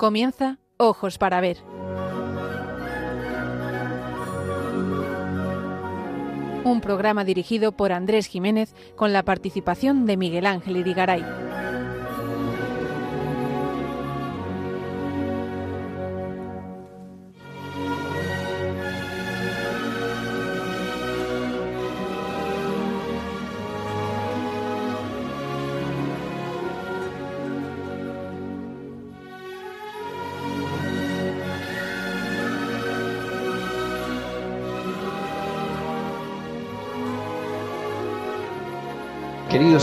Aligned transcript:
Comienza 0.00 0.56
Ojos 0.78 1.18
para 1.18 1.42
Ver. 1.42 1.58
Un 6.64 6.80
programa 6.80 7.22
dirigido 7.22 7.72
por 7.72 7.92
Andrés 7.92 8.24
Jiménez 8.24 8.74
con 8.96 9.12
la 9.12 9.26
participación 9.26 10.06
de 10.06 10.16
Miguel 10.16 10.46
Ángel 10.46 10.78
Irigaray. 10.78 11.49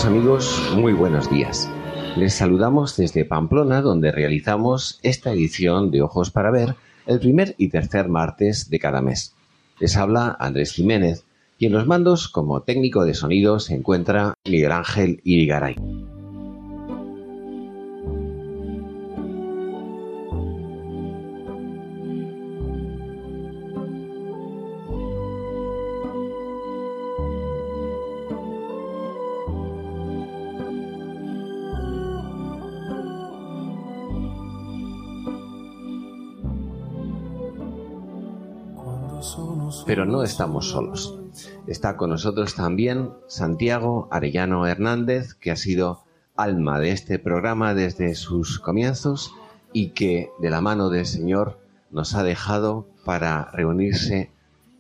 Amigos, 0.06 0.72
muy 0.76 0.94
buenos 0.94 1.30
días. 1.30 1.68
Les 2.16 2.34
saludamos 2.34 2.96
desde 2.96 3.26
Pamplona, 3.26 3.82
donde 3.82 4.12
realizamos 4.12 5.00
esta 5.02 5.32
edición 5.32 5.90
de 5.92 6.04
Ojos 6.04 6.30
para 6.30 6.52
Ver 6.52 6.76
el 7.08 7.20
primer 7.20 7.56
y 7.58 7.70
tercer 7.70 8.08
martes 8.08 8.70
de 8.70 8.80
cada 8.80 9.02
mes. 9.02 9.36
Les 9.80 9.98
habla 9.98 10.38
Andrés 10.40 10.72
Jiménez 10.72 11.26
y 11.58 11.66
en 11.66 11.74
los 11.74 11.88
mandos, 11.88 12.30
como 12.30 12.62
técnico 12.62 13.06
de 13.06 13.16
sonido, 13.16 13.60
se 13.60 13.74
encuentra 13.74 14.36
Miguel 14.46 14.72
Ángel 14.72 15.20
Irigaray. 15.24 15.76
Pero 39.88 40.06
no 40.06 40.22
estamos 40.22 40.70
solos. 40.70 41.18
Está 41.66 41.96
con 41.96 42.10
nosotros 42.10 42.56
también 42.56 43.12
Santiago 43.28 44.10
Arellano 44.12 44.68
Hernández, 44.68 45.34
que 45.34 45.50
ha 45.50 45.56
sido 45.56 46.04
alma 46.36 46.78
de 46.78 46.92
este 46.92 47.20
programa 47.20 47.74
desde 47.74 48.14
sus 48.16 48.60
comienzos 48.60 49.34
y 49.72 49.92
que 49.92 50.30
de 50.40 50.50
la 50.50 50.60
mano 50.60 50.90
del 50.90 51.06
Señor 51.06 51.58
nos 51.90 52.16
ha 52.16 52.24
dejado 52.24 52.86
para 53.06 53.50
reunirse 53.54 54.30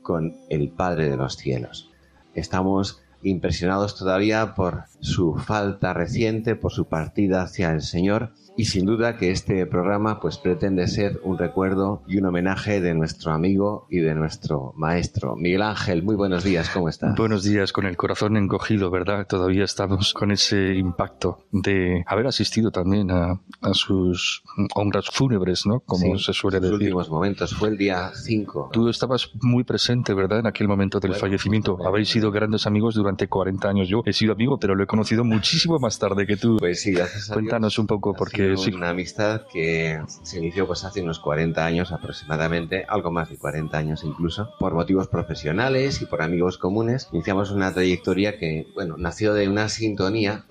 con 0.03 0.35
el 0.49 0.69
Padre 0.69 1.09
de 1.09 1.15
los 1.15 1.37
cielos. 1.37 1.89
Estamos 2.35 3.01
impresionados 3.29 3.95
todavía 3.95 4.55
por 4.55 4.83
su 4.99 5.35
falta 5.35 5.93
reciente, 5.93 6.55
por 6.55 6.71
su 6.71 6.87
partida 6.87 7.43
hacia 7.43 7.71
el 7.71 7.81
Señor 7.81 8.31
y 8.57 8.65
sin 8.65 8.85
duda 8.85 9.17
que 9.17 9.29
este 9.29 9.67
programa 9.67 10.19
pues 10.19 10.39
pretende 10.39 10.87
ser 10.87 11.21
un 11.23 11.37
recuerdo 11.37 12.01
y 12.07 12.17
un 12.17 12.25
homenaje 12.25 12.81
de 12.81 12.95
nuestro 12.95 13.31
amigo 13.31 13.85
y 13.89 13.99
de 13.99 14.15
nuestro 14.15 14.73
maestro. 14.75 15.35
Miguel 15.35 15.61
Ángel, 15.61 16.01
muy 16.01 16.15
buenos 16.15 16.43
días, 16.43 16.69
¿cómo 16.71 16.89
estás? 16.89 17.15
Buenos 17.15 17.43
días, 17.43 17.71
con 17.71 17.85
el 17.85 17.95
corazón 17.95 18.35
encogido, 18.35 18.89
¿verdad? 18.89 19.27
Todavía 19.27 19.63
estamos 19.63 20.13
con 20.13 20.31
ese 20.31 20.73
impacto 20.73 21.45
de 21.51 22.03
haber 22.07 22.25
asistido 22.25 22.71
también 22.71 23.11
a, 23.11 23.39
sus 23.73 24.43
honras 24.73 25.05
fúnebres, 25.11 25.67
¿no? 25.67 25.81
Como 25.81 26.17
se 26.17 26.33
suele 26.33 26.59
decir. 26.59 26.71
Los 26.71 26.81
últimos 26.81 27.09
momentos, 27.11 27.53
fue 27.53 27.69
el 27.69 27.77
día 27.77 28.11
5. 28.13 28.69
Tú 28.73 28.89
estabas 28.89 29.29
muy 29.41 29.65
presente, 29.65 30.15
¿verdad? 30.15 30.39
En 30.39 30.47
aquel 30.47 30.67
momento 30.67 30.99
del 30.99 31.13
fallecimiento. 31.13 31.77
Habéis 31.85 32.09
sido 32.09 32.31
grandes 32.31 32.65
amigos 32.65 32.95
durante 32.95 33.16
40 33.25 33.67
años. 33.67 33.87
Yo 33.87 34.03
he 34.05 34.13
sido 34.13 34.33
amigo, 34.33 34.59
pero 34.59 34.75
lo 34.75 34.83
he 34.83 34.87
conocido 34.87 35.23
muchísimo 35.23 35.79
más 35.79 35.97
tarde 35.97 36.27
que 36.27 36.37
tú. 36.37 36.57
Pues 36.59 36.81
sí, 36.81 36.91
gracias 36.91 37.31
a 37.31 37.33
Cuéntanos 37.33 37.79
un 37.79 37.87
poco, 37.87 38.13
porque 38.13 38.53
una 38.71 38.89
amistad 38.89 39.41
que 39.51 39.99
se 40.21 40.37
inició 40.37 40.67
pues 40.67 40.83
hace 40.83 41.01
unos 41.01 41.19
40 41.19 41.65
años 41.65 41.91
aproximadamente, 41.91 42.85
algo 42.87 43.11
más 43.11 43.29
de 43.29 43.37
40 43.37 43.75
años 43.75 44.03
incluso, 44.03 44.51
por 44.59 44.75
motivos 44.75 45.07
profesionales 45.07 46.01
y 46.01 46.05
por 46.05 46.21
amigos 46.21 46.59
comunes. 46.59 47.09
Iniciamos 47.11 47.49
una 47.49 47.73
trayectoria 47.73 48.37
que, 48.37 48.67
bueno, 48.75 48.95
nació 48.97 49.33
de 49.33 49.47
una 49.47 49.69
sintonía. 49.69 50.45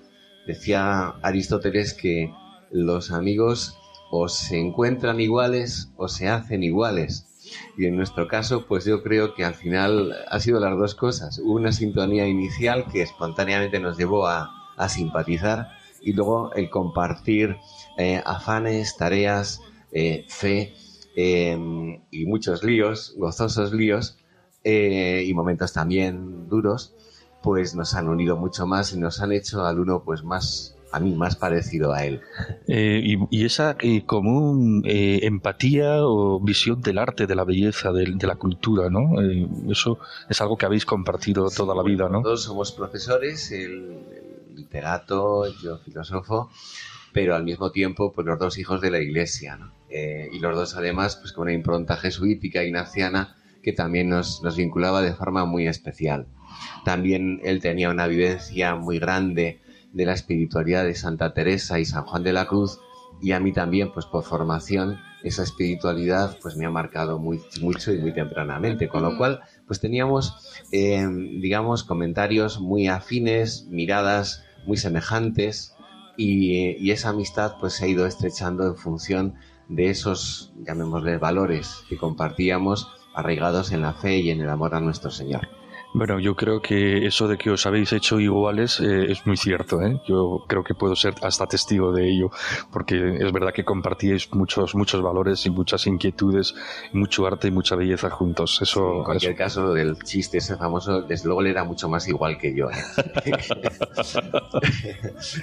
Decía 0.45 1.15
Aristóteles 1.21 1.93
que 1.93 2.33
los 2.71 3.11
amigos 3.11 3.77
o 4.11 4.27
se 4.29 4.59
encuentran 4.59 5.19
iguales 5.19 5.91
o 5.97 6.07
se 6.07 6.29
hacen 6.29 6.63
iguales. 6.63 7.26
Y 7.77 7.85
en 7.85 7.95
nuestro 7.95 8.27
caso, 8.27 8.65
pues 8.65 8.85
yo 8.85 9.03
creo 9.03 9.33
que 9.33 9.45
al 9.45 9.55
final 9.55 10.15
ha 10.29 10.39
sido 10.39 10.59
las 10.59 10.77
dos 10.77 10.95
cosas. 10.95 11.39
Una 11.39 11.71
sintonía 11.71 12.27
inicial 12.27 12.85
que 12.91 13.01
espontáneamente 13.01 13.79
nos 13.79 13.97
llevó 13.97 14.27
a, 14.27 14.51
a 14.77 14.89
simpatizar 14.89 15.69
y 16.01 16.13
luego 16.13 16.53
el 16.53 16.69
compartir 16.69 17.57
eh, 17.97 18.21
afanes, 18.25 18.95
tareas, 18.95 19.61
eh, 19.91 20.25
fe 20.29 20.73
em, 21.15 22.01
y 22.11 22.25
muchos 22.25 22.63
líos, 22.63 23.13
gozosos 23.17 23.73
líos 23.73 24.17
eh, 24.63 25.23
y 25.25 25.33
momentos 25.33 25.73
también 25.73 26.47
duros, 26.47 26.93
pues 27.43 27.75
nos 27.75 27.93
han 27.95 28.07
unido 28.07 28.37
mucho 28.37 28.67
más 28.67 28.93
y 28.93 28.99
nos 28.99 29.21
han 29.21 29.31
hecho 29.31 29.65
al 29.65 29.79
uno 29.79 30.03
pues 30.03 30.23
más 30.23 30.76
a 30.91 30.99
mí 30.99 31.15
más 31.15 31.35
parecido 31.35 31.93
a 31.93 32.05
él. 32.05 32.21
y, 32.67 33.45
esa 33.45 33.77
común 34.05 34.83
empatía 34.85 36.05
o 36.05 36.39
visión 36.39 36.81
del 36.81 36.97
arte, 36.97 37.27
de 37.27 37.35
la 37.35 37.43
belleza, 37.43 37.91
de, 37.91 38.27
la 38.27 38.35
cultura, 38.35 38.89
¿no? 38.89 39.21
eso 39.71 39.99
es 40.29 40.41
algo 40.41 40.57
que 40.57 40.65
habéis 40.65 40.85
compartido 40.85 41.49
toda 41.49 41.75
la 41.75 41.83
vida, 41.83 42.09
¿no? 42.09 42.21
Todos 42.21 42.43
somos 42.43 42.71
profesores, 42.71 43.51
el, 43.51 43.97
literato, 44.57 45.45
yo 45.61 45.77
filósofo, 45.77 46.49
pero 47.13 47.35
al 47.35 47.43
mismo 47.43 47.71
tiempo 47.71 48.11
pues 48.11 48.27
los 48.27 48.39
dos 48.39 48.57
hijos 48.57 48.81
de 48.81 48.91
la 48.91 48.99
iglesia, 48.99 49.59
eh, 49.89 50.29
y 50.31 50.39
los 50.39 50.55
dos 50.55 50.75
además 50.75 51.15
pues 51.15 51.31
con 51.31 51.43
una 51.43 51.53
impronta 51.53 51.95
jesuítica 51.95 52.63
ignaciana 52.63 53.35
que 53.63 53.71
también 53.71 54.09
nos, 54.09 54.41
nos 54.43 54.57
vinculaba 54.57 55.01
de 55.01 55.13
forma 55.13 55.45
muy 55.45 55.67
especial. 55.67 56.27
También 56.83 57.39
él 57.43 57.61
tenía 57.61 57.89
una 57.89 58.07
vivencia 58.07 58.75
muy 58.75 58.99
grande 58.99 59.61
de 59.97 60.05
la 60.05 60.13
espiritualidad 60.13 60.85
de 60.85 60.93
Santa 60.93 61.33
Teresa 61.33 61.79
y 61.79 61.85
San 61.85 62.05
Juan 62.05 62.23
de 62.23 62.31
la 62.31 62.45
Cruz 62.45 62.79
y 63.19 63.31
a 63.31 63.39
mí 63.39 63.51
también 63.51 63.91
pues 63.91 64.05
por 64.05 64.23
formación 64.23 64.99
esa 65.23 65.41
espiritualidad 65.41 66.37
pues 66.39 66.55
me 66.55 66.67
ha 66.67 66.69
marcado 66.69 67.17
muy, 67.17 67.41
mucho 67.61 67.91
y 67.91 67.97
muy 67.97 68.13
tempranamente, 68.13 68.87
con 68.89 69.01
lo 69.01 69.17
cual 69.17 69.41
pues 69.65 69.79
teníamos 69.79 70.53
eh, 70.71 71.03
digamos 71.41 71.83
comentarios 71.83 72.59
muy 72.59 72.87
afines, 72.87 73.65
miradas 73.69 74.43
muy 74.67 74.77
semejantes 74.77 75.73
y, 76.15 76.91
esa 76.91 77.09
amistad 77.09 77.55
pues 77.59 77.73
se 77.73 77.85
ha 77.85 77.87
ido 77.87 78.05
estrechando 78.05 78.67
en 78.67 78.75
función 78.75 79.33
de 79.67 79.89
esos, 79.89 80.53
llamémosle, 80.65 81.17
valores 81.17 81.83
que 81.89 81.97
compartíamos 81.97 82.87
arraigados 83.15 83.71
en 83.71 83.81
la 83.81 83.93
fe 83.93 84.17
y 84.19 84.29
en 84.29 84.41
el 84.41 84.49
amor 84.49 84.75
a 84.75 84.79
nuestro 84.79 85.09
Señor. 85.09 85.47
Bueno, 85.93 86.19
yo 86.19 86.35
creo 86.35 86.61
que 86.61 87.07
eso 87.07 87.27
de 87.27 87.37
que 87.37 87.49
os 87.49 87.65
habéis 87.65 87.91
hecho 87.93 88.19
iguales 88.19 88.79
eh, 88.79 89.11
es 89.11 89.25
muy 89.25 89.37
cierto. 89.37 89.81
¿eh? 89.81 89.99
Yo 90.07 90.43
creo 90.47 90.63
que 90.63 90.75
puedo 90.75 90.95
ser 90.95 91.15
hasta 91.21 91.47
testigo 91.47 91.91
de 91.91 92.09
ello, 92.09 92.29
porque 92.71 93.17
es 93.19 93.31
verdad 93.31 93.53
que 93.53 93.63
compartíais 93.63 94.29
muchos, 94.33 94.75
muchos 94.75 95.01
valores 95.01 95.45
y 95.45 95.49
muchas 95.49 95.87
inquietudes, 95.87 96.55
mucho 96.93 97.25
arte 97.25 97.47
y 97.47 97.51
mucha 97.51 97.75
belleza 97.75 98.09
juntos. 98.09 98.59
Eso, 98.61 98.97
en 98.97 99.03
cualquier 99.03 99.35
caso, 99.35 99.73
del 99.73 99.97
chiste 100.03 100.37
ese 100.37 100.57
famoso, 100.57 101.01
desde 101.01 101.25
luego 101.25 101.41
él 101.41 101.47
era 101.47 101.63
mucho 101.63 101.89
más 101.89 102.07
igual 102.07 102.37
que 102.37 102.53
yo. 102.53 102.69
¿eh? 102.69 102.75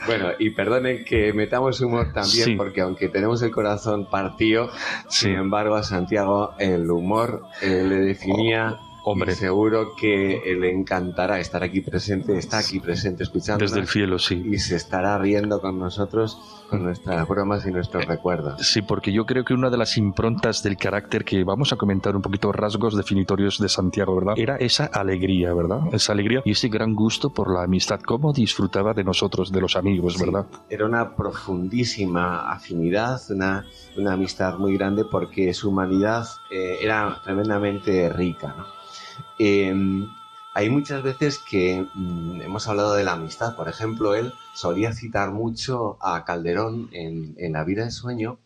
bueno, 0.06 0.28
y 0.38 0.50
perdonen 0.50 1.04
que 1.04 1.32
metamos 1.32 1.80
humor 1.80 2.12
también, 2.12 2.56
porque 2.56 2.80
aunque 2.80 3.08
tenemos 3.08 3.42
el 3.42 3.50
corazón 3.50 4.06
partido, 4.06 4.70
sin 5.08 5.34
embargo 5.34 5.74
a 5.74 5.82
Santiago 5.82 6.54
el 6.58 6.90
humor 6.90 7.46
eh, 7.62 7.84
le 7.86 7.96
definía 7.96 8.78
Hombre. 9.04 9.34
seguro 9.34 9.94
que 9.96 10.40
le 10.58 10.70
encantará 10.70 11.38
estar 11.38 11.62
aquí 11.62 11.80
presente, 11.80 12.36
está 12.38 12.58
aquí 12.58 12.80
presente 12.80 13.22
escuchando. 13.22 13.62
Desde 13.62 13.80
el 13.80 13.86
cielo, 13.86 14.18
sí. 14.18 14.42
Y 14.46 14.58
se 14.58 14.76
estará 14.76 15.18
riendo 15.18 15.60
con 15.60 15.78
nosotros, 15.78 16.38
con 16.70 16.84
nuestras 16.84 17.28
bromas 17.28 17.66
y 17.66 17.70
nuestros 17.70 18.06
recuerdos. 18.06 18.66
Sí, 18.66 18.82
porque 18.82 19.12
yo 19.12 19.26
creo 19.26 19.44
que 19.44 19.54
una 19.54 19.70
de 19.70 19.76
las 19.76 19.96
improntas 19.96 20.62
del 20.62 20.76
carácter 20.76 21.24
que 21.24 21.44
vamos 21.44 21.72
a 21.72 21.76
comentar 21.76 22.16
un 22.16 22.22
poquito 22.22 22.50
rasgos 22.52 22.96
definitorios 22.96 23.58
de 23.58 23.68
Santiago, 23.68 24.14
¿verdad? 24.16 24.34
Era 24.38 24.56
esa 24.56 24.86
alegría, 24.86 25.52
¿verdad? 25.52 25.80
Esa 25.92 26.12
alegría 26.12 26.42
y 26.44 26.52
ese 26.52 26.68
gran 26.68 26.94
gusto 26.94 27.30
por 27.30 27.52
la 27.52 27.64
amistad. 27.64 28.00
Cómo 28.00 28.32
disfrutaba 28.32 28.94
de 28.94 29.04
nosotros, 29.04 29.52
de 29.52 29.60
los 29.60 29.76
amigos, 29.76 30.18
¿verdad? 30.18 30.46
era 30.68 30.86
una 30.86 31.14
profundísima 31.14 32.50
afinidad, 32.50 33.20
una, 33.30 33.64
una 33.96 34.14
amistad 34.14 34.58
muy 34.58 34.76
grande 34.76 35.04
porque 35.04 35.52
su 35.54 35.70
humanidad 35.70 36.26
eh, 36.50 36.78
era 36.82 37.20
tremendamente 37.22 38.08
rica, 38.10 38.54
¿no? 38.56 38.73
Em, 39.38 40.06
hay 40.54 40.70
muchas 40.70 41.02
veces 41.02 41.38
que 41.38 41.86
mm, 41.94 42.42
hemos 42.42 42.68
hablado 42.68 42.94
de 42.94 43.04
la 43.04 43.12
amistad. 43.12 43.56
Por 43.56 43.68
ejemplo, 43.68 44.14
él 44.14 44.32
solía 44.54 44.92
citar 44.92 45.32
mucho 45.32 45.98
a 46.00 46.24
Calderón 46.24 46.88
en, 46.92 47.52
La 47.52 47.64
vida 47.64 47.84
de 47.84 47.90
sueño 47.90 48.38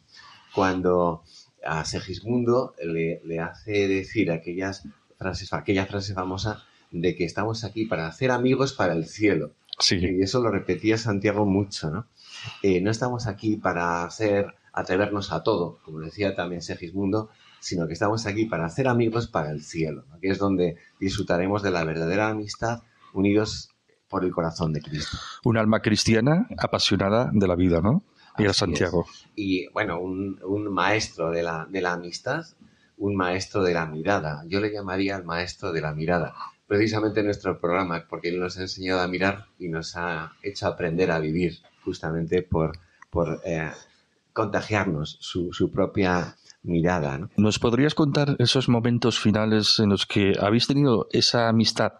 cuando 0.54 1.22
a 1.64 1.84
Segismundo 1.84 2.74
le, 2.82 3.20
le 3.24 3.40
hace 3.40 3.88
decir 3.88 4.30
aquellas 4.30 4.88
frases, 5.18 5.52
aquella 5.52 5.86
frase 5.86 6.14
famosa 6.14 6.64
de 6.90 7.14
que 7.14 7.24
estamos 7.24 7.64
aquí 7.64 7.84
para 7.84 8.06
hacer 8.06 8.30
amigos 8.30 8.72
para 8.72 8.94
el 8.94 9.06
cielo. 9.06 9.52
Sí. 9.78 9.96
Y 9.96 10.22
eso 10.22 10.40
lo 10.42 10.50
repetía 10.50 10.98
Santiago 10.98 11.44
mucho, 11.44 11.90
¿no? 11.90 12.06
Eh, 12.62 12.80
no 12.80 12.90
estamos 12.90 13.26
aquí 13.26 13.56
para 13.56 14.04
hacer, 14.04 14.54
atrevernos 14.72 15.32
a 15.32 15.42
todo, 15.42 15.78
como 15.84 16.00
decía 16.00 16.34
también 16.34 16.62
Segismundo, 16.62 17.30
sino 17.60 17.86
que 17.86 17.92
estamos 17.92 18.26
aquí 18.26 18.46
para 18.46 18.66
hacer 18.66 18.88
amigos 18.88 19.28
para 19.28 19.50
el 19.50 19.62
cielo, 19.62 20.04
¿no? 20.08 20.18
que 20.20 20.28
es 20.28 20.38
donde 20.38 20.76
disfrutaremos 21.00 21.62
de 21.62 21.70
la 21.70 21.84
verdadera 21.84 22.28
amistad 22.28 22.82
unidos 23.12 23.70
por 24.08 24.24
el 24.24 24.32
corazón 24.32 24.72
de 24.72 24.80
Cristo. 24.80 25.18
Un 25.44 25.58
alma 25.58 25.80
cristiana 25.80 26.48
apasionada 26.58 27.30
de 27.32 27.46
la 27.46 27.56
vida, 27.56 27.80
¿no? 27.80 28.04
Y 28.38 28.46
Así 28.46 28.60
Santiago. 28.60 29.06
es. 29.10 29.26
Y 29.34 29.68
bueno, 29.72 30.00
un, 30.00 30.40
un 30.44 30.72
maestro 30.72 31.30
de 31.30 31.42
la, 31.42 31.66
de 31.68 31.80
la 31.80 31.94
amistad, 31.94 32.44
un 32.96 33.16
maestro 33.16 33.62
de 33.62 33.74
la 33.74 33.86
mirada. 33.86 34.44
Yo 34.46 34.60
le 34.60 34.72
llamaría 34.72 35.16
el 35.16 35.24
maestro 35.24 35.72
de 35.72 35.80
la 35.80 35.92
mirada. 35.92 36.34
Precisamente 36.66 37.20
en 37.20 37.26
nuestro 37.26 37.58
programa, 37.60 38.06
porque 38.08 38.28
él 38.28 38.40
nos 38.40 38.58
ha 38.58 38.62
enseñado 38.62 39.00
a 39.00 39.08
mirar 39.08 39.46
y 39.58 39.68
nos 39.68 39.96
ha 39.96 40.32
hecho 40.42 40.66
aprender 40.66 41.10
a 41.10 41.18
vivir, 41.18 41.58
justamente 41.84 42.42
por, 42.42 42.78
por 43.10 43.40
eh, 43.44 43.70
contagiarnos 44.32 45.16
su, 45.20 45.52
su 45.52 45.70
propia 45.70 46.36
mirada. 46.62 47.18
¿no? 47.18 47.30
¿Nos 47.36 47.58
podrías 47.58 47.94
contar 47.94 48.36
esos 48.38 48.68
momentos 48.68 49.18
finales 49.18 49.78
en 49.78 49.90
los 49.90 50.06
que 50.06 50.34
habéis 50.40 50.66
tenido 50.66 51.08
esa 51.12 51.48
amistad 51.48 51.92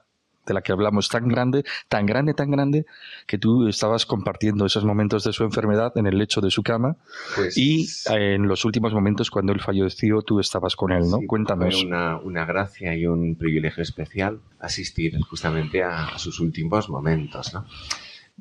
de 0.49 0.55
la 0.55 0.63
que 0.63 0.73
hablamos 0.73 1.09
tan 1.09 1.29
grande, 1.29 1.65
tan 1.89 2.07
grande, 2.07 2.35
tan 2.35 2.51
grande, 2.51 2.87
que 3.27 3.39
tú 3.39 3.69
estabas 3.69 4.07
compartiendo 4.07 4.65
esos 4.67 4.85
momentos 4.85 5.23
de 5.25 5.33
su 5.33 5.45
enfermedad 5.45 5.93
en 5.97 6.07
el 6.07 6.19
lecho 6.19 6.41
de 6.41 6.51
su 6.51 6.63
cama 6.63 6.97
Pues, 7.37 7.57
y 7.57 7.87
en 8.07 8.49
los 8.49 8.65
últimos 8.65 8.93
momentos 8.93 9.31
cuando 9.31 9.53
él 9.53 9.61
falleció 9.61 10.23
tú 10.23 10.41
estabas 10.41 10.75
con 10.75 10.91
él, 10.91 11.09
¿no? 11.09 11.19
Sí, 11.19 11.27
Cuéntanos. 11.27 11.75
Fue 11.75 11.87
una, 11.87 12.17
una 12.17 12.45
gracia 12.47 12.97
y 12.97 13.07
un 13.07 13.37
privilegio 13.37 13.83
especial 13.83 14.41
asistir 14.59 15.21
justamente 15.21 15.83
a, 15.83 16.09
a 16.09 16.19
sus 16.19 16.41
últimos 16.41 16.89
momentos, 16.89 17.53
¿no? 17.53 17.67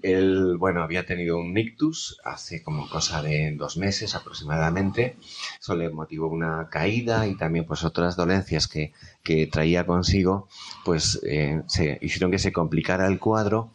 Él, 0.01 0.57
bueno, 0.57 0.83
había 0.83 1.05
tenido 1.05 1.37
un 1.37 1.57
ictus 1.57 2.19
hace 2.23 2.61
como 2.61 2.87
cosa 2.89 3.21
de 3.21 3.55
dos 3.55 3.77
meses 3.77 4.15
aproximadamente. 4.15 5.17
Eso 5.59 5.75
le 5.75 5.89
motivó 5.89 6.27
una 6.27 6.69
caída 6.69 7.27
y 7.27 7.35
también 7.35 7.65
pues 7.65 7.83
otras 7.83 8.15
dolencias 8.15 8.67
que, 8.67 8.93
que 9.23 9.47
traía 9.47 9.85
consigo, 9.85 10.47
pues 10.85 11.19
eh, 11.23 11.63
se 11.67 11.97
hicieron 12.01 12.31
que 12.31 12.39
se 12.39 12.53
complicara 12.53 13.07
el 13.07 13.19
cuadro 13.19 13.71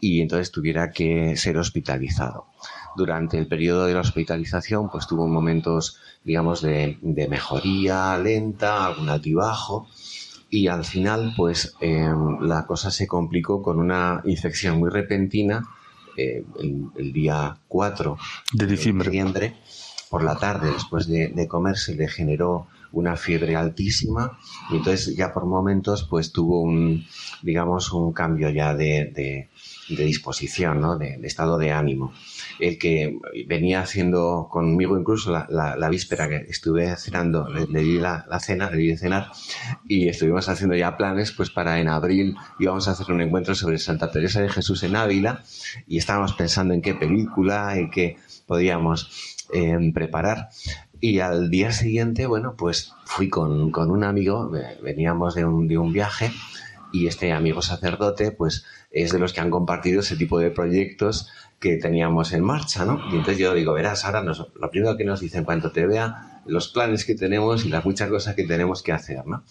y 0.00 0.20
entonces 0.20 0.50
tuviera 0.50 0.90
que 0.90 1.36
ser 1.36 1.56
hospitalizado. 1.56 2.46
Durante 2.96 3.38
el 3.38 3.46
periodo 3.46 3.86
de 3.86 3.94
la 3.94 4.00
hospitalización, 4.00 4.90
pues 4.90 5.06
tuvo 5.06 5.26
momentos, 5.26 5.98
digamos, 6.24 6.60
de, 6.60 6.98
de 7.00 7.28
mejoría 7.28 8.18
lenta, 8.18 8.84
algún 8.84 9.08
altibajo, 9.08 9.88
y 10.52 10.68
al 10.68 10.84
final, 10.84 11.32
pues 11.34 11.74
eh, 11.80 12.12
la 12.42 12.66
cosa 12.66 12.90
se 12.90 13.06
complicó 13.06 13.62
con 13.62 13.80
una 13.80 14.20
infección 14.26 14.78
muy 14.78 14.90
repentina 14.90 15.66
eh, 16.14 16.44
el, 16.60 16.88
el 16.94 17.10
día 17.10 17.56
4 17.68 18.18
De 18.52 18.66
diciembre. 18.66 19.08
diciembre, 19.08 19.56
por 20.10 20.22
la 20.22 20.36
tarde, 20.36 20.70
después 20.70 21.06
de, 21.08 21.28
de 21.28 21.48
comer, 21.48 21.78
se 21.78 21.94
le 21.94 22.06
generó 22.06 22.66
una 22.92 23.16
fiebre 23.16 23.56
altísima 23.56 24.38
y 24.70 24.76
entonces 24.76 25.16
ya 25.16 25.32
por 25.32 25.46
momentos 25.46 26.06
pues 26.08 26.32
tuvo 26.32 26.60
un, 26.60 27.04
digamos, 27.42 27.92
un 27.92 28.12
cambio 28.12 28.50
ya 28.50 28.74
de, 28.74 29.12
de, 29.14 29.48
disposición, 30.04 30.80
¿no? 30.80 30.96
de, 30.96 31.18
estado 31.22 31.58
de 31.58 31.70
ánimo. 31.70 32.12
El 32.58 32.78
que 32.78 33.18
venía 33.46 33.80
haciendo 33.80 34.48
conmigo 34.50 34.98
incluso 34.98 35.30
la, 35.30 35.76
la, 35.76 35.88
víspera 35.88 36.28
que 36.28 36.36
estuve 36.48 36.96
cenando, 36.96 37.48
le, 37.48 37.66
le 37.66 37.80
di 37.80 37.98
la, 37.98 38.24
la 38.28 38.40
cena, 38.40 38.70
le 38.70 38.76
di 38.78 38.88
de 38.88 38.96
cenar 38.96 39.30
y 39.86 40.08
estuvimos 40.08 40.48
haciendo 40.48 40.76
ya 40.76 40.96
planes 40.96 41.32
pues 41.32 41.50
para 41.50 41.80
en 41.80 41.88
abril 41.88 42.36
íbamos 42.58 42.88
a 42.88 42.92
hacer 42.92 43.10
un 43.10 43.20
encuentro 43.20 43.54
sobre 43.54 43.78
Santa 43.78 44.10
Teresa 44.10 44.40
de 44.40 44.48
Jesús 44.48 44.82
en 44.82 44.96
Ávila 44.96 45.42
y 45.86 45.98
estábamos 45.98 46.32
pensando 46.34 46.72
en 46.74 46.82
qué 46.82 46.94
película 46.94 47.78
y 47.78 47.90
qué 47.90 48.16
podíamos 48.46 49.36
eh, 49.52 49.78
preparar. 49.92 50.48
Y 51.02 51.18
al 51.18 51.50
día 51.50 51.72
siguiente, 51.72 52.26
bueno, 52.26 52.54
pues 52.56 52.94
fui 53.04 53.28
con, 53.28 53.72
con 53.72 53.90
un 53.90 54.04
amigo, 54.04 54.52
veníamos 54.84 55.34
de 55.34 55.44
un, 55.44 55.66
de 55.66 55.76
un 55.76 55.92
viaje 55.92 56.30
y 56.92 57.08
este 57.08 57.32
amigo 57.32 57.60
sacerdote, 57.60 58.30
pues 58.30 58.64
es 58.92 59.10
de 59.10 59.18
los 59.18 59.32
que 59.32 59.40
han 59.40 59.50
compartido 59.50 59.98
ese 59.98 60.14
tipo 60.14 60.38
de 60.38 60.52
proyectos 60.52 61.28
que 61.58 61.76
teníamos 61.76 62.32
en 62.32 62.44
marcha, 62.44 62.84
¿no? 62.84 63.00
Y 63.10 63.16
entonces 63.16 63.38
yo 63.38 63.52
digo, 63.52 63.72
verás, 63.72 64.04
ahora 64.04 64.22
nos, 64.22 64.46
lo 64.54 64.70
primero 64.70 64.96
que 64.96 65.04
nos 65.04 65.18
dice 65.18 65.38
en 65.38 65.44
cuanto 65.44 65.72
te 65.72 65.88
vea, 65.88 66.40
los 66.46 66.68
planes 66.68 67.04
que 67.04 67.16
tenemos 67.16 67.64
y 67.64 67.68
las 67.68 67.84
muchas 67.84 68.08
cosas 68.08 68.36
que 68.36 68.44
tenemos 68.44 68.84
que 68.84 68.92
hacer, 68.92 69.26
¿no? 69.26 69.42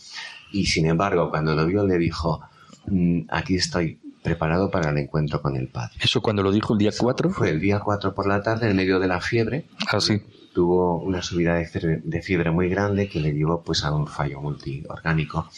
Y 0.53 0.67
sin 0.67 0.85
embargo, 0.85 1.29
cuando 1.31 1.53
lo 1.53 1.65
vio, 1.65 1.85
le 1.85 1.97
dijo, 1.97 2.39
"Mm, 2.85 3.23
aquí 3.29 3.55
estoy 3.55 3.99
preparado 4.23 4.71
para 4.71 4.91
el 4.91 4.97
encuentro 4.99 5.41
con 5.41 5.57
el 5.57 5.67
Padre. 5.67 5.97
Eso 5.99 6.21
cuando 6.21 6.43
lo 6.43 6.51
dijo 6.53 6.73
el 6.75 6.79
día 6.79 6.91
4. 6.97 7.29
Fue 7.31 7.49
el 7.49 7.59
día 7.59 7.81
4 7.81 8.13
por 8.13 8.25
la 8.25 8.41
tarde, 8.41 8.69
en 8.69 8.77
medio 8.77 9.01
de 9.01 9.07
la 9.09 9.19
fiebre, 9.19 9.65
Así. 9.89 10.21
Tuvo 10.53 10.97
una 11.01 11.21
subida 11.21 11.55
de 11.55 12.21
fiebre, 12.21 12.51
muy 12.51 12.69
grande 12.69 13.07
que 13.09 13.19
le 13.19 13.33
llevó 13.33 13.63
pues 13.63 13.83
a 13.83 13.93
un 13.93 14.07
fallo 14.07 14.41
multiorgánico 14.41 15.49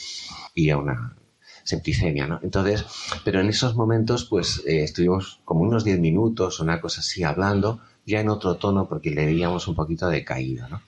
y 0.54 0.70
a 0.70 0.78
una 0.78 1.16
septicemia, 1.64 2.28
¿no? 2.28 2.40
Entonces, 2.44 2.86
pero 3.24 3.40
en 3.40 3.48
esos 3.48 3.76
momentos 3.76 4.26
pues 4.26 4.64
eh, 4.66 4.84
estuvimos 4.84 5.42
como 5.46 5.62
unos 5.62 5.84
10 5.84 6.00
minutos, 6.00 6.60
una 6.60 6.82
cosa 6.82 7.00
así, 7.00 7.24
hablando, 7.24 7.80
ya 8.06 8.20
en 8.20 8.30
otro 8.30 8.56
tono 8.56 8.88
porque 8.88 9.12
le 9.12 9.26
veíamos 9.26 9.68
un 9.68 9.76
poquito 9.76 10.10
de 10.10 10.26
caída, 10.26 10.68
¿no? 10.68 10.82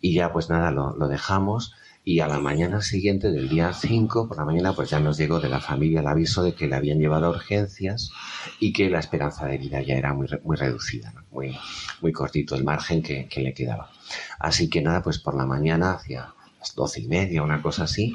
Y 0.00 0.14
ya 0.14 0.32
pues 0.32 0.50
nada, 0.50 0.70
lo, 0.70 0.94
lo 0.96 1.08
dejamos 1.08 1.74
y 2.04 2.20
a 2.20 2.28
la 2.28 2.38
mañana 2.40 2.80
siguiente 2.80 3.30
del 3.30 3.48
día 3.48 3.72
5, 3.72 4.26
por 4.26 4.36
la 4.36 4.44
mañana, 4.44 4.72
pues 4.72 4.90
ya 4.90 5.00
nos 5.00 5.18
llegó 5.18 5.38
de 5.38 5.48
la 5.48 5.60
familia 5.60 6.00
el 6.00 6.06
aviso 6.06 6.42
de 6.42 6.54
que 6.54 6.66
le 6.66 6.76
habían 6.76 6.98
llevado 6.98 7.26
a 7.26 7.30
urgencias 7.30 8.10
y 8.58 8.72
que 8.72 8.88
la 8.88 9.00
esperanza 9.00 9.46
de 9.46 9.58
vida 9.58 9.82
ya 9.82 9.94
era 9.94 10.14
muy, 10.14 10.26
muy 10.42 10.56
reducida, 10.56 11.12
muy, 11.30 11.56
muy 12.00 12.12
cortito 12.12 12.54
el 12.54 12.64
margen 12.64 13.02
que, 13.02 13.28
que 13.28 13.42
le 13.42 13.52
quedaba. 13.52 13.90
Así 14.38 14.70
que 14.70 14.80
nada, 14.80 15.02
pues 15.02 15.18
por 15.18 15.34
la 15.36 15.44
mañana, 15.44 15.92
hacia 15.92 16.34
las 16.60 16.74
doce 16.74 17.00
y 17.00 17.08
media, 17.08 17.42
una 17.42 17.62
cosa 17.62 17.84
así, 17.84 18.14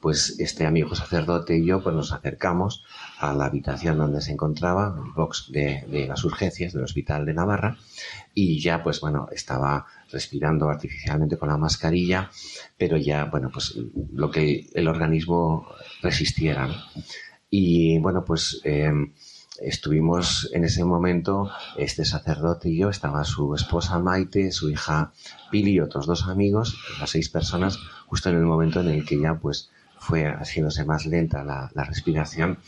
pues 0.00 0.36
este 0.38 0.66
amigo 0.66 0.94
sacerdote 0.94 1.56
y 1.56 1.64
yo 1.64 1.82
pues 1.82 1.96
nos 1.96 2.12
acercamos 2.12 2.84
a 3.18 3.32
la 3.32 3.46
habitación 3.46 3.96
donde 3.96 4.20
se 4.20 4.32
encontraba, 4.32 4.94
el 5.02 5.12
box 5.12 5.50
de, 5.50 6.06
las 6.06 6.22
urgencias 6.24 6.74
del 6.74 6.84
Hospital 6.84 7.24
de 7.24 7.32
Navarra, 7.34 7.78
y 8.34 8.60
ya 8.60 8.82
pues 8.82 9.00
bueno, 9.00 9.28
estaba 9.32 9.86
respirando 10.12 10.68
artificialmente 10.68 11.38
con 11.38 11.48
la 11.48 11.56
mascarilla, 11.56 12.30
pero 12.76 12.98
ya, 12.98 13.24
bueno, 13.24 13.50
pues 13.50 13.74
lo 14.12 14.30
que 14.30 14.68
el 14.74 14.88
organismo 14.88 15.66
resistiera. 16.02 16.68
Y 17.48 17.98
bueno, 17.98 18.24
pues 18.24 18.60
eh, 18.64 18.92
estuvimos 19.62 20.48
en 20.52 20.64
ese 20.64 20.84
momento, 20.84 21.50
este 21.76 22.04
sacerdote 22.04 22.68
y 22.68 22.78
yo, 22.78 22.90
estaba 22.90 23.24
su 23.24 23.54
esposa 23.54 23.98
Maite, 23.98 24.52
su 24.52 24.70
hija 24.70 25.12
Pili 25.50 25.72
y 25.72 25.80
otros 25.80 26.06
dos 26.06 26.28
amigos, 26.28 26.76
las 27.00 27.10
seis 27.10 27.28
personas, 27.28 27.78
justo 28.06 28.30
en 28.30 28.36
el 28.36 28.44
momento 28.44 28.80
en 28.80 28.88
el 28.88 29.04
que 29.04 29.20
ya 29.20 29.34
pues 29.34 29.70
fue 29.98 30.26
haciéndose 30.26 30.84
más 30.84 31.06
lenta 31.06 31.44
la, 31.44 31.84
respiración 31.84 32.58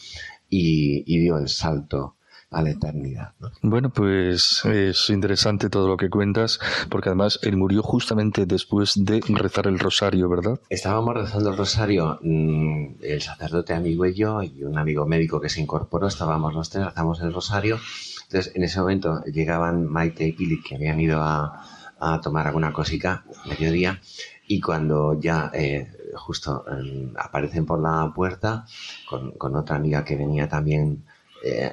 y, 0.50 1.04
y 1.06 1.18
dio 1.20 1.38
el 1.38 1.48
salto 1.48 2.17
a 2.50 2.62
la 2.62 2.70
eternidad. 2.70 3.32
¿no? 3.40 3.50
Bueno, 3.62 3.90
pues 3.90 4.64
es 4.64 5.10
interesante 5.10 5.68
todo 5.68 5.88
lo 5.88 5.96
que 5.96 6.08
cuentas, 6.08 6.58
porque 6.88 7.10
además 7.10 7.38
él 7.42 7.56
murió 7.56 7.82
justamente 7.82 8.46
después 8.46 8.94
de 8.96 9.20
rezar 9.28 9.66
el 9.66 9.78
rosario, 9.78 10.28
¿verdad? 10.28 10.60
Estábamos 10.70 11.14
rezando 11.14 11.50
el 11.50 11.56
rosario, 11.56 12.18
mmm, 12.22 12.96
el 13.02 13.20
sacerdote 13.20 13.74
amigo 13.74 14.06
y 14.06 14.14
yo, 14.14 14.42
y 14.42 14.64
un 14.64 14.78
amigo 14.78 15.06
médico 15.06 15.40
que 15.40 15.48
se 15.48 15.60
incorporó, 15.60 16.06
estábamos 16.06 16.54
los 16.54 16.70
tres, 16.70 16.86
rezamos 16.86 17.20
el 17.20 17.34
rosario. 17.34 17.78
Entonces, 18.24 18.54
en 18.54 18.62
ese 18.62 18.80
momento 18.80 19.22
llegaban 19.24 19.86
Maite 19.86 20.26
y 20.26 20.32
Pili, 20.32 20.62
que 20.62 20.76
habían 20.76 21.00
ido 21.00 21.20
a, 21.22 21.64
a 22.00 22.20
tomar 22.20 22.46
alguna 22.46 22.72
cosica, 22.72 23.24
mediodía, 23.46 24.00
y 24.46 24.60
cuando 24.60 25.18
ya 25.20 25.50
eh, 25.52 25.88
justo 26.14 26.64
eh, 26.70 27.12
aparecen 27.18 27.66
por 27.66 27.80
la 27.80 28.10
puerta, 28.14 28.64
con, 29.08 29.32
con 29.32 29.56
otra 29.56 29.76
amiga 29.76 30.04
que 30.04 30.16
venía 30.16 30.48
también 30.48 31.04
eh, 31.44 31.72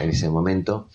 en 0.00 0.10
ese 0.10 0.28
momento, 0.28 0.88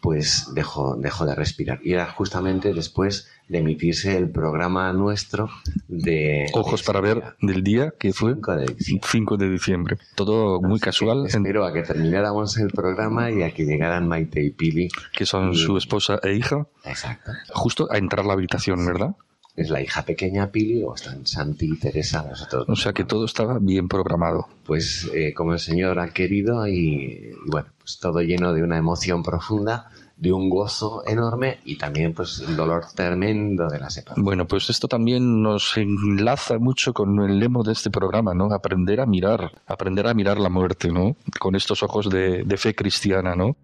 pues 0.00 0.48
dejó, 0.54 0.96
dejó 0.96 1.26
de 1.26 1.34
respirar. 1.34 1.80
Y 1.84 1.92
era 1.92 2.06
justamente 2.10 2.72
después 2.72 3.28
de 3.48 3.58
emitirse 3.58 4.16
el 4.16 4.30
programa 4.30 4.92
nuestro 4.92 5.50
de... 5.88 6.46
Ojos 6.54 6.82
para 6.82 7.00
ver 7.00 7.34
del 7.42 7.62
día 7.64 7.92
que 7.98 8.12
fue 8.12 8.34
5 8.34 8.56
de 8.56 8.66
diciembre. 8.66 9.08
5 9.10 9.36
de 9.36 9.48
diciembre. 9.50 9.98
Todo 10.14 10.60
muy 10.60 10.78
casual, 10.78 11.26
Espero 11.26 11.64
a 11.64 11.72
que 11.72 11.82
termináramos 11.82 12.56
el 12.58 12.70
programa 12.70 13.30
y 13.30 13.42
a 13.42 13.52
que 13.52 13.64
llegaran 13.64 14.06
Maite 14.08 14.42
y 14.42 14.50
Pili. 14.50 14.88
que 15.12 15.26
son 15.26 15.54
su 15.54 15.76
esposa 15.76 16.20
e 16.22 16.34
hija, 16.34 16.66
Exacto. 16.84 17.32
justo 17.52 17.88
a 17.90 17.98
entrar 17.98 18.24
a 18.24 18.28
la 18.28 18.34
habitación, 18.34 18.86
¿verdad? 18.86 19.16
Es 19.56 19.70
la 19.70 19.82
hija 19.82 20.04
pequeña 20.04 20.50
Pili 20.50 20.82
o 20.82 20.94
están 20.94 21.26
Santi 21.26 21.70
y 21.72 21.78
Teresa, 21.78 22.24
nosotros. 22.28 22.66
O 22.68 22.76
sea 22.76 22.92
que 22.92 23.04
todo 23.04 23.24
estaba 23.24 23.58
bien 23.60 23.88
programado. 23.88 24.48
Pues 24.64 25.10
eh, 25.12 25.34
como 25.34 25.52
el 25.52 25.58
Señor 25.58 25.98
ha 25.98 26.08
querido 26.10 26.66
y, 26.66 26.72
y 26.72 27.32
bueno, 27.46 27.68
pues 27.78 27.98
todo 27.98 28.20
lleno 28.20 28.52
de 28.52 28.62
una 28.62 28.78
emoción 28.78 29.22
profunda 29.22 29.90
de 30.20 30.32
un 30.32 30.50
gozo 30.50 31.02
enorme 31.06 31.60
y 31.64 31.78
también 31.78 32.12
pues 32.12 32.44
el 32.46 32.54
dolor 32.54 32.84
tremendo 32.94 33.68
de 33.68 33.80
la 33.80 33.88
separación. 33.88 34.22
Bueno, 34.22 34.46
pues 34.46 34.68
esto 34.68 34.86
también 34.86 35.42
nos 35.42 35.76
enlaza 35.78 36.58
mucho 36.58 36.92
con 36.92 37.18
el 37.20 37.38
lema 37.38 37.62
de 37.64 37.72
este 37.72 37.90
programa, 37.90 38.34
¿no? 38.34 38.52
Aprender 38.52 39.00
a 39.00 39.06
mirar, 39.06 39.50
aprender 39.66 40.06
a 40.06 40.12
mirar 40.12 40.38
la 40.38 40.50
muerte, 40.50 40.92
¿no? 40.92 41.16
Con 41.38 41.56
estos 41.56 41.82
ojos 41.82 42.10
de, 42.10 42.44
de 42.44 42.56
fe 42.58 42.74
cristiana, 42.74 43.34
¿no? 43.34 43.56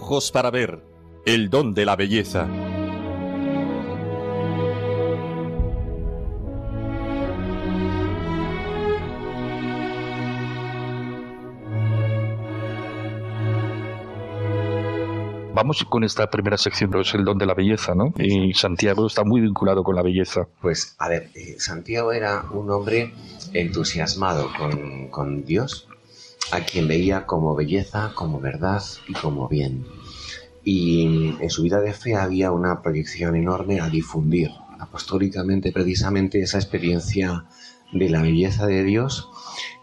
Ojos 0.00 0.30
para 0.30 0.50
ver, 0.50 0.80
el 1.26 1.50
don 1.50 1.74
de 1.74 1.84
la 1.84 1.96
belleza. 1.96 2.46
Vamos 15.52 15.84
con 15.84 16.04
esta 16.04 16.30
primera 16.30 16.56
sección, 16.56 16.92
que 16.92 17.00
es 17.00 17.12
el 17.14 17.24
don 17.24 17.36
de 17.36 17.46
la 17.46 17.54
belleza, 17.54 17.94
¿no? 17.96 18.14
Y 18.16 18.54
Santiago 18.54 19.08
está 19.08 19.24
muy 19.24 19.40
vinculado 19.40 19.82
con 19.82 19.96
la 19.96 20.02
belleza. 20.02 20.46
Pues, 20.62 20.94
a 20.98 21.08
ver, 21.08 21.30
eh, 21.34 21.56
Santiago 21.58 22.12
era 22.12 22.44
un 22.52 22.70
hombre 22.70 23.12
entusiasmado 23.52 24.48
con, 24.56 25.08
con 25.08 25.44
Dios, 25.44 25.88
a 26.50 26.60
quien 26.60 26.88
veía 26.88 27.26
como 27.26 27.54
belleza, 27.54 28.12
como 28.14 28.40
verdad 28.40 28.82
y 29.08 29.12
como 29.12 29.48
bien. 29.48 29.86
Y 30.64 31.34
en 31.40 31.50
su 31.50 31.62
vida 31.62 31.80
de 31.80 31.92
fe 31.92 32.14
había 32.14 32.52
una 32.52 32.82
proyección 32.82 33.36
enorme 33.36 33.80
a 33.80 33.88
difundir 33.88 34.50
apostólicamente 34.78 35.72
precisamente 35.72 36.40
esa 36.40 36.58
experiencia 36.58 37.46
de 37.92 38.08
la 38.10 38.22
belleza 38.22 38.66
de 38.66 38.84
Dios, 38.84 39.28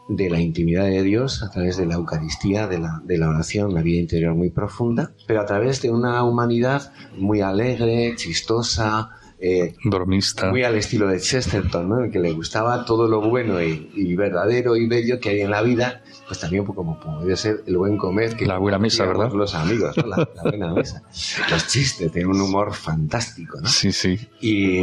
de 0.07 0.29
la 0.29 0.39
intimidad 0.39 0.85
de 0.85 1.01
Dios 1.03 1.41
a 1.41 1.49
través 1.49 1.77
de 1.77 1.85
la 1.85 1.95
Eucaristía, 1.95 2.67
de 2.67 2.79
la, 2.79 3.01
de 3.03 3.17
la 3.17 3.29
oración, 3.29 3.73
la 3.73 3.81
vida 3.81 3.99
interior 3.99 4.35
muy 4.35 4.51
profunda, 4.51 5.13
pero 5.27 5.41
a 5.41 5.45
través 5.45 5.81
de 5.81 5.91
una 5.91 6.23
humanidad 6.23 6.93
muy 7.17 7.41
alegre, 7.41 8.13
chistosa, 8.15 9.09
eh, 9.39 9.75
Bromista. 9.83 10.49
muy 10.49 10.63
al 10.63 10.75
estilo 10.75 11.07
de 11.07 11.19
Chesterton, 11.19 11.89
¿no? 11.89 12.03
El 12.03 12.11
que 12.11 12.19
le 12.19 12.31
gustaba 12.31 12.85
todo 12.85 13.07
lo 13.07 13.21
bueno 13.21 13.61
y, 13.61 13.91
y 13.93 14.15
verdadero 14.15 14.75
y 14.75 14.87
bello 14.87 15.19
que 15.19 15.29
hay 15.29 15.41
en 15.41 15.51
la 15.51 15.61
vida, 15.61 16.03
pues 16.27 16.39
también 16.39 16.65
poco 16.65 16.83
como 16.83 16.99
puede 16.99 17.35
ser 17.37 17.63
el 17.67 17.77
buen 17.77 17.97
comer, 17.97 18.35
que 18.35 18.45
La 18.45 18.57
buena 18.57 18.79
mesa, 18.79 19.05
¿verdad? 19.05 19.31
Los 19.31 19.53
amigos, 19.55 19.95
¿no? 19.97 20.07
la, 20.07 20.17
la 20.35 20.43
buena 20.43 20.73
mesa. 20.73 21.03
Los 21.51 21.67
chistes, 21.67 22.11
tiene 22.11 22.27
un 22.27 22.41
humor 22.41 22.73
fantástico, 22.73 23.59
¿no? 23.61 23.67
Sí, 23.67 23.91
sí. 23.91 24.19
Y, 24.41 24.79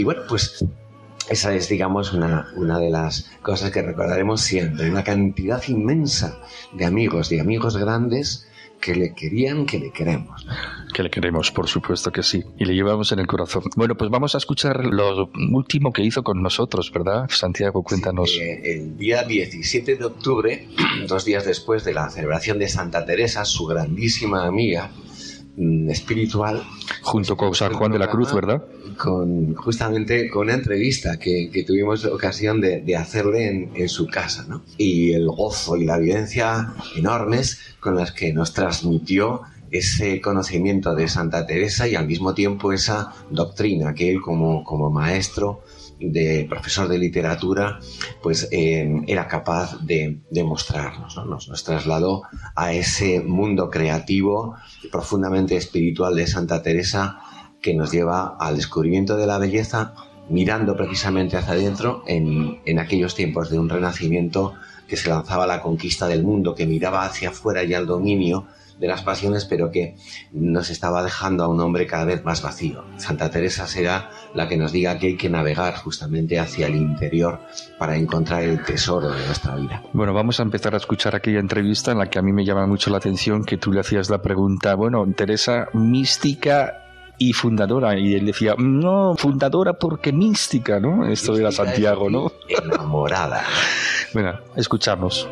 y 0.00 0.04
bueno, 0.04 0.22
pues 0.28 0.64
esa 1.28 1.54
es, 1.54 1.68
digamos, 1.68 2.12
una, 2.12 2.48
una 2.56 2.78
de 2.78 2.90
las 2.90 3.30
cosas 3.42 3.70
que 3.70 3.82
recordaremos 3.82 4.40
siempre. 4.40 4.88
Una 4.90 5.02
cantidad 5.02 5.62
inmensa 5.66 6.38
de 6.72 6.84
amigos, 6.84 7.28
de 7.28 7.40
amigos 7.40 7.76
grandes 7.76 8.45
que 8.80 8.94
le 8.94 9.14
querían, 9.14 9.66
que 9.66 9.78
le 9.78 9.90
queremos. 9.90 10.46
Que 10.94 11.02
le 11.02 11.10
queremos, 11.10 11.50
por 11.50 11.68
supuesto 11.68 12.10
que 12.10 12.22
sí. 12.22 12.44
Y 12.58 12.64
le 12.64 12.74
llevamos 12.74 13.12
en 13.12 13.18
el 13.18 13.26
corazón. 13.26 13.64
Bueno, 13.76 13.96
pues 13.96 14.10
vamos 14.10 14.34
a 14.34 14.38
escuchar 14.38 14.84
lo 14.84 15.30
último 15.52 15.92
que 15.92 16.02
hizo 16.02 16.22
con 16.22 16.42
nosotros, 16.42 16.92
¿verdad? 16.92 17.28
Santiago, 17.28 17.82
cuéntanos. 17.82 18.36
Eh, 18.40 18.60
el 18.64 18.96
día 18.96 19.24
17 19.24 19.96
de 19.96 20.04
octubre, 20.04 20.68
dos 21.08 21.24
días 21.24 21.44
después 21.44 21.84
de 21.84 21.94
la 21.94 22.08
celebración 22.10 22.58
de 22.58 22.68
Santa 22.68 23.04
Teresa, 23.04 23.44
su 23.44 23.66
grandísima 23.66 24.46
amiga 24.46 24.90
mm, 25.56 25.90
espiritual, 25.90 26.62
Junto 27.02 27.36
con 27.36 27.54
San 27.54 27.72
Juan 27.72 27.92
de 27.92 27.98
la 27.98 28.08
Cruz, 28.08 28.32
¿verdad? 28.34 28.64
Con 28.96 29.54
justamente 29.54 30.28
con 30.28 30.46
una 30.46 30.54
entrevista 30.54 31.18
que, 31.18 31.50
que 31.52 31.62
tuvimos 31.64 32.04
ocasión 32.04 32.60
de, 32.60 32.80
de 32.80 32.96
hacerle 32.96 33.48
en, 33.48 33.70
en 33.74 33.88
su 33.88 34.06
casa, 34.06 34.44
¿no? 34.48 34.62
Y 34.78 35.12
el 35.12 35.28
gozo 35.28 35.76
y 35.76 35.84
la 35.84 35.98
vivencia 35.98 36.72
enormes 36.96 37.58
con 37.80 37.96
las 37.96 38.12
que 38.12 38.32
nos 38.32 38.52
transmitió 38.52 39.42
ese 39.70 40.20
conocimiento 40.20 40.94
de 40.94 41.08
Santa 41.08 41.46
Teresa 41.46 41.88
y 41.88 41.94
al 41.94 42.06
mismo 42.06 42.34
tiempo 42.34 42.72
esa 42.72 43.12
doctrina 43.30 43.94
que 43.94 44.10
él 44.10 44.20
como, 44.20 44.64
como 44.64 44.90
maestro 44.90 45.62
de 45.98 46.46
profesor 46.48 46.88
de 46.88 46.98
literatura 46.98 47.80
pues 48.22 48.48
eh, 48.52 49.02
era 49.06 49.26
capaz 49.26 49.78
de, 49.80 50.20
de 50.30 50.44
mostrarnos 50.44 51.16
¿no? 51.16 51.24
nos, 51.24 51.48
nos 51.48 51.64
trasladó 51.64 52.22
a 52.54 52.72
ese 52.74 53.20
mundo 53.20 53.70
creativo 53.70 54.56
profundamente 54.92 55.56
espiritual 55.56 56.14
de 56.14 56.26
Santa 56.26 56.62
Teresa 56.62 57.20
que 57.66 57.74
nos 57.74 57.90
lleva 57.90 58.36
al 58.38 58.54
descubrimiento 58.54 59.16
de 59.16 59.26
la 59.26 59.38
belleza 59.38 59.92
mirando 60.28 60.76
precisamente 60.76 61.36
hacia 61.36 61.54
adentro 61.54 62.04
en, 62.06 62.60
en 62.64 62.78
aquellos 62.78 63.16
tiempos 63.16 63.50
de 63.50 63.58
un 63.58 63.68
renacimiento 63.68 64.54
que 64.86 64.96
se 64.96 65.08
lanzaba 65.08 65.42
a 65.42 65.46
la 65.48 65.60
conquista 65.60 66.06
del 66.06 66.22
mundo, 66.22 66.54
que 66.54 66.64
miraba 66.64 67.04
hacia 67.04 67.30
afuera 67.30 67.64
y 67.64 67.74
al 67.74 67.84
dominio 67.84 68.46
de 68.78 68.86
las 68.86 69.02
pasiones, 69.02 69.46
pero 69.46 69.72
que 69.72 69.96
nos 70.30 70.70
estaba 70.70 71.02
dejando 71.02 71.42
a 71.42 71.48
un 71.48 71.58
hombre 71.60 71.88
cada 71.88 72.04
vez 72.04 72.24
más 72.24 72.40
vacío. 72.40 72.84
Santa 72.98 73.32
Teresa 73.32 73.66
será 73.66 74.10
la 74.32 74.46
que 74.46 74.56
nos 74.56 74.70
diga 74.70 74.96
que 75.00 75.08
hay 75.08 75.16
que 75.16 75.28
navegar 75.28 75.74
justamente 75.74 76.38
hacia 76.38 76.68
el 76.68 76.76
interior 76.76 77.40
para 77.80 77.96
encontrar 77.96 78.44
el 78.44 78.62
tesoro 78.62 79.10
de 79.10 79.26
nuestra 79.26 79.56
vida. 79.56 79.82
Bueno, 79.92 80.14
vamos 80.14 80.38
a 80.38 80.44
empezar 80.44 80.74
a 80.74 80.76
escuchar 80.76 81.16
aquella 81.16 81.40
entrevista 81.40 81.90
en 81.90 81.98
la 81.98 82.08
que 82.08 82.20
a 82.20 82.22
mí 82.22 82.32
me 82.32 82.44
llama 82.44 82.68
mucho 82.68 82.90
la 82.90 82.98
atención 82.98 83.42
que 83.44 83.56
tú 83.56 83.72
le 83.72 83.80
hacías 83.80 84.08
la 84.08 84.22
pregunta, 84.22 84.76
bueno, 84.76 85.04
Teresa, 85.16 85.66
mística 85.72 86.85
y 87.18 87.32
fundadora. 87.32 87.98
Y 87.98 88.14
él 88.14 88.26
decía, 88.26 88.54
no, 88.58 89.14
fundadora 89.16 89.74
porque 89.74 90.12
mística, 90.12 90.80
¿no? 90.80 91.06
Esto 91.06 91.36
era 91.36 91.48
Mística 91.48 91.48
es 91.48 91.56
Santiago, 91.56 92.10
¿no? 92.10 92.32
Enamorada. 92.48 93.44
Venga, 94.14 94.40
escuchamos. 94.56 95.28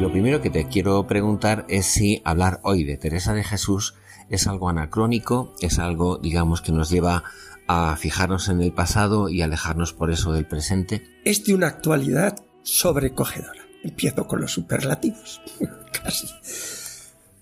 Lo 0.00 0.12
primero 0.12 0.40
que 0.40 0.50
te 0.50 0.68
quiero 0.68 1.06
preguntar 1.06 1.64
es 1.68 1.86
si 1.86 2.22
hablar 2.24 2.60
hoy 2.62 2.84
de 2.84 2.96
Teresa 2.96 3.34
de 3.34 3.42
Jesús 3.42 3.94
es 4.28 4.46
algo 4.46 4.68
anacrónico, 4.68 5.54
es 5.60 5.78
algo, 5.78 6.18
digamos, 6.18 6.60
que 6.62 6.72
nos 6.72 6.90
lleva 6.90 7.24
a 7.66 7.96
fijarnos 7.96 8.48
en 8.48 8.60
el 8.60 8.72
pasado 8.72 9.28
y 9.28 9.42
alejarnos 9.42 9.92
por 9.92 10.10
eso 10.10 10.32
del 10.32 10.46
presente. 10.46 11.02
es 11.24 11.44
de 11.44 11.54
una 11.54 11.66
actualidad 11.66 12.36
sobrecogedora. 12.66 13.64
Empiezo 13.82 14.26
con 14.26 14.40
los 14.40 14.52
superlativos, 14.52 15.40
casi. 16.02 16.26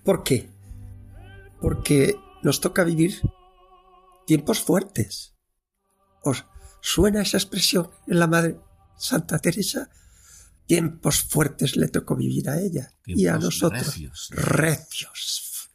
¿Por 0.05 0.23
qué? 0.23 0.51
Porque 1.61 2.17
nos 2.43 2.61
toca 2.61 2.85
vivir 2.85 3.23
tiempos 4.27 4.61
fuertes. 4.61 5.35
¿Os 6.23 6.45
suena 6.81 7.23
esa 7.23 7.39
expresión 7.39 7.91
en 8.07 8.19
la 8.19 8.27
Madre 8.27 8.61
Santa 8.99 9.39
Teresa? 9.39 9.91
Tiempos 10.67 11.23
fuertes 11.23 11.77
le 11.77 11.89
tocó 11.89 12.17
vivir 12.17 12.49
a 12.51 12.61
ella 12.61 12.93
y 13.07 13.27
a 13.27 13.39
nosotros. 13.39 13.87
recios. 13.87 14.29
Recios. 14.31 15.71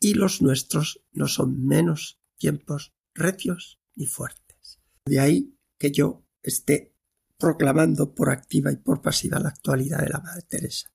Y 0.00 0.14
los 0.14 0.42
nuestros 0.42 1.00
no 1.12 1.26
son 1.26 1.66
menos 1.66 2.20
tiempos 2.36 2.94
recios 3.14 3.80
ni 3.94 4.06
fuertes. 4.06 4.78
De 5.06 5.20
ahí 5.20 5.58
que 5.78 5.90
yo 5.90 6.24
esté 6.42 6.94
proclamando 7.38 8.14
por 8.14 8.30
activa 8.30 8.72
y 8.72 8.76
por 8.76 9.00
pasiva 9.00 9.38
la 9.38 9.50
actualidad 9.50 10.00
de 10.00 10.08
la 10.08 10.18
Madre 10.18 10.42
Teresa. 10.42 10.90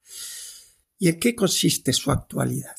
¿Y 1.00 1.08
en 1.08 1.20
qué 1.20 1.34
consiste 1.36 1.94
su 1.94 2.12
actualidad? 2.12 2.76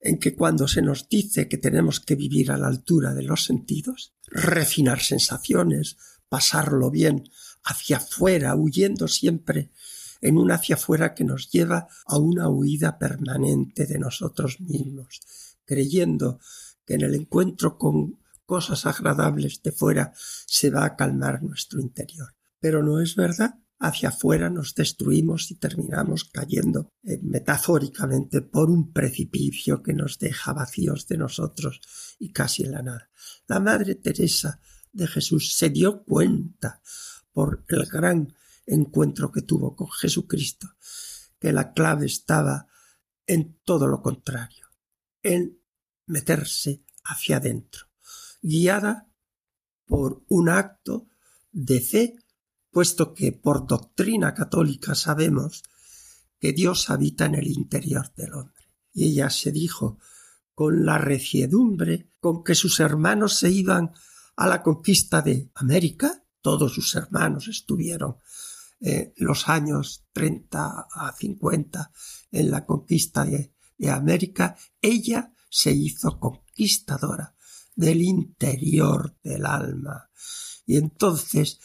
En 0.00 0.18
que 0.18 0.34
cuando 0.36 0.68
se 0.68 0.80
nos 0.80 1.08
dice 1.08 1.48
que 1.48 1.58
tenemos 1.58 1.98
que 1.98 2.14
vivir 2.14 2.52
a 2.52 2.56
la 2.56 2.68
altura 2.68 3.14
de 3.14 3.24
los 3.24 3.44
sentidos, 3.44 4.14
refinar 4.26 5.00
sensaciones, 5.00 5.96
pasarlo 6.28 6.90
bien 6.90 7.28
hacia 7.64 7.96
afuera, 7.96 8.54
huyendo 8.54 9.08
siempre 9.08 9.72
en 10.20 10.38
un 10.38 10.52
hacia 10.52 10.76
afuera 10.76 11.14
que 11.14 11.24
nos 11.24 11.50
lleva 11.50 11.88
a 12.06 12.18
una 12.18 12.48
huida 12.48 12.98
permanente 12.98 13.86
de 13.86 13.98
nosotros 13.98 14.60
mismos, 14.60 15.20
creyendo 15.64 16.38
que 16.86 16.94
en 16.94 17.02
el 17.02 17.14
encuentro 17.16 17.76
con 17.76 18.20
cosas 18.46 18.86
agradables 18.86 19.62
de 19.62 19.72
fuera 19.72 20.12
se 20.14 20.70
va 20.70 20.84
a 20.84 20.96
calmar 20.96 21.42
nuestro 21.42 21.80
interior 21.80 22.37
pero 22.60 22.82
no 22.82 23.00
es 23.00 23.16
verdad. 23.16 23.54
Hacia 23.80 24.08
afuera 24.08 24.50
nos 24.50 24.74
destruimos 24.74 25.52
y 25.52 25.54
terminamos 25.54 26.24
cayendo 26.24 26.88
eh, 27.04 27.20
metafóricamente 27.22 28.42
por 28.42 28.70
un 28.70 28.92
precipicio 28.92 29.82
que 29.82 29.94
nos 29.94 30.18
deja 30.18 30.52
vacíos 30.52 31.06
de 31.06 31.16
nosotros 31.16 31.80
y 32.18 32.32
casi 32.32 32.64
en 32.64 32.72
la 32.72 32.82
nada. 32.82 33.10
La 33.46 33.60
Madre 33.60 33.94
Teresa 33.94 34.60
de 34.92 35.06
Jesús 35.06 35.54
se 35.54 35.70
dio 35.70 36.02
cuenta 36.02 36.82
por 37.32 37.64
el 37.68 37.86
gran 37.86 38.34
encuentro 38.66 39.30
que 39.30 39.42
tuvo 39.42 39.76
con 39.76 39.88
Jesucristo 39.90 40.68
que 41.38 41.52
la 41.52 41.72
clave 41.72 42.06
estaba 42.06 42.66
en 43.26 43.60
todo 43.64 43.86
lo 43.86 44.02
contrario, 44.02 44.66
en 45.22 45.60
meterse 46.06 46.82
hacia 47.04 47.36
adentro, 47.36 47.86
guiada 48.40 49.08
por 49.84 50.24
un 50.28 50.48
acto 50.48 51.08
de 51.52 51.80
fe, 51.80 52.16
puesto 52.78 53.12
que 53.12 53.32
por 53.32 53.66
doctrina 53.66 54.32
católica 54.34 54.94
sabemos 54.94 55.64
que 56.38 56.52
Dios 56.52 56.90
habita 56.90 57.24
en 57.24 57.34
el 57.34 57.48
interior 57.48 58.14
del 58.14 58.34
hombre. 58.34 58.70
Y 58.92 59.06
ella 59.06 59.30
se 59.30 59.50
dijo 59.50 59.98
con 60.54 60.86
la 60.86 60.96
reciedumbre 60.96 62.12
con 62.20 62.44
que 62.44 62.54
sus 62.54 62.78
hermanos 62.78 63.36
se 63.36 63.50
iban 63.50 63.90
a 64.36 64.46
la 64.46 64.62
conquista 64.62 65.22
de 65.22 65.50
América, 65.56 66.24
todos 66.40 66.72
sus 66.72 66.94
hermanos 66.94 67.48
estuvieron 67.48 68.18
eh, 68.80 69.12
los 69.16 69.48
años 69.48 70.04
30 70.12 70.86
a 70.88 71.12
50 71.18 71.90
en 72.30 72.48
la 72.48 72.64
conquista 72.64 73.24
de, 73.24 73.54
de 73.76 73.90
América, 73.90 74.56
ella 74.80 75.32
se 75.50 75.72
hizo 75.72 76.20
conquistadora 76.20 77.34
del 77.74 78.02
interior 78.02 79.16
del 79.24 79.46
alma. 79.46 80.08
Y 80.64 80.76
entonces, 80.76 81.58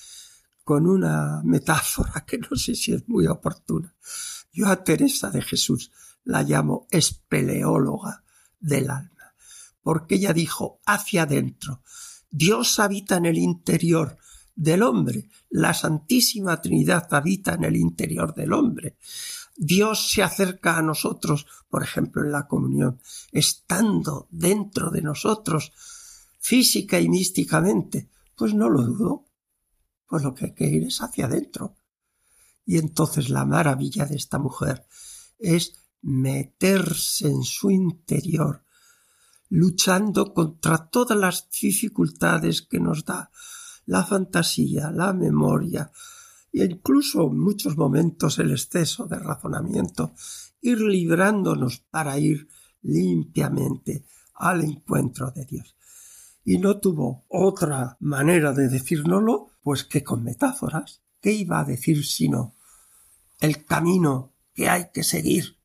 con 0.63 0.87
una 0.87 1.41
metáfora 1.43 2.25
que 2.25 2.37
no 2.37 2.55
sé 2.55 2.75
si 2.75 2.93
es 2.93 3.07
muy 3.07 3.27
oportuna, 3.27 3.93
yo 4.51 4.67
a 4.67 4.83
Teresa 4.83 5.29
de 5.29 5.41
Jesús 5.41 5.91
la 6.23 6.43
llamo 6.43 6.87
espeleóloga 6.91 8.23
del 8.59 8.89
alma, 8.89 9.33
porque 9.81 10.15
ella 10.15 10.33
dijo 10.33 10.79
hacia 10.85 11.23
adentro, 11.23 11.81
Dios 12.29 12.79
habita 12.79 13.17
en 13.17 13.25
el 13.25 13.37
interior 13.37 14.17
del 14.55 14.83
hombre, 14.83 15.29
la 15.49 15.73
Santísima 15.73 16.61
Trinidad 16.61 17.07
habita 17.13 17.53
en 17.55 17.63
el 17.63 17.75
interior 17.75 18.33
del 18.33 18.53
hombre. 18.53 18.97
Dios 19.55 20.11
se 20.11 20.23
acerca 20.23 20.77
a 20.77 20.81
nosotros, 20.81 21.45
por 21.69 21.83
ejemplo, 21.83 22.23
en 22.23 22.31
la 22.31 22.47
comunión, 22.47 22.99
estando 23.31 24.27
dentro 24.31 24.89
de 24.89 25.01
nosotros, 25.01 25.71
física 26.39 26.99
y 26.99 27.09
místicamente. 27.09 28.09
Pues 28.35 28.53
no 28.53 28.69
lo 28.69 28.81
dudo. 28.83 29.25
Pues 30.13 30.21
lo 30.21 30.35
que 30.35 30.45
hay 30.45 30.53
que 30.53 30.67
ir 30.67 30.83
es 30.83 31.01
hacia 31.01 31.25
adentro. 31.25 31.73
Y 32.67 32.77
entonces 32.77 33.31
la 33.31 33.45
maravilla 33.45 34.05
de 34.05 34.15
esta 34.15 34.37
mujer 34.37 34.85
es 35.39 35.73
meterse 36.03 37.29
en 37.29 37.41
su 37.41 37.71
interior, 37.71 38.63
luchando 39.49 40.31
contra 40.31 40.87
todas 40.91 41.17
las 41.17 41.49
dificultades 41.49 42.61
que 42.61 42.79
nos 42.79 43.05
da 43.05 43.31
la 43.87 44.05
fantasía, 44.05 44.91
la 44.91 45.13
memoria, 45.13 45.91
e 46.51 46.63
incluso 46.63 47.23
en 47.31 47.39
muchos 47.39 47.75
momentos 47.75 48.37
el 48.37 48.51
exceso 48.51 49.07
de 49.07 49.17
razonamiento, 49.17 50.13
ir 50.61 50.79
librándonos 50.79 51.79
para 51.79 52.19
ir 52.19 52.47
limpiamente 52.83 54.05
al 54.35 54.63
encuentro 54.63 55.31
de 55.31 55.45
Dios. 55.45 55.75
Y 56.45 56.57
no 56.57 56.79
tuvo 56.79 57.25
otra 57.29 57.97
manera 57.99 58.51
de 58.53 58.67
decírnoslo, 58.67 59.51
pues 59.61 59.83
que 59.83 60.03
con 60.03 60.23
metáforas. 60.23 61.01
¿Qué 61.21 61.31
iba 61.31 61.59
a 61.59 61.63
decir 61.63 62.05
sino 62.05 62.53
el 63.39 63.65
camino 63.65 64.33
que 64.53 64.69
hay 64.69 64.91
que 64.93 65.03
seguir 65.03 65.57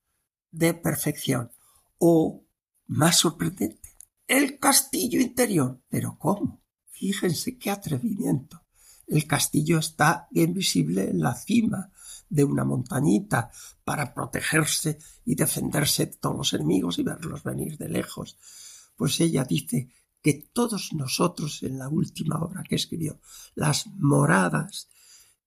de 0.52 0.74
perfección? 0.74 1.50
O, 1.98 2.44
más 2.86 3.18
sorprendente, 3.18 3.96
el 4.28 4.58
castillo 4.58 5.20
interior. 5.20 5.80
Pero 5.88 6.16
¿cómo? 6.18 6.60
Fíjense 6.90 7.58
qué 7.58 7.70
atrevimiento. 7.70 8.62
El 9.08 9.26
castillo 9.26 9.78
está 9.78 10.28
bien 10.30 10.52
visible 10.52 11.10
en 11.10 11.20
la 11.20 11.34
cima 11.34 11.90
de 12.28 12.44
una 12.44 12.64
montañita 12.64 13.50
para 13.84 14.12
protegerse 14.12 14.98
y 15.24 15.34
defenderse 15.34 16.06
de 16.06 16.12
todos 16.12 16.36
los 16.36 16.52
enemigos 16.52 16.98
y 16.98 17.02
verlos 17.02 17.42
venir 17.42 17.78
de 17.78 17.88
lejos. 17.88 18.36
Pues 18.96 19.20
ella 19.20 19.44
dice 19.44 19.88
que 20.22 20.48
todos 20.52 20.92
nosotros 20.92 21.62
en 21.62 21.78
la 21.78 21.88
última 21.88 22.38
obra 22.40 22.62
que 22.68 22.76
escribió, 22.76 23.20
las 23.54 23.86
moradas 23.98 24.88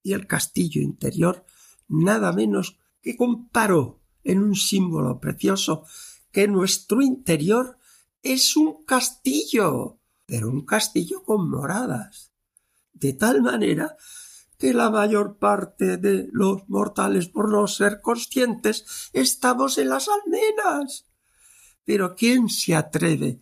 y 0.02 0.12
el 0.12 0.26
castillo 0.26 0.80
interior, 0.80 1.44
nada 1.88 2.32
menos 2.32 2.78
que 3.00 3.16
comparó 3.16 4.00
en 4.24 4.42
un 4.42 4.54
símbolo 4.54 5.20
precioso 5.20 5.84
que 6.30 6.48
nuestro 6.48 7.02
interior 7.02 7.78
es 8.22 8.56
un 8.56 8.84
castillo, 8.84 9.98
pero 10.26 10.48
un 10.48 10.64
castillo 10.64 11.22
con 11.24 11.50
moradas 11.50 12.32
de 13.02 13.12
tal 13.12 13.42
manera 13.42 13.96
que 14.58 14.72
la 14.72 14.88
mayor 14.88 15.38
parte 15.38 15.96
de 15.96 16.28
los 16.32 16.68
mortales, 16.68 17.26
por 17.26 17.50
no 17.50 17.66
ser 17.66 18.00
conscientes, 18.00 19.10
estamos 19.12 19.76
en 19.76 19.88
las 19.88 20.08
almenas. 20.08 21.06
Pero 21.84 22.14
¿quién 22.14 22.48
se 22.48 22.76
atreve 22.76 23.40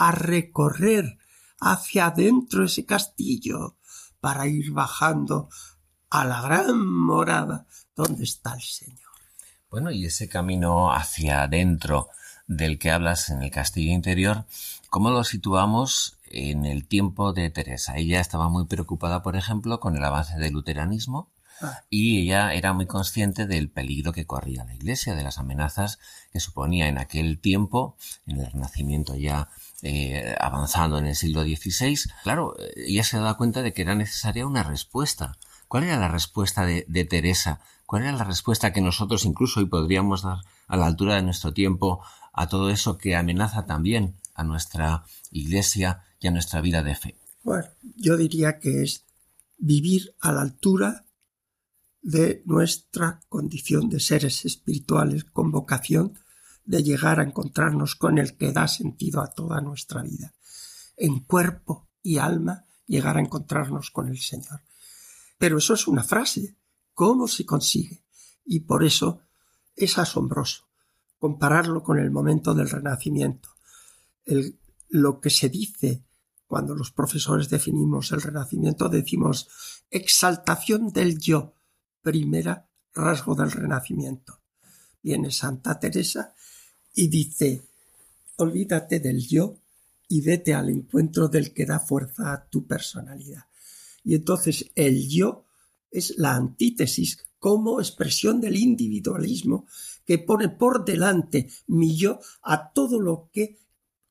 a 0.00 0.12
recorrer 0.12 1.18
hacia 1.60 2.06
adentro 2.06 2.64
ese 2.64 2.86
castillo 2.86 3.76
para 4.20 4.46
ir 4.46 4.72
bajando 4.72 5.48
a 6.08 6.24
la 6.24 6.40
gran 6.40 6.86
morada 6.86 7.66
donde 7.94 8.24
está 8.24 8.54
el 8.54 8.62
Señor? 8.62 8.98
Bueno, 9.70 9.90
y 9.90 10.06
ese 10.06 10.28
camino 10.28 10.92
hacia 10.92 11.42
adentro 11.42 12.08
del 12.46 12.78
que 12.78 12.90
hablas 12.90 13.30
en 13.30 13.42
el 13.42 13.50
castillo 13.50 13.92
interior, 13.92 14.46
¿cómo 14.88 15.10
lo 15.10 15.22
situamos 15.22 16.18
en 16.30 16.64
el 16.64 16.86
tiempo 16.86 17.32
de 17.32 17.50
Teresa. 17.50 17.96
Ella 17.96 18.20
estaba 18.20 18.48
muy 18.48 18.66
preocupada, 18.66 19.22
por 19.22 19.36
ejemplo, 19.36 19.80
con 19.80 19.96
el 19.96 20.04
avance 20.04 20.38
del 20.38 20.52
luteranismo. 20.52 21.28
Y 21.90 22.22
ella 22.22 22.54
era 22.54 22.72
muy 22.72 22.86
consciente 22.86 23.46
del 23.46 23.70
peligro 23.70 24.12
que 24.12 24.26
corría 24.26 24.64
la 24.64 24.74
Iglesia, 24.74 25.14
de 25.14 25.22
las 25.22 25.38
amenazas 25.38 25.98
que 26.32 26.40
suponía 26.40 26.88
en 26.88 26.98
aquel 26.98 27.38
tiempo, 27.40 27.96
en 28.26 28.40
el 28.40 28.50
Renacimiento 28.50 29.14
ya 29.16 29.48
eh, 29.82 30.34
avanzando 30.38 30.98
en 30.98 31.06
el 31.06 31.16
siglo 31.16 31.42
XVI. 31.42 31.98
Claro, 32.22 32.54
ella 32.76 33.04
se 33.04 33.16
daba 33.16 33.36
cuenta 33.36 33.62
de 33.62 33.72
que 33.72 33.82
era 33.82 33.94
necesaria 33.94 34.46
una 34.46 34.62
respuesta. 34.62 35.36
¿Cuál 35.68 35.84
era 35.84 35.98
la 35.98 36.08
respuesta 36.08 36.64
de, 36.64 36.84
de 36.88 37.04
Teresa? 37.04 37.60
¿Cuál 37.86 38.02
era 38.02 38.12
la 38.12 38.24
respuesta 38.24 38.72
que 38.72 38.80
nosotros 38.80 39.24
incluso 39.24 39.60
hoy 39.60 39.66
podríamos 39.66 40.22
dar 40.22 40.38
a 40.68 40.76
la 40.76 40.86
altura 40.86 41.16
de 41.16 41.22
nuestro 41.22 41.52
tiempo 41.52 42.04
a 42.32 42.48
todo 42.48 42.70
eso 42.70 42.98
que 42.98 43.16
amenaza 43.16 43.66
también 43.66 44.16
a 44.34 44.44
nuestra 44.44 45.04
Iglesia 45.30 46.04
y 46.20 46.28
a 46.28 46.30
nuestra 46.30 46.60
vida 46.60 46.82
de 46.82 46.94
fe? 46.94 47.16
Bueno, 47.42 47.66
yo 47.96 48.16
diría 48.16 48.58
que 48.58 48.82
es 48.82 49.04
vivir 49.58 50.14
a 50.20 50.32
la 50.32 50.42
altura 50.42 51.04
de 52.02 52.42
nuestra 52.46 53.20
condición 53.28 53.88
de 53.88 54.00
seres 54.00 54.44
espirituales 54.44 55.24
con 55.24 55.50
vocación 55.50 56.18
de 56.64 56.82
llegar 56.82 57.20
a 57.20 57.24
encontrarnos 57.24 57.96
con 57.96 58.18
el 58.18 58.36
que 58.36 58.52
da 58.52 58.68
sentido 58.68 59.20
a 59.20 59.30
toda 59.30 59.60
nuestra 59.60 60.02
vida. 60.02 60.34
En 60.96 61.20
cuerpo 61.20 61.88
y 62.02 62.18
alma 62.18 62.64
llegar 62.86 63.16
a 63.16 63.20
encontrarnos 63.20 63.90
con 63.90 64.08
el 64.08 64.18
Señor. 64.18 64.62
Pero 65.38 65.58
eso 65.58 65.74
es 65.74 65.86
una 65.86 66.02
frase. 66.02 66.56
¿Cómo 66.94 67.28
se 67.28 67.46
consigue? 67.46 68.04
Y 68.44 68.60
por 68.60 68.84
eso 68.84 69.20
es 69.76 69.98
asombroso 69.98 70.70
compararlo 71.20 71.82
con 71.82 71.98
el 71.98 72.10
momento 72.10 72.54
del 72.54 72.70
Renacimiento. 72.70 73.50
Lo 74.88 75.20
que 75.20 75.30
se 75.30 75.48
dice 75.48 76.02
cuando 76.46 76.74
los 76.74 76.90
profesores 76.90 77.48
definimos 77.48 78.10
el 78.10 78.22
renacimiento, 78.22 78.88
decimos 78.88 79.48
exaltación 79.88 80.92
del 80.92 81.20
yo, 81.20 81.54
primera 82.02 82.68
rasgo 82.94 83.34
del 83.34 83.50
renacimiento. 83.50 84.40
Viene 85.02 85.30
Santa 85.30 85.78
Teresa 85.78 86.34
y 86.94 87.08
dice, 87.08 87.62
olvídate 88.36 89.00
del 89.00 89.26
yo 89.26 89.58
y 90.08 90.20
vete 90.20 90.54
al 90.54 90.68
encuentro 90.68 91.28
del 91.28 91.52
que 91.52 91.66
da 91.66 91.78
fuerza 91.78 92.32
a 92.32 92.48
tu 92.48 92.66
personalidad. 92.66 93.44
Y 94.04 94.14
entonces 94.14 94.70
el 94.74 95.08
yo 95.08 95.44
es 95.90 96.18
la 96.18 96.34
antítesis 96.34 97.18
como 97.38 97.80
expresión 97.80 98.40
del 98.40 98.56
individualismo 98.56 99.66
que 100.04 100.18
pone 100.18 100.48
por 100.48 100.84
delante 100.84 101.50
mi 101.68 101.96
yo 101.96 102.20
a 102.42 102.72
todo 102.72 103.00
lo 103.00 103.30
que 103.32 103.58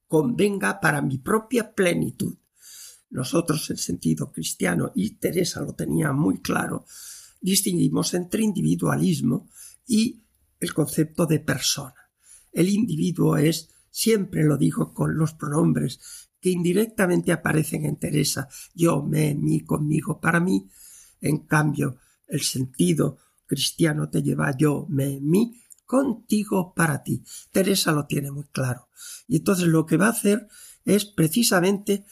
convenga 0.08 0.80
para 0.80 1.02
mi 1.02 1.18
propia 1.20 1.74
plenitud. 1.74 2.36
Nosotros, 3.12 3.70
en 3.70 3.78
sentido 3.78 4.32
cristiano, 4.32 4.92
y 4.96 5.12
Teresa 5.12 5.62
lo 5.62 5.74
tenía 5.74 6.12
muy 6.12 6.42
claro, 6.42 6.86
distinguimos 7.40 8.14
entre 8.14 8.44
individualismo 8.44 9.50
y 9.88 10.22
el 10.60 10.74
concepto 10.74 11.26
de 11.26 11.40
persona. 11.40 11.96
El 12.52 12.70
individuo 12.70 13.38
es, 13.38 13.70
siempre 13.90 14.44
lo 14.44 14.58
digo 14.58 14.94
con 14.94 15.18
los 15.18 15.34
pronombres 15.34 16.00
que 16.40 16.50
indirectamente 16.50 17.32
aparecen 17.32 17.86
en 17.86 17.98
Teresa, 17.98 18.48
yo, 18.74 19.04
me, 19.04 19.36
mí, 19.36 19.62
conmigo, 19.62 20.20
para 20.20 20.40
mí. 20.40 20.70
En 21.22 21.40
cambio, 21.40 21.98
el 22.28 22.42
sentido 22.42 23.18
cristiano 23.46 24.10
te 24.10 24.24
lleva 24.24 24.56
yo, 24.58 24.86
me, 24.90 25.20
mí, 25.20 25.60
contigo 25.86 26.74
para 26.74 27.04
ti. 27.04 27.24
Teresa 27.52 27.92
lo 27.92 28.06
tiene 28.06 28.32
muy 28.32 28.46
claro. 28.46 28.90
Y 29.28 29.38
entonces 29.38 29.68
lo 29.68 29.86
que 29.86 29.98
va 29.98 30.08
a 30.08 30.12
hacer 30.12 30.48
es 30.86 31.06
precisamente 31.06 32.06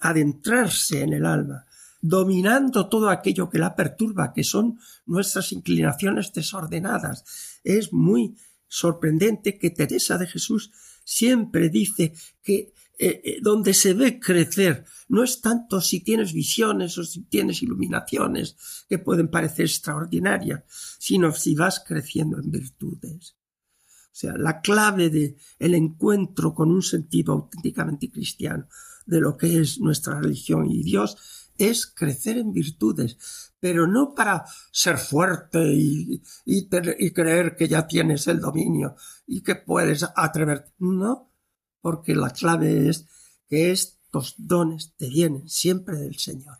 adentrarse 0.00 1.02
en 1.02 1.12
el 1.12 1.26
alma, 1.26 1.66
dominando 2.00 2.88
todo 2.88 3.10
aquello 3.10 3.50
que 3.50 3.58
la 3.58 3.74
perturba, 3.74 4.32
que 4.32 4.44
son 4.44 4.78
nuestras 5.06 5.52
inclinaciones 5.52 6.32
desordenadas. 6.32 7.24
Es 7.64 7.92
muy 7.92 8.36
sorprendente 8.68 9.58
que 9.58 9.70
Teresa 9.70 10.18
de 10.18 10.26
Jesús 10.26 10.70
siempre 11.04 11.70
dice 11.70 12.14
que 12.42 12.72
eh, 13.00 13.20
eh, 13.24 13.38
donde 13.40 13.74
se 13.74 13.94
ve 13.94 14.18
crecer 14.18 14.84
no 15.08 15.22
es 15.22 15.40
tanto 15.40 15.80
si 15.80 16.00
tienes 16.00 16.32
visiones 16.32 16.98
o 16.98 17.04
si 17.04 17.22
tienes 17.22 17.62
iluminaciones 17.62 18.56
que 18.88 18.98
pueden 18.98 19.28
parecer 19.28 19.66
extraordinarias, 19.66 20.64
sino 20.98 21.32
si 21.32 21.54
vas 21.54 21.80
creciendo 21.86 22.38
en 22.38 22.50
virtudes. 22.50 23.36
O 23.80 24.20
sea, 24.20 24.36
la 24.36 24.60
clave 24.60 25.10
de 25.10 25.36
el 25.60 25.74
encuentro 25.74 26.52
con 26.52 26.72
un 26.72 26.82
sentido 26.82 27.34
auténticamente 27.34 28.10
cristiano 28.10 28.66
de 29.06 29.20
lo 29.20 29.36
que 29.36 29.60
es 29.60 29.78
nuestra 29.78 30.20
religión 30.20 30.68
y 30.68 30.82
Dios 30.82 31.47
es 31.58 31.86
crecer 31.86 32.38
en 32.38 32.52
virtudes, 32.52 33.52
pero 33.60 33.86
no 33.86 34.14
para 34.14 34.44
ser 34.70 34.96
fuerte 34.96 35.60
y, 35.74 36.22
creer 36.68 37.56
que 37.56 37.68
ya 37.68 37.86
tienes 37.86 38.26
el 38.28 38.40
dominio 38.40 38.94
y 39.26 39.42
que 39.42 39.56
puedes 39.56 40.06
atreverte. 40.14 40.72
No, 40.78 41.32
porque 41.80 42.14
la 42.14 42.30
clave 42.30 42.88
es 42.88 43.06
que 43.48 43.72
estos 43.72 44.36
dones 44.38 44.94
te 44.96 45.08
vienen 45.08 45.48
siempre 45.48 45.98
del 45.98 46.18
Señor 46.18 46.58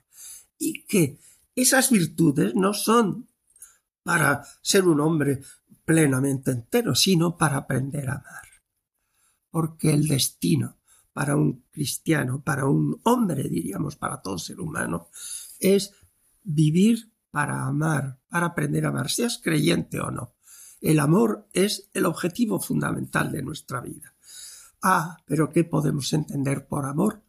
y 0.59 0.85
que 0.85 1.19
esas 1.55 1.91
virtudes 1.91 2.55
no 2.55 2.75
son 2.75 3.29
para 4.03 4.45
ser 4.63 4.85
un 4.85 5.01
hombre 5.01 5.43
plenamente 5.85 6.51
entero, 6.51 6.95
sino 6.95 7.37
para 7.37 7.59
aprender 7.59 8.09
a 8.09 8.17
amar. 8.17 8.43
Porque 9.51 9.93
el 9.93 10.09
destino 10.09 10.78
para 11.19 11.35
un 11.35 11.65
cristiano, 11.73 12.43
para 12.45 12.67
un 12.67 13.01
hombre, 13.03 13.49
diríamos, 13.49 13.97
para 13.97 14.23
todo 14.23 14.39
ser 14.39 14.61
humano, 14.61 15.09
es 15.59 15.93
vivir 16.45 17.11
para 17.33 17.67
amar, 17.67 18.21
para 18.29 18.47
aprender 18.47 18.87
a 18.87 18.91
amar, 18.91 19.11
seas 19.11 19.41
creyente 19.43 19.99
o 19.99 20.13
no. 20.13 20.37
El 20.81 21.01
amor 21.01 21.49
es 21.53 21.91
el 21.93 22.07
objetivo 22.07 22.61
fundamental 22.61 23.33
de 23.33 23.43
nuestra 23.43 23.81
vida. 23.81 24.15
Ah, 24.81 25.17
pero 25.27 25.51
¿qué 25.51 25.65
podemos 25.65 26.13
entender 26.13 26.69
por 26.69 26.87
amor? 26.87 27.25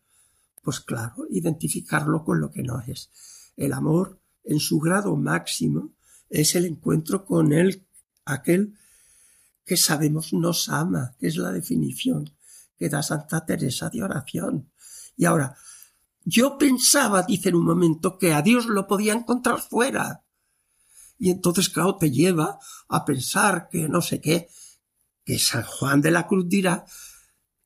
Pues 0.61 0.81
claro, 0.81 1.25
identificarlo 1.27 2.23
con 2.23 2.39
lo 2.41 2.51
que 2.51 2.61
no 2.61 2.79
es. 2.81 3.09
El 3.57 3.73
amor, 3.73 4.19
en 4.43 4.59
su 4.59 4.77
grado 4.77 5.15
máximo, 5.15 5.93
es 6.29 6.53
el 6.53 6.65
encuentro 6.65 7.25
con 7.25 7.51
aquel 8.23 8.77
que 9.65 9.77
sabemos 9.77 10.31
nos 10.31 10.69
ama, 10.69 11.15
que 11.17 11.25
es 11.25 11.37
la 11.37 11.51
definición 11.51 12.29
que 12.79 12.89
da 12.89 13.03
Santa 13.03 13.45
Teresa 13.45 13.89
de 13.89 14.01
oración. 14.01 14.71
Y 15.17 15.25
ahora, 15.25 15.55
yo 16.23 16.57
pensaba, 16.57 17.23
dice 17.23 17.49
en 17.49 17.55
un 17.55 17.65
momento, 17.65 18.17
que 18.17 18.33
a 18.33 18.41
Dios 18.41 18.65
lo 18.67 18.87
podía 18.87 19.13
encontrar 19.13 19.59
fuera. 19.59 20.23
Y 21.17 21.29
entonces, 21.29 21.67
claro, 21.69 21.97
te 21.97 22.09
lleva 22.09 22.57
a 22.87 23.03
pensar 23.03 23.67
que 23.69 23.89
no 23.89 24.01
sé 24.01 24.21
qué, 24.21 24.49
que 25.25 25.37
San 25.37 25.63
Juan 25.63 26.01
de 26.01 26.11
la 26.11 26.25
Cruz 26.25 26.47
dirá, 26.47 26.85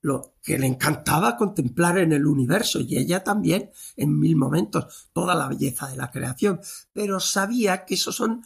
lo 0.02 0.36
que 0.44 0.60
le 0.60 0.68
encantaba 0.68 1.38
contemplar 1.38 1.98
en 1.98 2.12
el 2.12 2.26
universo 2.26 2.82
y 2.82 2.98
ella 2.98 3.24
también 3.24 3.72
en 3.96 4.20
mil 4.20 4.36
momentos 4.36 5.10
toda 5.14 5.34
la 5.34 5.48
belleza 5.48 5.88
de 5.88 5.96
la 5.96 6.12
creación, 6.12 6.60
pero 6.92 7.22
sabía 7.22 7.86
que 7.86 7.94
esos 7.94 8.18
son 8.18 8.44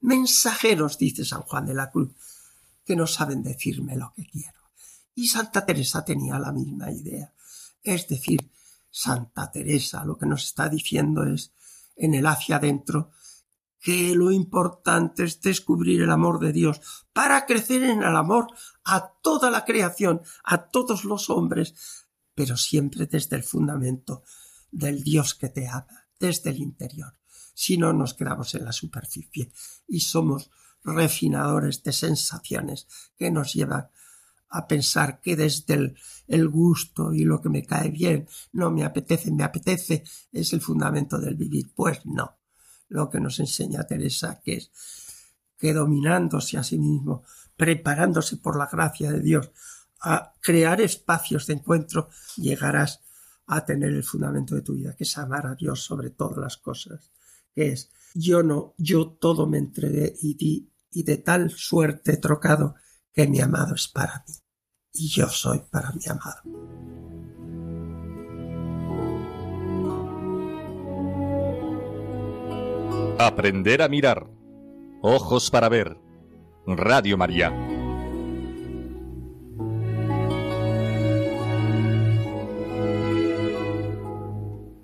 mensajeros, 0.00 0.98
dice 0.98 1.24
San 1.24 1.40
Juan 1.40 1.64
de 1.64 1.74
la 1.74 1.90
Cruz, 1.90 2.10
que 2.84 2.96
no 2.96 3.06
saben 3.06 3.42
decirme 3.42 3.96
lo 3.96 4.12
que 4.14 4.26
quiero. 4.26 4.59
Y 5.20 5.26
Santa 5.26 5.66
Teresa 5.66 6.02
tenía 6.02 6.38
la 6.38 6.50
misma 6.50 6.90
idea. 6.90 7.30
Es 7.82 8.08
decir, 8.08 8.50
Santa 8.90 9.50
Teresa 9.50 10.02
lo 10.02 10.16
que 10.16 10.24
nos 10.24 10.44
está 10.44 10.66
diciendo 10.70 11.24
es, 11.24 11.52
en 11.94 12.14
el 12.14 12.26
hacia 12.26 12.56
adentro, 12.56 13.10
que 13.78 14.14
lo 14.14 14.32
importante 14.32 15.24
es 15.24 15.38
descubrir 15.42 16.00
el 16.00 16.10
amor 16.10 16.40
de 16.40 16.54
Dios 16.54 16.80
para 17.12 17.44
crecer 17.44 17.82
en 17.82 18.02
el 18.02 18.16
amor 18.16 18.46
a 18.82 19.12
toda 19.20 19.50
la 19.50 19.66
creación, 19.66 20.22
a 20.42 20.70
todos 20.70 21.04
los 21.04 21.28
hombres, 21.28 21.74
pero 22.34 22.56
siempre 22.56 23.04
desde 23.04 23.36
el 23.36 23.42
fundamento 23.42 24.22
del 24.70 25.04
Dios 25.04 25.34
que 25.34 25.50
te 25.50 25.68
ama, 25.68 26.08
desde 26.18 26.48
el 26.48 26.62
interior. 26.62 27.14
Si 27.52 27.76
no 27.76 27.92
nos 27.92 28.14
quedamos 28.14 28.54
en 28.54 28.64
la 28.64 28.72
superficie 28.72 29.52
y 29.86 30.00
somos 30.00 30.50
refinadores 30.82 31.82
de 31.82 31.92
sensaciones 31.92 32.88
que 33.18 33.30
nos 33.30 33.52
llevan 33.52 33.90
a 34.50 34.66
pensar 34.66 35.20
que 35.20 35.36
desde 35.36 35.94
el, 36.26 36.48
gusto 36.48 37.12
y 37.12 37.24
lo 37.24 37.40
que 37.40 37.48
me 37.48 37.64
cae 37.64 37.90
bien, 37.90 38.28
no 38.52 38.70
me 38.70 38.84
apetece, 38.84 39.30
me 39.30 39.44
apetece, 39.44 40.04
es 40.32 40.52
el 40.52 40.60
fundamento 40.60 41.18
del 41.18 41.36
vivir. 41.36 41.72
Pues 41.74 42.04
no 42.04 42.38
lo 42.88 43.08
que 43.08 43.20
nos 43.20 43.38
enseña 43.38 43.84
Teresa, 43.84 44.40
que 44.44 44.54
es 44.54 44.70
que 45.56 45.72
dominándose 45.72 46.58
a 46.58 46.64
sí 46.64 46.78
mismo, 46.78 47.22
preparándose 47.56 48.38
por 48.38 48.58
la 48.58 48.66
gracia 48.66 49.12
de 49.12 49.20
Dios 49.20 49.50
a 50.00 50.34
crear 50.40 50.80
espacios 50.80 51.46
de 51.46 51.54
encuentro, 51.54 52.08
llegarás 52.36 53.00
a 53.46 53.64
tener 53.64 53.92
el 53.92 54.02
fundamento 54.02 54.54
de 54.54 54.62
tu 54.62 54.74
vida, 54.74 54.96
que 54.96 55.04
es 55.04 55.18
amar 55.18 55.46
a 55.46 55.54
Dios 55.54 55.82
sobre 55.82 56.10
todas 56.10 56.38
las 56.38 56.56
cosas, 56.56 57.10
que 57.54 57.72
es 57.72 57.90
yo 58.14 58.42
no, 58.42 58.74
yo 58.78 59.08
todo 59.08 59.46
me 59.46 59.58
entregué 59.58 60.14
y 60.20 60.34
di, 60.34 60.72
y 60.90 61.02
de 61.04 61.18
tal 61.18 61.50
suerte 61.50 62.16
trocado 62.16 62.74
que 63.12 63.26
mi 63.26 63.40
amado 63.40 63.74
es 63.74 63.88
para 63.88 64.24
mí, 64.26 64.34
y 64.92 65.08
yo 65.08 65.28
soy 65.28 65.60
para 65.70 65.92
mi 65.92 66.02
amado. 66.08 66.42
Aprender 73.18 73.82
a 73.82 73.88
mirar. 73.88 74.26
Ojos 75.02 75.50
para 75.50 75.68
ver. 75.68 75.98
Radio 76.66 77.18
María. 77.18 77.50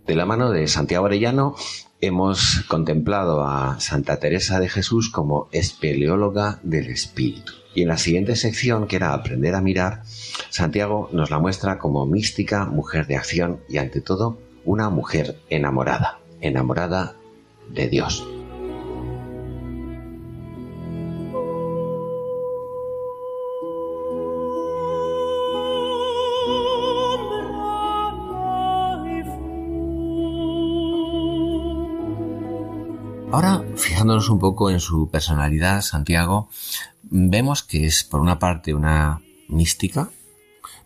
De 0.06 0.14
la 0.14 0.26
mano 0.26 0.50
de 0.50 0.68
Santiago 0.68 1.06
Arellano 1.06 1.54
hemos 2.00 2.64
contemplado 2.68 3.42
a 3.42 3.80
Santa 3.80 4.20
Teresa 4.20 4.60
de 4.60 4.68
Jesús 4.68 5.10
como 5.10 5.48
espeleóloga 5.50 6.60
del 6.62 6.86
espíritu. 6.88 7.52
Y 7.76 7.82
en 7.82 7.88
la 7.88 7.98
siguiente 7.98 8.36
sección, 8.36 8.86
que 8.86 8.96
era 8.96 9.12
Aprender 9.12 9.54
a 9.54 9.60
mirar, 9.60 10.02
Santiago 10.48 11.10
nos 11.12 11.30
la 11.30 11.38
muestra 11.38 11.78
como 11.78 12.06
mística, 12.06 12.64
mujer 12.64 13.06
de 13.06 13.16
acción 13.16 13.60
y 13.68 13.76
ante 13.76 14.00
todo 14.00 14.38
una 14.64 14.88
mujer 14.88 15.36
enamorada, 15.50 16.18
enamorada 16.40 17.16
de 17.68 17.88
Dios. 17.88 18.26
Ahora, 33.32 33.62
fijándonos 33.76 34.30
un 34.30 34.38
poco 34.38 34.70
en 34.70 34.80
su 34.80 35.10
personalidad, 35.10 35.82
Santiago, 35.82 36.48
vemos 37.10 37.62
que 37.62 37.86
es 37.86 38.04
por 38.04 38.20
una 38.20 38.38
parte 38.38 38.74
una 38.74 39.20
mística, 39.48 40.10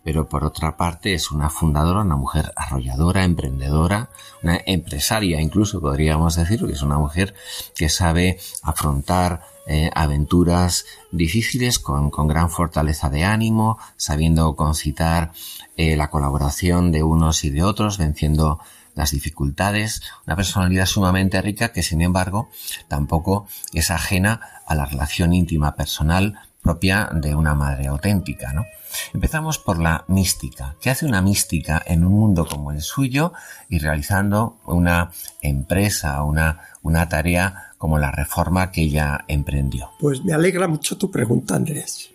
pero 0.03 0.27
por 0.27 0.43
otra 0.43 0.77
parte 0.77 1.13
es 1.13 1.31
una 1.31 1.49
fundadora, 1.49 2.01
una 2.01 2.15
mujer 2.15 2.51
arrolladora, 2.55 3.23
emprendedora, 3.23 4.09
una 4.41 4.59
empresaria 4.65 5.41
incluso 5.41 5.79
podríamos 5.79 6.35
decir, 6.35 6.65
que 6.65 6.73
es 6.73 6.81
una 6.81 6.97
mujer 6.97 7.33
que 7.75 7.89
sabe 7.89 8.39
afrontar 8.63 9.41
eh, 9.67 9.91
aventuras 9.93 10.85
difíciles 11.11 11.77
con, 11.77 12.09
gran 12.27 12.49
fortaleza 12.49 13.09
de 13.09 13.23
ánimo, 13.23 13.77
sabiendo 13.95 14.55
concitar 14.55 15.33
eh, 15.77 15.95
la 15.95 16.09
colaboración 16.09 16.91
de 16.91 17.03
unos 17.03 17.43
y 17.43 17.51
de 17.51 17.63
otros, 17.63 17.97
venciendo 17.99 18.59
las 18.95 19.11
dificultades, 19.11 20.01
una 20.25 20.35
personalidad 20.35 20.85
sumamente 20.85 21.41
rica 21.41 21.71
que 21.71 21.83
sin 21.83 22.01
embargo 22.01 22.49
tampoco 22.87 23.47
es 23.73 23.89
ajena 23.91 24.41
a 24.71 24.75
la 24.75 24.85
relación 24.85 25.33
íntima 25.33 25.75
personal 25.75 26.39
propia 26.61 27.09
de 27.13 27.35
una 27.35 27.55
madre 27.55 27.87
auténtica, 27.87 28.53
¿no? 28.53 28.65
Empezamos 29.13 29.57
por 29.57 29.79
la 29.79 30.05
mística. 30.07 30.75
¿Qué 30.79 30.89
hace 30.89 31.05
una 31.05 31.21
mística 31.21 31.81
en 31.85 32.05
un 32.05 32.13
mundo 32.13 32.45
como 32.45 32.71
el 32.71 32.81
suyo 32.81 33.33
y 33.69 33.79
realizando 33.79 34.59
una 34.65 35.11
empresa, 35.41 36.23
una, 36.23 36.61
una 36.83 37.09
tarea 37.09 37.73
como 37.77 37.97
la 37.97 38.11
reforma 38.11 38.71
que 38.71 38.83
ella 38.83 39.25
emprendió? 39.27 39.89
Pues 39.99 40.23
me 40.23 40.33
alegra 40.33 40.67
mucho 40.67 40.97
tu 40.97 41.09
pregunta, 41.09 41.55
Andrés, 41.55 42.11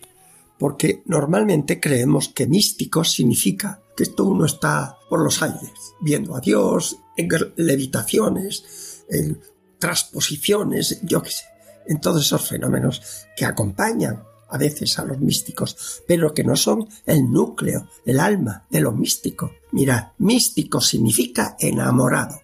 porque 0.59 1.03
normalmente 1.07 1.81
creemos 1.81 2.29
que 2.29 2.47
místico 2.47 3.05
significa 3.05 3.81
que 3.97 4.05
esto 4.05 4.25
uno 4.25 4.47
está 4.47 4.97
por 5.11 5.21
los 5.21 5.43
aires, 5.43 5.95
viendo 6.01 6.37
a 6.37 6.41
Dios, 6.41 6.99
en 7.17 7.29
levitaciones, 7.57 9.05
en 9.09 9.41
transposiciones, 9.79 11.01
yo 11.03 11.23
qué 11.23 11.31
sé, 11.31 11.45
en 11.89 12.01
todos 12.01 12.25
esos 12.25 12.49
fenómenos 12.49 13.27
que 13.37 13.45
acompañan 13.45 14.25
a 14.49 14.59
veces 14.59 14.99
a 14.99 15.05
los 15.05 15.19
místicos, 15.19 16.03
pero 16.07 16.33
que 16.33 16.45
no 16.45 16.57
son 16.57 16.89
el 17.05 17.31
núcleo, 17.31 17.89
el 18.05 18.21
alma 18.21 18.67
de 18.71 18.81
lo 18.81 18.93
místico. 18.93 19.53
Mirad, 19.73 20.13
místico 20.19 20.81
significa 20.81 21.57
enamorado. 21.59 22.41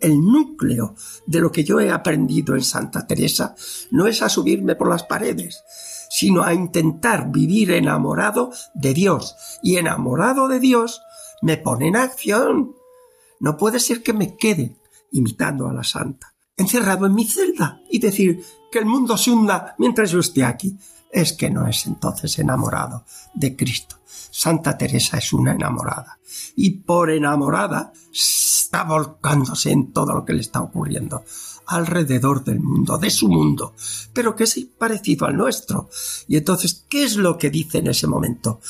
El 0.00 0.20
núcleo 0.20 0.94
de 1.26 1.40
lo 1.40 1.50
que 1.50 1.64
yo 1.64 1.80
he 1.80 1.90
aprendido 1.90 2.54
en 2.54 2.62
Santa 2.62 3.06
Teresa 3.06 3.54
no 3.90 4.06
es 4.06 4.22
a 4.22 4.28
subirme 4.28 4.74
por 4.74 4.88
las 4.88 5.04
paredes, 5.04 5.62
sino 6.10 6.42
a 6.42 6.52
intentar 6.52 7.30
vivir 7.30 7.70
enamorado 7.70 8.52
de 8.74 8.92
Dios. 8.92 9.34
Y 9.62 9.76
enamorado 9.76 10.48
de 10.48 10.60
Dios 10.60 11.00
me 11.42 11.56
pone 11.56 11.88
en 11.88 11.96
acción. 11.96 12.74
No 13.40 13.56
puede 13.56 13.80
ser 13.80 14.02
que 14.02 14.12
me 14.12 14.36
quede 14.36 14.76
imitando 15.12 15.68
a 15.68 15.72
la 15.72 15.84
santa, 15.84 16.33
encerrado 16.56 17.06
en 17.06 17.14
mi 17.14 17.26
celda 17.26 17.80
y 17.90 17.98
decir 17.98 18.44
que 18.70 18.78
el 18.78 18.86
mundo 18.86 19.16
se 19.16 19.30
hunda 19.30 19.74
mientras 19.78 20.10
yo 20.10 20.20
esté 20.20 20.44
aquí. 20.44 20.76
Es 21.10 21.32
que 21.32 21.50
no 21.50 21.66
es 21.68 21.86
entonces 21.86 22.38
enamorado 22.38 23.04
de 23.34 23.54
Cristo. 23.54 23.96
Santa 24.06 24.76
Teresa 24.76 25.18
es 25.18 25.32
una 25.32 25.52
enamorada 25.52 26.18
y 26.56 26.70
por 26.70 27.10
enamorada 27.10 27.92
está 28.12 28.82
volcándose 28.82 29.70
en 29.70 29.92
todo 29.92 30.12
lo 30.12 30.24
que 30.24 30.32
le 30.32 30.40
está 30.40 30.60
ocurriendo 30.60 31.24
alrededor 31.66 32.42
del 32.42 32.60
mundo, 32.60 32.98
de 32.98 33.10
su 33.10 33.28
mundo, 33.28 33.74
pero 34.12 34.34
que 34.34 34.44
es 34.44 34.58
parecido 34.76 35.26
al 35.26 35.36
nuestro. 35.36 35.88
Y 36.26 36.36
entonces, 36.36 36.84
¿qué 36.88 37.04
es 37.04 37.16
lo 37.16 37.38
que 37.38 37.50
dice 37.50 37.78
en 37.78 37.86
ese 37.86 38.06
momento? 38.06 38.60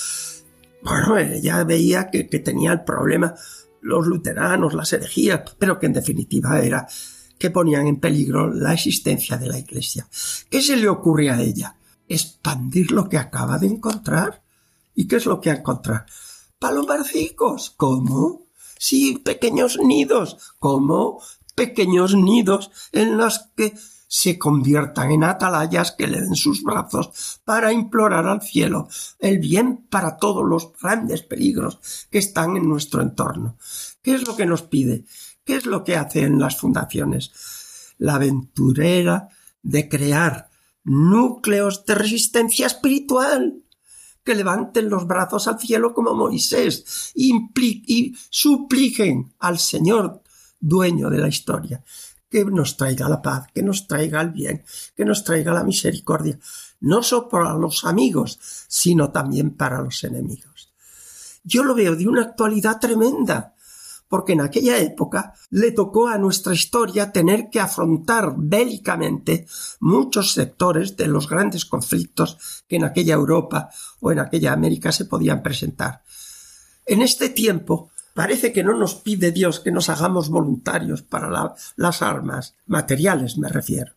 Bueno, 0.82 1.16
ella 1.16 1.64
veía 1.64 2.10
que, 2.10 2.28
que 2.28 2.40
tenía 2.40 2.72
el 2.72 2.84
problema 2.84 3.34
los 3.80 4.06
luteranos, 4.06 4.74
las 4.74 4.92
herejías, 4.92 5.42
pero 5.58 5.78
que 5.78 5.86
en 5.86 5.92
definitiva 5.92 6.60
era 6.60 6.86
que 7.44 7.50
ponían 7.50 7.86
en 7.86 8.00
peligro 8.00 8.50
la 8.50 8.72
existencia 8.72 9.36
de 9.36 9.48
la 9.48 9.58
Iglesia. 9.58 10.08
¿Qué 10.48 10.62
se 10.62 10.78
le 10.78 10.88
ocurre 10.88 11.28
a 11.28 11.42
ella? 11.42 11.76
Expandir 12.08 12.90
lo 12.90 13.06
que 13.06 13.18
acaba 13.18 13.58
de 13.58 13.66
encontrar. 13.66 14.42
¿Y 14.94 15.06
qué 15.06 15.16
es 15.16 15.26
lo 15.26 15.42
que 15.42 15.50
ha 15.50 15.56
encontrado? 15.56 16.06
Palomarcicos. 16.58 17.74
¿Cómo? 17.76 18.46
Sí, 18.78 19.20
pequeños 19.22 19.78
nidos. 19.78 20.54
¿Cómo? 20.58 21.20
Pequeños 21.54 22.14
nidos 22.14 22.70
en 22.92 23.18
los 23.18 23.40
que 23.54 23.74
se 24.08 24.38
conviertan 24.38 25.10
en 25.10 25.24
atalayas 25.24 25.92
que 25.92 26.06
le 26.06 26.22
den 26.22 26.36
sus 26.36 26.62
brazos 26.62 27.42
para 27.44 27.74
implorar 27.74 28.26
al 28.26 28.40
cielo 28.40 28.88
el 29.18 29.38
bien 29.38 29.86
para 29.90 30.16
todos 30.16 30.48
los 30.48 30.72
grandes 30.80 31.20
peligros 31.20 32.06
que 32.10 32.18
están 32.20 32.56
en 32.56 32.66
nuestro 32.66 33.02
entorno. 33.02 33.58
¿Qué 34.00 34.14
es 34.14 34.26
lo 34.26 34.34
que 34.34 34.46
nos 34.46 34.62
pide? 34.62 35.04
¿Qué 35.44 35.56
es 35.56 35.66
lo 35.66 35.84
que 35.84 35.96
hacen 35.96 36.38
las 36.38 36.58
fundaciones? 36.58 37.94
La 37.98 38.16
aventurera 38.16 39.28
de 39.62 39.88
crear 39.88 40.48
núcleos 40.84 41.86
de 41.86 41.94
resistencia 41.94 42.66
espiritual 42.66 43.62
que 44.22 44.34
levanten 44.34 44.88
los 44.88 45.06
brazos 45.06 45.48
al 45.48 45.60
cielo 45.60 45.92
como 45.92 46.14
Moisés 46.14 47.12
y 47.14 48.14
supliquen 48.30 49.34
al 49.38 49.58
Señor 49.58 50.22
dueño 50.58 51.10
de 51.10 51.18
la 51.18 51.28
historia 51.28 51.84
que 52.34 52.44
nos 52.44 52.76
traiga 52.76 53.08
la 53.08 53.22
paz, 53.22 53.46
que 53.54 53.62
nos 53.62 53.86
traiga 53.86 54.20
el 54.20 54.30
bien, 54.30 54.64
que 54.96 55.04
nos 55.04 55.22
traiga 55.22 55.52
la 55.52 55.62
misericordia, 55.62 56.36
no 56.80 57.00
solo 57.00 57.28
para 57.28 57.54
los 57.54 57.84
amigos, 57.84 58.40
sino 58.66 59.12
también 59.12 59.52
para 59.52 59.80
los 59.80 60.02
enemigos. 60.02 60.72
Yo 61.44 61.62
lo 61.62 61.76
veo 61.76 61.94
de 61.94 62.08
una 62.08 62.22
actualidad 62.22 62.80
tremenda, 62.80 63.53
porque 64.08 64.34
en 64.34 64.40
aquella 64.40 64.78
época 64.78 65.34
le 65.50 65.72
tocó 65.72 66.08
a 66.08 66.18
nuestra 66.18 66.54
historia 66.54 67.12
tener 67.12 67.50
que 67.50 67.60
afrontar 67.60 68.34
bélicamente 68.36 69.46
muchos 69.80 70.32
sectores 70.32 70.96
de 70.96 71.08
los 71.08 71.28
grandes 71.28 71.64
conflictos 71.64 72.62
que 72.68 72.76
en 72.76 72.84
aquella 72.84 73.14
Europa 73.14 73.70
o 74.00 74.12
en 74.12 74.18
aquella 74.18 74.52
América 74.52 74.92
se 74.92 75.06
podían 75.06 75.42
presentar. 75.42 76.02
En 76.86 77.02
este 77.02 77.28
tiempo 77.30 77.90
Parece 78.14 78.52
que 78.52 78.62
no 78.62 78.74
nos 78.78 78.94
pide 78.94 79.32
Dios 79.32 79.58
que 79.58 79.72
nos 79.72 79.88
hagamos 79.88 80.28
voluntarios 80.28 81.02
para 81.02 81.56
las 81.74 82.00
armas, 82.00 82.54
materiales 82.64 83.36
me 83.38 83.48
refiero, 83.48 83.94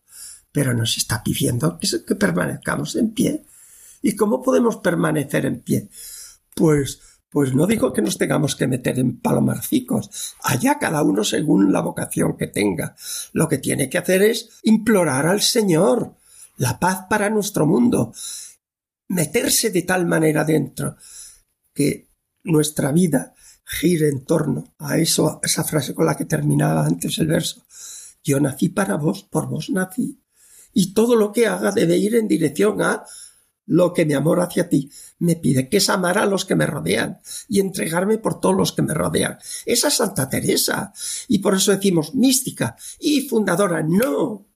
pero 0.50 0.74
nos 0.74 0.96
está 0.96 1.22
pidiendo 1.22 1.78
que, 1.78 1.88
que 2.04 2.16
permanezcamos 2.16 2.96
en 2.96 3.12
pie. 3.12 3.44
¿Y 4.02 4.16
cómo 4.16 4.42
podemos 4.42 4.78
permanecer 4.78 5.46
en 5.46 5.60
pie? 5.60 5.88
Pues 6.56 7.00
pues 7.30 7.54
no 7.54 7.66
digo 7.66 7.92
que 7.92 8.02
nos 8.02 8.16
tengamos 8.16 8.56
que 8.56 8.66
meter 8.66 8.98
en 8.98 9.18
palomarcicos, 9.20 10.34
allá 10.42 10.78
cada 10.78 11.02
uno 11.02 11.24
según 11.24 11.72
la 11.72 11.80
vocación 11.80 12.36
que 12.36 12.46
tenga. 12.46 12.96
Lo 13.32 13.48
que 13.48 13.58
tiene 13.58 13.90
que 13.90 13.98
hacer 13.98 14.22
es 14.22 14.48
implorar 14.62 15.26
al 15.26 15.42
Señor 15.42 16.14
la 16.56 16.78
paz 16.78 17.06
para 17.08 17.30
nuestro 17.30 17.66
mundo, 17.66 18.12
meterse 19.08 19.70
de 19.70 19.82
tal 19.82 20.06
manera 20.06 20.44
dentro 20.44 20.96
que 21.74 22.08
nuestra 22.44 22.92
vida 22.92 23.34
gire 23.64 24.08
en 24.08 24.24
torno 24.24 24.74
a 24.78 24.96
eso, 24.96 25.40
esa 25.42 25.62
frase 25.64 25.94
con 25.94 26.06
la 26.06 26.16
que 26.16 26.24
terminaba 26.24 26.84
antes 26.84 27.18
el 27.18 27.26
verso. 27.26 27.64
Yo 28.24 28.40
nací 28.40 28.70
para 28.70 28.96
vos, 28.96 29.22
por 29.24 29.46
vos 29.46 29.70
nací. 29.70 30.20
Y 30.72 30.94
todo 30.94 31.16
lo 31.16 31.32
que 31.32 31.46
haga 31.46 31.72
debe 31.72 31.96
ir 31.96 32.14
en 32.14 32.28
dirección 32.28 32.80
a 32.82 33.04
lo 33.68 33.92
que 33.92 34.04
mi 34.04 34.14
amor 34.14 34.40
hacia 34.40 34.68
ti 34.68 34.90
me 35.20 35.36
pide, 35.36 35.68
que 35.68 35.76
es 35.76 35.88
amar 35.88 36.18
a 36.18 36.26
los 36.26 36.44
que 36.44 36.56
me 36.56 36.66
rodean 36.66 37.20
y 37.48 37.60
entregarme 37.60 38.18
por 38.18 38.40
todos 38.40 38.56
los 38.56 38.72
que 38.72 38.82
me 38.82 38.94
rodean. 38.94 39.38
Esa 39.64 39.88
es 39.88 39.94
Santa 39.94 40.28
Teresa. 40.28 40.92
Y 41.28 41.38
por 41.38 41.54
eso 41.54 41.72
decimos 41.72 42.14
mística 42.14 42.76
y 42.98 43.22
fundadora. 43.22 43.82
No. 43.82 44.46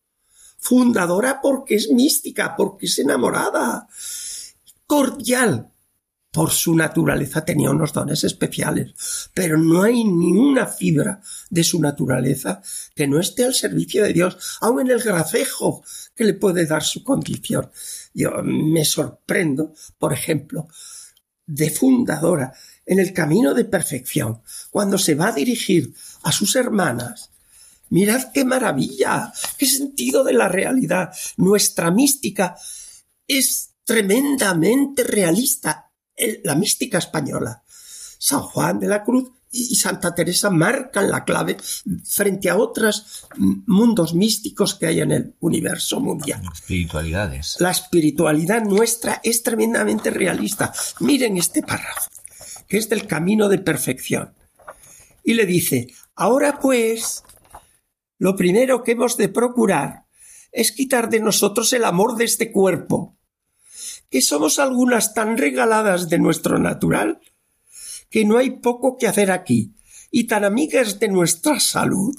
Fundadora 0.59 1.40
porque 1.40 1.77
es 1.77 1.90
mística, 1.90 2.57
porque 2.57 2.87
es 2.87 2.98
enamorada. 2.98 3.87
Cordial, 4.87 5.72
por 6.33 6.51
su 6.51 6.75
naturaleza 6.75 7.44
tenía 7.44 7.70
unos 7.70 7.92
dones 7.92 8.25
especiales, 8.25 8.94
pero 9.35 9.59
no 9.59 9.83
hay 9.83 10.03
ni 10.03 10.33
una 10.33 10.66
fibra 10.66 11.20
de 11.51 11.62
su 11.62 11.79
naturaleza 11.79 12.62
que 12.94 13.07
no 13.07 13.20
esté 13.20 13.44
al 13.44 13.55
servicio 13.55 14.03
de 14.03 14.14
Dios, 14.14 14.57
aun 14.62 14.81
en 14.81 14.90
el 14.90 15.03
gracejo 15.03 15.85
que 16.16 16.25
le 16.25 16.35
puede 16.35 16.64
dar 16.64 16.83
su 16.83 17.05
condición. 17.05 17.70
Yo 18.14 18.42
me 18.42 18.85
sorprendo, 18.85 19.72
por 19.98 20.12
ejemplo, 20.12 20.68
de 21.46 21.70
fundadora 21.70 22.53
en 22.87 22.98
el 22.98 23.12
camino 23.12 23.55
de 23.55 23.64
perfección, 23.64 24.42
cuando 24.70 24.98
se 24.98 25.14
va 25.14 25.29
a 25.29 25.33
dirigir 25.33 25.94
a 26.22 26.33
sus 26.33 26.57
hermanas, 26.57 27.33
Mirad 27.92 28.33
qué 28.33 28.46
maravilla, 28.46 29.31
qué 29.59 29.66
sentido 29.66 30.25
de 30.25 30.33
la 30.33 30.48
realidad. 30.48 31.12
Nuestra 31.37 31.90
mística 31.90 32.57
es 33.29 33.75
tremendamente 33.85 35.05
realista 35.05 35.92
la 36.42 36.55
mística 36.55 36.96
española. 36.96 37.62
San 38.18 38.40
Juan 38.40 38.79
de 38.79 38.88
la 38.88 39.05
Cruz 39.05 39.31
y 39.52 39.76
Santa 39.76 40.14
Teresa 40.14 40.48
marcan 40.48 41.10
la 41.10 41.24
clave 41.24 41.58
frente 42.04 42.48
a 42.48 42.56
otros 42.56 43.26
mundos 43.36 44.14
místicos 44.14 44.74
que 44.74 44.86
hay 44.86 45.00
en 45.00 45.12
el 45.12 45.34
universo 45.40 46.00
mundial. 46.00 46.42
Espiritualidades. 46.52 47.56
La 47.60 47.70
espiritualidad 47.70 48.64
nuestra 48.64 49.20
es 49.22 49.42
tremendamente 49.42 50.10
realista. 50.10 50.72
Miren 51.00 51.36
este 51.36 51.62
párrafo, 51.62 52.08
que 52.66 52.78
es 52.78 52.88
del 52.88 53.06
camino 53.06 53.50
de 53.50 53.58
perfección. 53.58 54.34
Y 55.22 55.34
le 55.34 55.44
dice, 55.44 55.88
ahora 56.16 56.58
pues, 56.58 57.22
lo 58.18 58.34
primero 58.34 58.82
que 58.82 58.92
hemos 58.92 59.18
de 59.18 59.28
procurar 59.28 60.06
es 60.50 60.72
quitar 60.72 61.10
de 61.10 61.20
nosotros 61.20 61.72
el 61.74 61.84
amor 61.84 62.16
de 62.16 62.24
este 62.24 62.50
cuerpo 62.50 63.18
que 64.12 64.20
somos 64.20 64.58
algunas 64.58 65.14
tan 65.14 65.38
regaladas 65.38 66.10
de 66.10 66.18
nuestro 66.18 66.58
natural 66.58 67.20
que 68.12 68.25
no 68.27 68.38
hay 68.38 68.51
poco 68.51 68.98
que 68.98 69.09
hacer 69.09 69.33
aquí, 69.33 69.75
y 70.11 70.25
tan 70.25 70.44
amigas 70.44 71.01
de 71.01 71.09
nuestra 71.09 71.59
salud, 71.59 72.14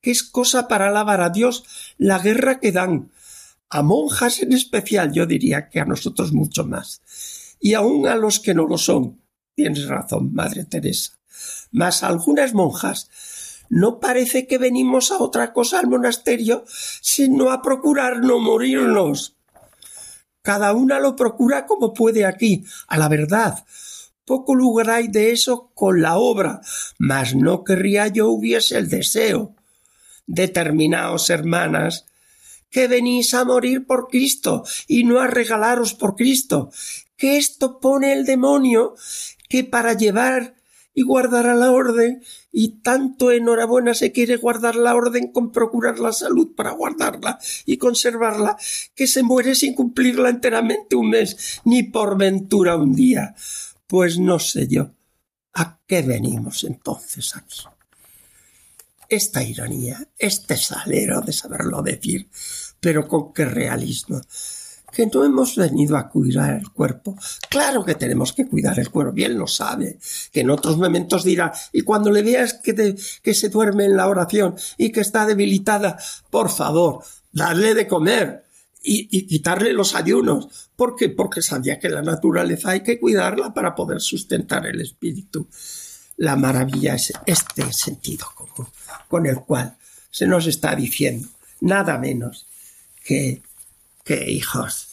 que 0.00 0.12
es 0.12 0.22
cosa 0.22 0.68
para 0.68 0.88
alabar 0.88 1.20
a 1.20 1.30
Dios 1.30 1.64
la 1.98 2.20
guerra 2.20 2.60
que 2.60 2.72
dan, 2.72 3.10
a 3.68 3.82
monjas 3.82 4.40
en 4.40 4.52
especial, 4.52 5.12
yo 5.12 5.26
diría 5.26 5.68
que 5.68 5.80
a 5.80 5.84
nosotros 5.84 6.32
mucho 6.32 6.64
más, 6.64 7.02
y 7.58 7.74
aun 7.74 8.06
a 8.06 8.14
los 8.14 8.38
que 8.38 8.54
no 8.54 8.66
lo 8.66 8.78
son. 8.78 9.20
Tienes 9.56 9.88
razón, 9.88 10.32
Madre 10.32 10.64
Teresa. 10.64 11.18
Mas 11.72 12.04
algunas 12.04 12.54
monjas 12.54 13.08
no 13.68 13.98
parece 13.98 14.46
que 14.46 14.58
venimos 14.58 15.10
a 15.10 15.18
otra 15.18 15.52
cosa 15.52 15.80
al 15.80 15.88
monasterio, 15.88 16.64
sino 16.68 17.50
a 17.50 17.62
procurar 17.62 18.18
no 18.20 18.38
morirnos. 18.38 19.36
Cada 20.42 20.74
una 20.74 21.00
lo 21.00 21.16
procura 21.16 21.66
como 21.66 21.92
puede 21.92 22.24
aquí, 22.24 22.64
a 22.86 22.98
la 22.98 23.08
verdad. 23.08 23.64
Poco 24.24 24.54
lugar 24.54 24.90
hay 24.90 25.08
de 25.08 25.32
eso 25.32 25.70
con 25.74 26.00
la 26.00 26.16
obra, 26.16 26.60
mas 26.98 27.34
no 27.34 27.62
querría 27.62 28.08
yo 28.08 28.28
hubiese 28.28 28.78
el 28.78 28.88
deseo. 28.88 29.54
Determinaos, 30.26 31.28
hermanas, 31.28 32.06
que 32.70 32.88
venís 32.88 33.34
a 33.34 33.44
morir 33.44 33.86
por 33.86 34.08
Cristo 34.08 34.64
y 34.88 35.04
no 35.04 35.20
a 35.20 35.26
regalaros 35.26 35.94
por 35.94 36.16
Cristo, 36.16 36.72
que 37.16 37.36
esto 37.36 37.78
pone 37.78 38.12
el 38.12 38.24
demonio 38.24 38.94
que 39.48 39.62
para 39.62 39.92
llevar 39.92 40.54
y 40.94 41.02
guardar 41.02 41.46
a 41.48 41.54
la 41.54 41.72
orden, 41.72 42.22
y 42.52 42.80
tanto 42.82 43.32
enhorabuena 43.32 43.94
se 43.94 44.12
quiere 44.12 44.36
guardar 44.36 44.76
la 44.76 44.94
orden 44.94 45.32
con 45.32 45.50
procurar 45.50 45.98
la 45.98 46.12
salud 46.12 46.54
para 46.54 46.70
guardarla 46.70 47.38
y 47.66 47.78
conservarla, 47.78 48.56
que 48.94 49.08
se 49.08 49.24
muere 49.24 49.56
sin 49.56 49.74
cumplirla 49.74 50.30
enteramente 50.30 50.94
un 50.94 51.10
mes, 51.10 51.60
ni 51.64 51.82
por 51.82 52.16
ventura 52.16 52.76
un 52.76 52.94
día. 52.94 53.34
Pues 53.86 54.18
no 54.18 54.38
sé 54.38 54.66
yo. 54.68 54.90
¿A 55.54 55.78
qué 55.86 56.02
venimos 56.02 56.64
entonces 56.64 57.36
aquí? 57.36 57.62
Esta 59.08 59.42
ironía, 59.42 60.08
este 60.18 60.56
salero 60.56 61.20
de 61.20 61.32
saberlo 61.32 61.82
decir, 61.82 62.28
pero 62.80 63.06
con 63.06 63.32
qué 63.32 63.44
realismo. 63.44 64.20
que 64.92 65.06
no 65.06 65.24
hemos 65.24 65.56
venido 65.56 65.96
a 65.96 66.08
cuidar 66.08 66.54
el 66.54 66.70
cuerpo. 66.70 67.16
Claro 67.50 67.84
que 67.84 67.96
tenemos 67.96 68.32
que 68.32 68.46
cuidar 68.46 68.78
el 68.78 68.90
cuerpo, 68.90 69.12
bien 69.12 69.36
lo 69.36 69.48
sabe, 69.48 69.98
que 70.32 70.40
en 70.40 70.50
otros 70.50 70.76
momentos 70.76 71.24
dirá, 71.24 71.52
y 71.72 71.82
cuando 71.82 72.10
le 72.12 72.22
veas 72.22 72.54
que, 72.54 72.94
que 73.22 73.34
se 73.34 73.48
duerme 73.48 73.86
en 73.86 73.96
la 73.96 74.06
oración 74.08 74.54
y 74.78 74.92
que 74.92 75.00
está 75.00 75.26
debilitada, 75.26 75.98
por 76.30 76.48
favor, 76.48 77.02
darle 77.32 77.74
de 77.74 77.88
comer 77.88 78.43
y, 78.84 79.26
quitarle 79.26 79.72
los 79.72 79.94
ayunos. 79.94 80.70
Porque 80.76 81.14
sabía 81.40 81.78
que 81.78 81.88
la 81.88 82.02
naturaleza 82.02 82.70
hay 82.70 82.82
que 82.82 83.00
cuidarla 83.00 83.54
para 83.54 83.74
poder 83.74 84.00
sustentar 84.00 84.66
el 84.66 84.80
espíritu. 84.80 85.48
La 86.16 86.36
maravilla 86.36 86.94
es 86.94 87.12
este 87.26 87.72
sentido 87.72 88.26
común 88.34 88.68
con 89.08 89.26
el 89.26 89.40
cual 89.40 89.76
se 90.10 90.26
nos 90.26 90.46
está 90.46 90.76
diciendo 90.76 91.28
nada 91.60 91.98
menos 91.98 92.46
que 93.04 93.42
que 94.04 94.30
hijos. 94.30 94.88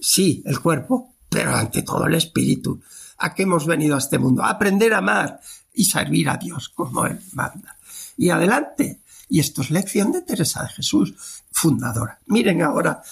Sí, 0.00 0.42
el 0.46 0.60
cuerpo, 0.60 1.14
pero 1.28 1.54
ante 1.54 1.82
todo 1.82 2.06
el 2.06 2.14
espíritu. 2.14 2.80
¿A 3.18 3.34
qué 3.34 3.42
hemos 3.42 3.66
venido 3.66 3.96
a 3.96 3.98
este 3.98 4.18
mundo? 4.18 4.42
A 4.42 4.50
aprender 4.50 4.94
a 4.94 4.98
amar 4.98 5.40
y 5.74 5.84
servir 5.84 6.28
a 6.28 6.36
Dios 6.36 6.68
como 6.70 7.06
Él 7.06 7.18
manda. 7.32 7.76
Y 8.16 8.30
adelante. 8.30 9.00
Y 9.28 9.40
esto 9.40 9.62
es 9.62 9.70
lección 9.70 10.12
de 10.12 10.22
Teresa 10.22 10.62
de 10.62 10.68
Jesús, 10.68 11.14
fundadora. 11.50 12.20
Miren 12.26 12.62
ahora 12.62 13.02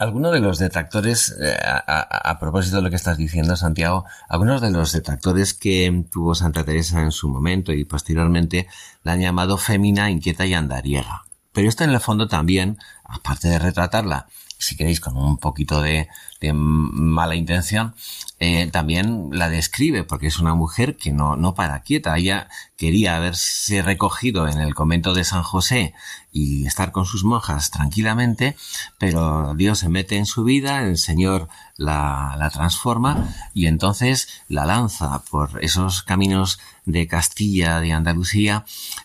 algunos 0.00 0.32
de 0.32 0.40
los 0.40 0.58
detractores, 0.58 1.36
eh, 1.38 1.56
a, 1.62 2.38
propósito 2.40 2.76
de 2.76 2.82
lo 2.82 2.88
que 2.88 2.96
estás 2.96 3.18
diciendo, 3.18 3.54
Santiago, 3.54 4.06
algunos 4.30 4.62
de 4.62 4.70
los 4.70 4.92
detractores 4.92 5.52
que 5.52 6.06
tuvo 6.10 6.34
Santa 6.34 6.64
Teresa 6.64 7.02
en 7.02 7.12
su 7.12 7.28
momento 7.28 7.72
y 7.72 7.84
posteriormente 7.84 8.66
la 9.02 9.12
han 9.12 9.20
llamado 9.20 9.58
fémina, 9.58 10.10
inquieta 10.10 10.46
y 10.46 10.54
andariega. 10.54 11.24
Pero 11.52 11.68
esto 11.68 11.84
en 11.84 11.90
el 11.90 12.00
fondo 12.00 12.28
también, 12.28 12.78
aparte 13.04 13.48
de 13.48 13.58
retratarla 13.58 14.26
si 14.60 14.76
queréis, 14.76 15.00
con 15.00 15.16
un 15.16 15.38
poquito 15.38 15.82
de, 15.82 16.08
mala 16.42 17.34
intención, 17.34 17.94
eh, 18.38 18.70
también 18.70 19.28
la 19.30 19.50
describe 19.50 20.04
porque 20.04 20.28
es 20.28 20.38
una 20.38 20.54
mujer 20.54 20.96
que 20.96 21.12
no, 21.12 21.36
no 21.36 21.54
para 21.54 21.82
quieta. 21.82 22.16
Ella 22.16 22.48
quería 22.78 23.16
haberse 23.16 23.82
recogido 23.82 24.48
en 24.48 24.58
el 24.58 24.74
convento 24.74 25.12
de 25.12 25.24
San 25.24 25.42
José 25.42 25.92
y 26.32 26.64
estar 26.66 26.92
con 26.92 27.04
sus 27.04 27.24
monjas 27.24 27.70
tranquilamente, 27.70 28.56
pero 28.98 29.54
Dios 29.54 29.80
se 29.80 29.90
mete 29.90 30.16
en 30.16 30.24
su 30.24 30.44
vida, 30.44 30.82
el 30.82 30.96
Señor 30.96 31.48
la, 31.76 32.36
la 32.38 32.48
transforma 32.48 33.34
y 33.52 33.66
entonces 33.66 34.28
la 34.48 34.64
lanza 34.64 35.22
por 35.30 35.62
esos 35.62 36.02
caminos 36.02 36.58
de 36.86 37.06
Castilla, 37.06 37.80
de 37.80 37.92
Andalucía 37.92 38.64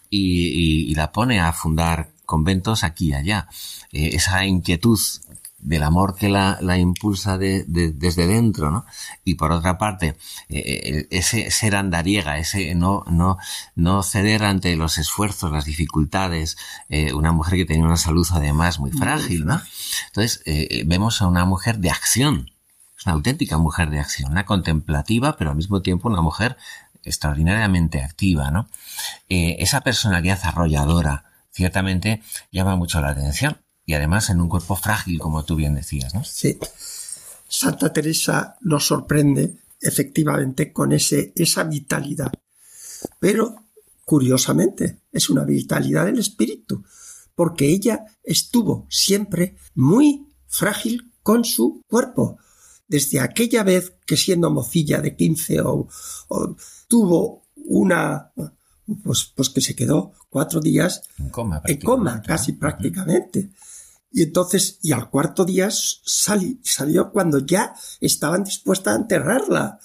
y, 0.10 0.94
la 0.96 1.12
pone 1.12 1.40
a 1.40 1.52
fundar 1.52 2.10
conventos 2.26 2.84
aquí 2.84 3.10
y 3.10 3.14
allá. 3.14 3.48
Eh, 3.92 4.12
esa 4.14 4.46
inquietud 4.46 5.00
del 5.66 5.84
amor 5.84 6.16
que 6.16 6.30
la, 6.30 6.60
la 6.62 6.78
impulsa 6.78 7.38
de, 7.38 7.66
desde 7.68 8.28
dentro, 8.28 8.70
¿no? 8.70 8.86
Y 9.24 9.36
por 9.36 9.52
otra 9.52 9.78
parte, 9.78 10.16
eh, 10.48 10.60
eh, 10.60 11.08
ese 11.10 11.50
ser 11.50 11.76
andariega, 11.76 12.38
ese 12.38 12.76
no, 12.76 13.04
no, 13.08 13.38
no 13.76 14.04
ceder 14.04 14.44
ante 14.44 14.76
los 14.76 14.98
esfuerzos, 14.98 15.52
las 15.52 15.66
dificultades, 15.66 16.58
eh, 16.90 17.14
una 17.14 17.32
mujer 17.32 17.56
que 17.56 17.66
tenía 17.66 17.84
una 17.84 17.98
salud 17.98 18.28
además 18.32 18.80
muy 18.80 18.92
frágil, 18.92 19.46
¿no? 19.46 19.62
Entonces, 20.08 20.44
vemos 20.86 21.22
a 21.22 21.28
una 21.28 21.46
mujer 21.46 21.80
de 21.80 21.90
acción, 21.90 22.52
es 22.98 23.06
una 23.06 23.16
auténtica 23.16 23.58
mujer 23.58 23.90
de 23.90 24.00
acción, 24.00 24.32
una 24.32 24.46
contemplativa, 24.46 25.36
pero 25.36 25.50
al 25.50 25.56
mismo 25.56 25.82
tiempo 25.82 26.10
una 26.10 26.22
mujer 26.22 26.58
extraordinariamente 27.04 28.02
activa, 28.02 28.52
¿no? 28.52 28.68
esa 29.30 29.82
personalidad 29.82 30.40
arrolladora, 30.44 31.26
ciertamente 31.52 32.24
llama 32.52 32.76
mucho 32.76 33.00
la 33.02 33.10
atención 33.10 33.65
y 33.86 33.94
además 33.94 34.30
en 34.30 34.42
un 34.42 34.50
cuerpo 34.50 34.76
frágil, 34.76 35.20
como 35.20 35.44
tú 35.46 35.56
bien 35.56 35.76
decías, 35.76 36.14
¿no? 36.14 36.24
Sí. 36.24 36.58
Santa 37.48 37.94
Teresa 37.94 38.58
nos 38.62 38.88
sorprende 38.88 39.60
efectivamente 39.80 40.74
con 40.74 40.92
ese, 40.92 41.32
esa 41.36 41.64
vitalidad. 41.64 42.32
Pero, 43.20 43.56
curiosamente, 44.04 45.02
es 45.12 45.30
una 45.30 45.44
vitalidad 45.44 46.06
del 46.06 46.20
espíritu, 46.20 46.84
porque 47.36 47.68
ella 47.68 48.06
estuvo 48.24 48.88
siempre 48.90 49.58
muy 49.76 50.28
frágil 50.48 51.12
con 51.22 51.46
su 51.46 51.82
cuerpo. 51.88 52.38
Desde 52.88 53.20
aquella 53.20 53.64
vez 53.64 53.94
que 54.06 54.18
siendo 54.18 54.50
mocilla 54.50 55.02
de 55.02 55.16
15 55.16 55.62
o, 55.62 55.88
tuvo 56.88 57.44
una, 57.56 58.32
pues, 59.04 59.32
pues 59.36 59.50
que 59.50 59.62
se 59.62 59.76
quedó 59.76 60.14
cuatro 60.30 60.60
días 60.60 61.02
en 61.18 61.30
coma, 61.30 61.62
en 61.66 61.80
coma 61.80 62.22
casi 62.22 62.54
prácticamente. 62.54 63.52
Y 64.16 64.24
entonces, 64.24 64.80
y 64.82 64.94
al 64.94 65.10
cuarto 65.10 65.44
día 65.44 65.68
salió 65.70 67.12
cuando 67.12 67.40
ya 67.40 67.76
estaban 68.00 68.46
dispuestas 68.46 68.94
a 68.94 69.02
enterrarla. 69.02 69.78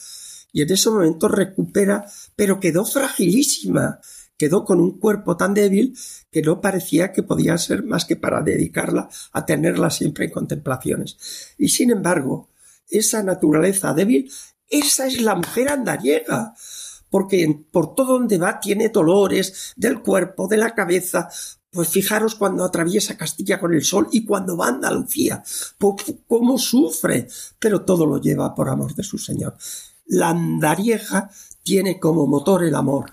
Y 0.52 0.62
en 0.62 0.70
ese 0.70 0.88
momento 0.88 1.26
recupera, 1.26 2.06
pero 2.36 2.60
quedó 2.60 2.84
fragilísima. 2.84 3.98
Quedó 4.36 4.64
con 4.64 4.80
un 4.80 5.00
cuerpo 5.00 5.36
tan 5.36 5.52
débil 5.52 5.98
que 6.30 6.42
no 6.42 6.60
parecía 6.60 7.10
que 7.10 7.24
podía 7.24 7.58
ser 7.58 7.82
más 7.82 8.04
que 8.04 8.14
para 8.14 8.40
dedicarla 8.40 9.08
a 9.32 9.44
tenerla 9.44 9.90
siempre 9.90 10.26
en 10.26 10.30
contemplaciones. 10.30 11.16
Y 11.58 11.70
sin 11.70 11.90
embargo, 11.90 12.50
esa 12.88 13.24
naturaleza 13.24 13.92
débil, 13.94 14.30
esa 14.68 15.08
es 15.08 15.20
la 15.20 15.34
mujer 15.34 15.70
andariega 15.70 16.54
porque 17.10 17.64
por 17.72 17.96
todo 17.96 18.12
donde 18.12 18.38
va 18.38 18.60
tiene 18.60 18.90
dolores 18.90 19.72
del 19.74 20.00
cuerpo, 20.00 20.46
de 20.46 20.56
la 20.56 20.72
cabeza, 20.72 21.28
pues 21.70 21.88
fijaros 21.88 22.34
cuando 22.34 22.64
atraviesa 22.64 23.16
Castilla 23.16 23.60
con 23.60 23.72
el 23.74 23.84
sol 23.84 24.08
y 24.10 24.24
cuando 24.24 24.56
va 24.56 24.66
a 24.66 24.70
Andalucía, 24.70 25.42
cómo 26.26 26.58
sufre, 26.58 27.28
pero 27.58 27.82
todo 27.82 28.06
lo 28.06 28.20
lleva 28.20 28.54
por 28.54 28.68
amor 28.68 28.94
de 28.94 29.04
su 29.04 29.18
Señor. 29.18 29.56
La 30.06 30.30
andarieja 30.30 31.30
tiene 31.62 32.00
como 32.00 32.26
motor 32.26 32.64
el 32.64 32.74
amor, 32.74 33.12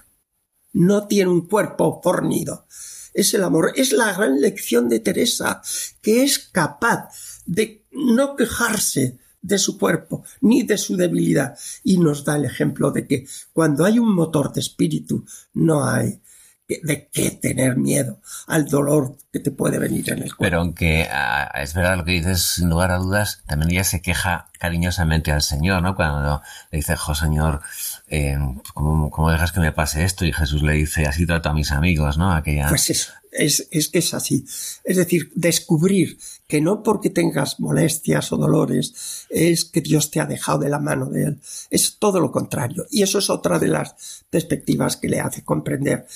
no 0.74 1.08
tiene 1.08 1.30
un 1.30 1.48
cuerpo 1.48 2.02
fornido. 2.04 2.65
Es 3.13 3.34
el 3.34 3.43
amor, 3.43 3.74
es 3.76 3.93
la 3.93 4.13
gran 4.13 4.39
lección 4.41 4.89
de 4.89 5.00
Teresa, 5.00 5.62
que 6.02 6.24
es 6.24 6.39
capaz 6.39 7.10
de 7.46 7.86
no 7.91 8.36
quejarse 8.36 9.17
de 9.41 9.58
su 9.58 9.78
cuerpo 9.78 10.24
ni 10.41 10.63
de 10.63 10.78
su 10.78 10.96
debilidad. 10.96 11.58
Y 11.84 11.98
nos 11.98 12.26
da 12.26 12.36
el 12.36 12.46
ejemplo 12.46 12.91
de 12.91 13.08
que 13.08 13.28
cuando 13.54 13.86
hay 13.86 13.98
un 13.98 14.13
motor 14.13 14.54
de 14.54 14.62
espíritu 14.62 15.26
no 15.54 15.86
hay 15.86 16.22
de 16.67 17.08
qué 17.12 17.32
tener 17.32 17.77
miedo 17.77 18.19
al 18.47 18.67
dolor 18.67 19.17
que 19.32 19.39
te 19.39 19.51
puede 19.51 19.80
venir 19.80 20.10
en 20.12 20.23
el 20.23 20.36
cuerpo. 20.36 20.43
Pero 20.43 20.60
aunque 20.60 21.08
ah, 21.10 21.49
es 21.62 21.73
verdad 21.73 21.97
lo 21.97 22.03
que 22.03 22.12
dices, 22.12 22.41
sin 22.41 22.69
lugar 22.69 22.91
a 22.91 22.97
dudas, 22.97 23.41
también 23.45 23.71
ella 23.71 23.84
se 23.86 24.01
queja 24.01 24.49
cariñosamente 24.60 25.32
al 25.32 25.41
Señor, 25.41 25.82
¿no? 25.82 25.95
Cuando 25.95 26.41
le 26.71 26.77
dice, 26.77 26.95
jo 26.97 27.15
Señor, 27.15 27.62
eh, 28.08 28.38
¿cómo, 28.73 29.32
dejas 29.32 29.51
que 29.51 29.62
me 29.62 29.71
pase 29.71 30.03
esto? 30.03 30.25
Y 30.25 30.34
Jesús 30.34 30.62
le 30.62 30.73
dice, 30.73 31.06
así 31.06 31.25
trato 31.25 31.49
a 31.49 31.53
mis 31.53 31.71
amigos, 31.71 32.17
¿no? 32.17 32.34
Aquella... 32.34 32.67
Pues 32.67 32.89
eso, 32.89 33.13
es, 33.32 33.67
es 33.71 33.89
que 33.89 33.99
es 33.99 34.13
así. 34.13 34.45
Es 34.84 34.97
decir, 34.97 35.32
descubrir 35.36 36.17
que 36.47 36.62
no 36.62 36.82
porque 36.82 37.10
tengas 37.10 37.60
molestias 37.60 38.32
o 38.32 38.38
dolores 38.38 39.25
es 39.30 39.65
que 39.65 39.82
Dios 39.82 40.12
te 40.12 40.19
ha 40.19 40.25
dejado 40.25 40.60
de 40.60 40.69
la 40.69 40.80
mano 40.80 41.08
de 41.08 41.23
Él. 41.25 41.39
Es 41.69 41.97
todo 41.99 42.19
lo 42.19 42.32
contrario. 42.32 42.86
Y 42.89 43.03
eso 43.03 43.19
es 43.19 43.30
otra 43.30 43.60
de 43.60 43.67
las 43.67 44.23
perspectivas 44.30 44.97
que 44.97 45.10
le 45.10 45.19
hace 45.19 45.43
comprender 45.43 46.08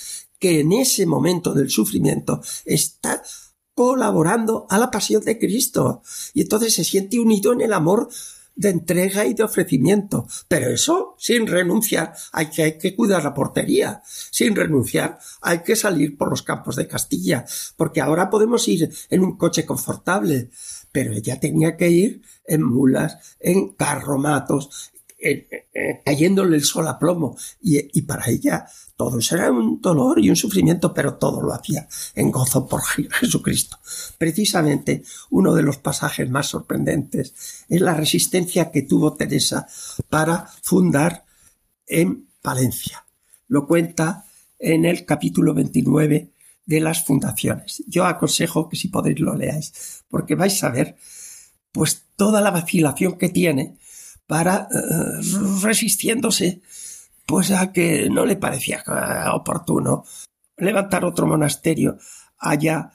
que 0.41 0.59
en 0.59 0.73
ese 0.73 1.05
momento 1.05 1.53
del 1.53 1.69
sufrimiento 1.69 2.41
está 2.65 3.21
colaborando 3.75 4.65
a 4.71 4.79
la 4.79 4.89
pasión 4.89 5.23
de 5.23 5.37
Cristo 5.37 6.01
y 6.33 6.41
entonces 6.41 6.73
se 6.73 6.83
siente 6.83 7.19
unido 7.19 7.53
en 7.53 7.61
el 7.61 7.73
amor 7.73 8.09
de 8.55 8.69
entrega 8.69 9.23
y 9.25 9.35
de 9.35 9.43
ofrecimiento. 9.43 10.27
Pero 10.47 10.71
eso 10.71 11.15
sin 11.19 11.45
renunciar. 11.45 12.15
Hay 12.31 12.49
que, 12.49 12.63
hay 12.63 12.77
que 12.79 12.95
cuidar 12.95 13.23
la 13.23 13.35
portería. 13.35 14.01
Sin 14.05 14.55
renunciar 14.55 15.19
hay 15.41 15.59
que 15.59 15.75
salir 15.75 16.17
por 16.17 16.31
los 16.31 16.41
campos 16.41 16.75
de 16.75 16.87
Castilla. 16.87 17.45
Porque 17.77 18.01
ahora 18.01 18.31
podemos 18.31 18.67
ir 18.67 18.91
en 19.11 19.21
un 19.21 19.37
coche 19.37 19.63
confortable. 19.63 20.49
Pero 20.91 21.13
ella 21.13 21.39
tenía 21.39 21.77
que 21.77 21.89
ir 21.89 22.21
en 22.45 22.63
mulas, 22.63 23.37
en 23.39 23.69
carromatos, 23.69 24.91
cayéndole 26.03 26.57
el 26.57 26.63
sol 26.63 26.87
a 26.87 26.97
plomo. 26.97 27.37
Y, 27.61 28.01
para 28.01 28.29
ella 28.29 28.65
todo 28.95 29.19
era 29.31 29.51
un 29.51 29.81
dolor 29.81 30.19
y 30.19 30.29
un 30.29 30.35
sufrimiento, 30.35 30.93
pero 30.93 31.15
todo 31.15 31.41
lo 31.41 31.53
hacía 31.53 31.87
en 32.15 32.31
gozo 32.31 32.67
por 32.67 32.81
Jesucristo. 33.19 33.77
Precisamente 34.17 35.03
uno 35.29 35.55
de 35.55 35.63
los 35.63 35.77
pasajes 35.77 36.29
más 36.29 36.47
sorprendentes 36.47 37.65
es 37.67 37.81
la 37.81 37.93
resistencia 37.93 38.71
que 38.71 38.83
tuvo 38.83 39.13
Teresa 39.13 39.67
para 40.09 40.47
fundar 40.61 41.25
en 41.87 42.27
Palencia. 42.41 43.05
Lo 43.47 43.67
cuenta 43.67 44.25
en 44.59 44.85
el 44.85 45.05
capítulo 45.05 45.53
29 45.53 46.31
de 46.65 46.79
las 46.79 47.03
fundaciones. 47.03 47.83
Yo 47.87 48.05
aconsejo 48.05 48.69
que 48.69 48.77
si 48.77 48.87
podéis 48.87 49.19
lo 49.19 49.35
leáis, 49.35 50.03
porque 50.09 50.35
vais 50.35 50.63
a 50.63 50.69
ver 50.69 50.95
pues 51.71 52.03
toda 52.15 52.41
la 52.41 52.51
vacilación 52.51 53.17
que 53.17 53.29
tiene 53.29 53.77
para 54.31 54.69
eh, 54.71 55.19
resistiéndose 55.61 56.61
pues 57.25 57.51
a 57.51 57.73
que 57.73 58.09
no 58.09 58.25
le 58.25 58.37
parecía 58.37 58.81
oportuno 59.33 60.05
levantar 60.55 61.03
otro 61.03 61.27
monasterio 61.27 61.97
allá 62.37 62.93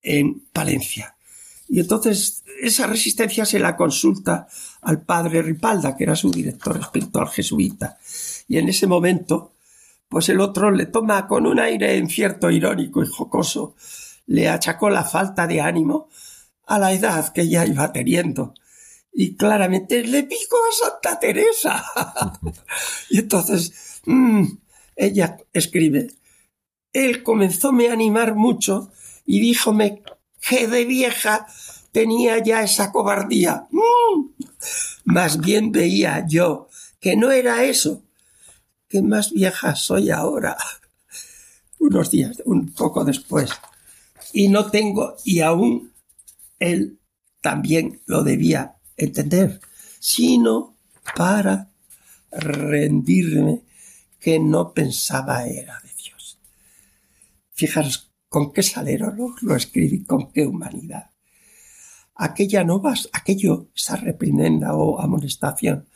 en 0.00 0.46
Palencia. 0.50 1.14
Y 1.68 1.80
entonces 1.80 2.42
esa 2.62 2.86
resistencia 2.86 3.44
se 3.44 3.58
la 3.58 3.76
consulta 3.76 4.48
al 4.80 5.02
padre 5.02 5.42
Ripalda, 5.42 5.94
que 5.94 6.04
era 6.04 6.16
su 6.16 6.30
director 6.30 6.78
espiritual 6.78 7.28
jesuita. 7.28 7.98
Y 8.46 8.56
en 8.56 8.70
ese 8.70 8.86
momento, 8.86 9.52
pues 10.08 10.30
el 10.30 10.40
otro 10.40 10.70
le 10.70 10.86
toma 10.86 11.26
con 11.26 11.46
un 11.46 11.60
aire 11.60 11.98
en 11.98 12.08
cierto 12.08 12.50
irónico 12.50 13.02
y 13.02 13.06
jocoso, 13.06 13.74
le 14.24 14.48
achacó 14.48 14.88
la 14.88 15.04
falta 15.04 15.46
de 15.46 15.60
ánimo 15.60 16.08
a 16.66 16.78
la 16.78 16.92
edad 16.92 17.30
que 17.34 17.46
ya 17.46 17.66
iba 17.66 17.92
teniendo. 17.92 18.54
Y 19.20 19.34
claramente 19.34 20.04
le 20.04 20.22
pico 20.22 20.56
a 20.56 20.72
Santa 20.72 21.18
Teresa. 21.18 21.84
y 23.10 23.18
entonces, 23.18 24.00
mm, 24.06 24.44
ella 24.94 25.36
escribe, 25.52 26.12
él 26.92 27.24
comenzóme 27.24 27.88
a 27.88 27.94
animar 27.94 28.36
mucho 28.36 28.92
y 29.26 29.40
díjome 29.40 30.04
que 30.40 30.68
de 30.68 30.84
vieja 30.84 31.48
tenía 31.90 32.40
ya 32.40 32.62
esa 32.62 32.92
cobardía. 32.92 33.66
Mm. 33.72 34.28
Más 35.06 35.40
bien 35.40 35.72
veía 35.72 36.24
yo 36.28 36.68
que 37.00 37.16
no 37.16 37.32
era 37.32 37.64
eso, 37.64 38.04
que 38.86 39.02
más 39.02 39.32
vieja 39.32 39.74
soy 39.74 40.12
ahora. 40.12 40.56
Unos 41.80 42.12
días, 42.12 42.40
un 42.44 42.72
poco 42.72 43.04
después. 43.04 43.50
Y 44.32 44.46
no 44.46 44.70
tengo, 44.70 45.16
y 45.24 45.40
aún 45.40 45.92
él 46.60 47.00
también 47.40 48.00
lo 48.06 48.22
debía 48.22 48.77
entender, 48.98 49.60
sino 49.98 50.76
para 51.16 51.70
rendirme 52.30 53.62
que 54.20 54.38
no 54.38 54.74
pensaba 54.74 55.46
era 55.46 55.80
de 55.80 55.90
Dios. 56.04 56.38
Fijaros 57.52 58.12
con 58.28 58.52
qué 58.52 58.62
salero 58.62 59.10
lo, 59.12 59.34
lo 59.40 59.56
escribí, 59.56 60.04
con 60.04 60.30
qué 60.32 60.46
humanidad. 60.46 61.12
Aquella 62.14 62.64
no 62.64 62.80
vas, 62.80 63.08
aquello, 63.12 63.70
esa 63.74 63.96
reprimenda 63.96 64.74
o 64.74 65.00
amonestación, 65.00 65.88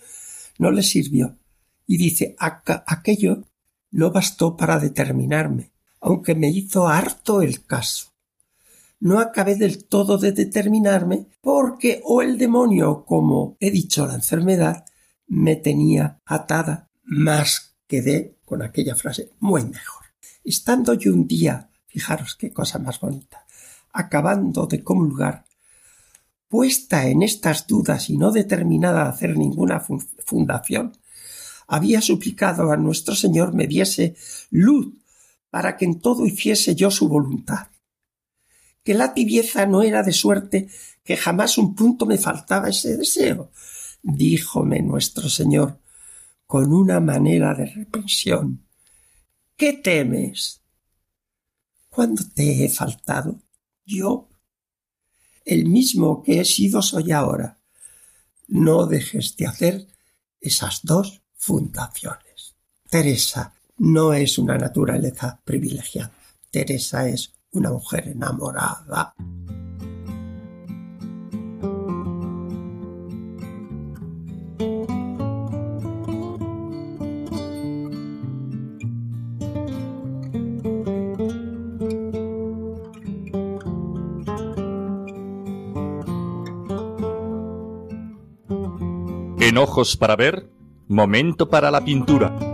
no 0.58 0.70
le 0.70 0.82
sirvió. 0.82 1.36
Y 1.86 1.98
dice, 1.98 2.36
aquello 2.38 3.44
no 3.90 4.12
bastó 4.12 4.56
para 4.56 4.78
determinarme, 4.78 5.72
aunque 6.00 6.34
me 6.34 6.48
hizo 6.48 6.86
harto 6.86 7.42
el 7.42 7.66
caso. 7.66 8.11
No 9.02 9.18
acabé 9.18 9.56
del 9.56 9.84
todo 9.84 10.16
de 10.16 10.30
determinarme 10.30 11.26
porque 11.40 12.00
o 12.04 12.22
el 12.22 12.38
demonio, 12.38 13.04
como 13.04 13.56
he 13.58 13.70
dicho, 13.70 14.06
la 14.06 14.14
enfermedad, 14.14 14.84
me 15.26 15.56
tenía 15.56 16.20
atada, 16.24 16.88
más 17.02 17.74
quedé 17.88 18.36
con 18.44 18.62
aquella 18.62 18.94
frase 18.94 19.30
muy 19.40 19.64
mejor. 19.64 20.02
Estando 20.44 20.94
yo 20.94 21.12
un 21.12 21.26
día 21.26 21.68
Fijaros 21.92 22.36
qué 22.36 22.50
cosa 22.50 22.78
más 22.78 22.98
bonita. 23.00 23.44
Acabando 23.92 24.66
de 24.66 24.82
comulgar, 24.82 25.44
puesta 26.48 27.06
en 27.06 27.22
estas 27.22 27.66
dudas 27.66 28.08
y 28.08 28.16
no 28.16 28.32
determinada 28.32 29.02
a 29.02 29.10
hacer 29.10 29.36
ninguna 29.36 29.84
fundación, 30.24 30.96
había 31.66 32.00
suplicado 32.00 32.72
a 32.72 32.78
nuestro 32.78 33.14
Señor 33.14 33.52
me 33.52 33.66
diese 33.66 34.16
luz 34.48 34.94
para 35.50 35.76
que 35.76 35.84
en 35.84 36.00
todo 36.00 36.24
hiciese 36.24 36.74
yo 36.74 36.90
su 36.90 37.08
voluntad. 37.10 37.66
Que 38.82 38.94
la 38.94 39.14
tibieza 39.14 39.66
no 39.66 39.82
era 39.82 40.02
de 40.02 40.12
suerte 40.12 40.68
que 41.04 41.16
jamás 41.16 41.58
un 41.58 41.74
punto 41.74 42.06
me 42.06 42.18
faltaba 42.18 42.68
ese 42.68 42.96
deseo, 42.96 43.50
díjome 44.02 44.82
nuestro 44.82 45.28
Señor 45.28 45.80
con 46.46 46.72
una 46.72 47.00
manera 47.00 47.54
de 47.54 47.66
reprensión. 47.66 48.66
¿Qué 49.56 49.72
temes? 49.72 50.60
¿Cuándo 51.88 52.22
te 52.34 52.64
he 52.64 52.68
faltado? 52.68 53.40
Yo, 53.84 54.28
el 55.44 55.66
mismo 55.66 56.22
que 56.22 56.40
he 56.40 56.44
sido 56.44 56.82
soy 56.82 57.12
ahora. 57.12 57.58
No 58.48 58.86
dejes 58.86 59.36
de 59.36 59.46
hacer 59.46 59.86
esas 60.40 60.80
dos 60.82 61.22
fundaciones. 61.36 62.54
Teresa 62.90 63.54
no 63.78 64.12
es 64.12 64.38
una 64.38 64.58
naturaleza 64.58 65.40
privilegiada. 65.44 66.12
Teresa 66.50 67.08
es 67.08 67.32
una 67.52 67.70
mujer 67.70 68.08
enamorada. 68.08 69.14
En 89.40 89.58
ojos 89.58 89.96
para 89.96 90.16
ver, 90.16 90.48
momento 90.88 91.48
para 91.50 91.70
la 91.70 91.84
pintura. 91.84 92.51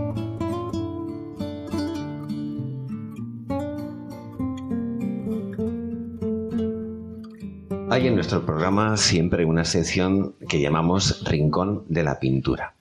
En 8.01 8.15
nuestro 8.15 8.45
programa 8.45 8.95
siempre 8.95 9.43
una 9.43 9.65
sección 9.65 10.33
que 10.47 10.61
llamamos 10.61 11.21
Rincón 11.25 11.83
de 11.89 12.01
la 12.01 12.19
Pintura. 12.19 12.73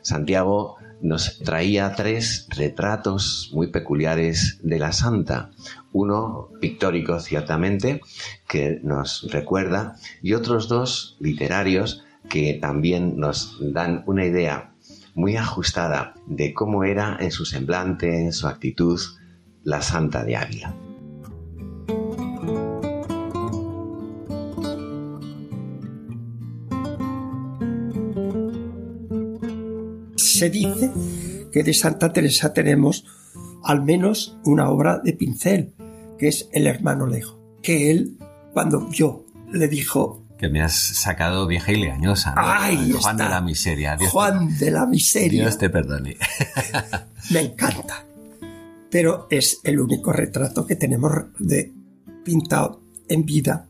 Santiago 0.00 0.76
nos 1.02 1.40
traía 1.40 1.92
tres 1.96 2.46
retratos 2.56 3.50
muy 3.52 3.66
peculiares 3.66 4.60
de 4.62 4.78
la 4.78 4.92
santa. 4.92 5.50
Uno 5.92 6.50
pictórico, 6.60 7.18
ciertamente, 7.18 8.00
que 8.48 8.78
nos 8.82 9.30
recuerda, 9.32 9.96
y 10.22 10.34
otros 10.34 10.68
dos 10.68 11.16
literarios 11.18 12.04
que 12.28 12.54
también 12.54 13.18
nos 13.18 13.58
dan 13.60 14.04
una 14.06 14.24
idea 14.24 14.72
muy 15.14 15.36
ajustada 15.36 16.14
de 16.26 16.54
cómo 16.54 16.84
era 16.84 17.18
en 17.20 17.32
su 17.32 17.44
semblante, 17.44 18.22
en 18.22 18.32
su 18.32 18.46
actitud, 18.46 19.00
la 19.64 19.82
Santa 19.82 20.24
de 20.24 20.36
Ávila. 20.36 20.74
Se 30.40 30.48
dice 30.48 30.90
que 31.52 31.62
de 31.62 31.74
Santa 31.74 32.14
Teresa 32.14 32.54
tenemos 32.54 33.04
al 33.62 33.82
menos 33.84 34.38
una 34.42 34.70
obra 34.70 34.98
de 34.98 35.12
pincel, 35.12 35.74
que 36.18 36.28
es 36.28 36.48
El 36.54 36.66
hermano 36.66 37.06
Lejo, 37.06 37.38
que 37.62 37.90
él, 37.90 38.16
cuando 38.54 38.90
yo 38.90 39.26
le 39.52 39.68
dijo 39.68 40.24
que 40.38 40.48
me 40.48 40.62
has 40.62 40.74
sacado 40.74 41.46
vieja 41.46 41.72
y 41.72 41.82
leañosa. 41.82 42.32
Juan 42.32 43.18
de 43.18 43.28
la 43.28 43.42
miseria. 43.42 43.98
Juan 43.98 44.56
de 44.56 44.70
la 44.70 44.86
miseria. 44.86 45.42
Dios 45.42 45.58
te 45.58 45.68
perdone. 45.68 46.16
me 47.30 47.40
encanta. 47.40 48.06
Pero 48.90 49.26
es 49.30 49.60
el 49.62 49.78
único 49.78 50.10
retrato 50.10 50.66
que 50.66 50.76
tenemos 50.76 51.12
de 51.38 51.70
pintado 52.24 52.80
en 53.10 53.26
vida 53.26 53.68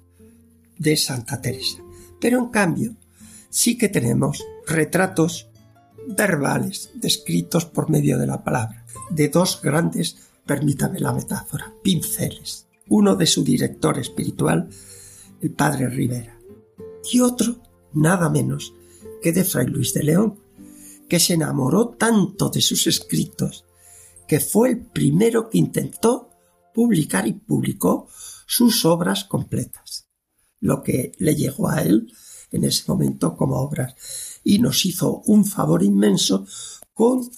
de 0.79 0.97
Santa 0.97 1.41
Teresa. 1.41 1.79
Pero 2.21 2.39
en 2.39 2.51
cambio, 2.51 2.95
sí 3.49 3.77
que 3.77 3.89
tenemos 3.89 4.47
retratos 4.68 5.49
verbales 6.09 6.90
descritos 6.94 7.64
por 7.64 7.90
medio 7.90 8.18
de 8.18 8.26
la 8.26 8.42
palabra, 8.42 8.84
de 9.11 9.28
dos 9.28 9.61
grandes, 9.62 10.16
permítame 10.46 11.01
la 11.01 11.12
metáfora, 11.12 11.74
pinceles. 11.82 12.66
Uno 12.88 13.16
de 13.16 13.26
su 13.26 13.44
director 13.44 13.98
espiritual, 13.98 14.68
el 15.40 15.51
padre 15.53 15.88
Rivera, 15.88 16.38
y 17.11 17.20
otro 17.20 17.61
nada 17.92 18.28
menos 18.28 18.74
que 19.22 19.32
de 19.32 19.44
Fray 19.44 19.66
Luis 19.66 19.94
de 19.94 20.03
León, 20.03 20.38
que 21.09 21.20
se 21.20 21.34
enamoró 21.34 21.88
tanto 21.88 22.51
de 22.51 22.61
sus 22.61 22.86
escritos 22.86 23.64
que 24.26 24.38
fue 24.38 24.70
el 24.70 24.86
primero 24.86 25.51
que 25.51 25.59
intentó 25.59 26.30
publicar 26.72 27.26
y 27.26 27.32
publicó 27.32 28.09
sus 28.46 28.84
obras 28.84 29.24
completas, 29.24 30.07
lo 30.61 30.84
que 30.84 31.12
le 31.18 31.34
llegó 31.34 31.68
a 31.68 31.82
él 31.82 32.12
en 32.53 32.62
ese 32.62 32.84
momento 32.86 33.36
como 33.36 33.57
obras 33.57 33.96
y 34.45 34.59
nos 34.59 34.84
hizo 34.86 35.22
un 35.26 35.45
favor 35.45 35.82
inmenso 35.82 36.47
con 36.95 37.30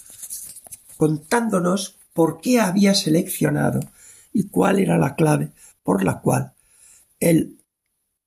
contándonos 0.97 1.97
por 2.13 2.41
qué 2.41 2.61
había 2.61 2.95
seleccionado 2.95 3.81
y 4.33 4.49
cuál 4.49 4.79
era 4.79 4.99
la 4.99 5.15
clave 5.15 5.53
por 5.83 6.05
la 6.05 6.21
cual 6.21 6.55
él 7.19 7.59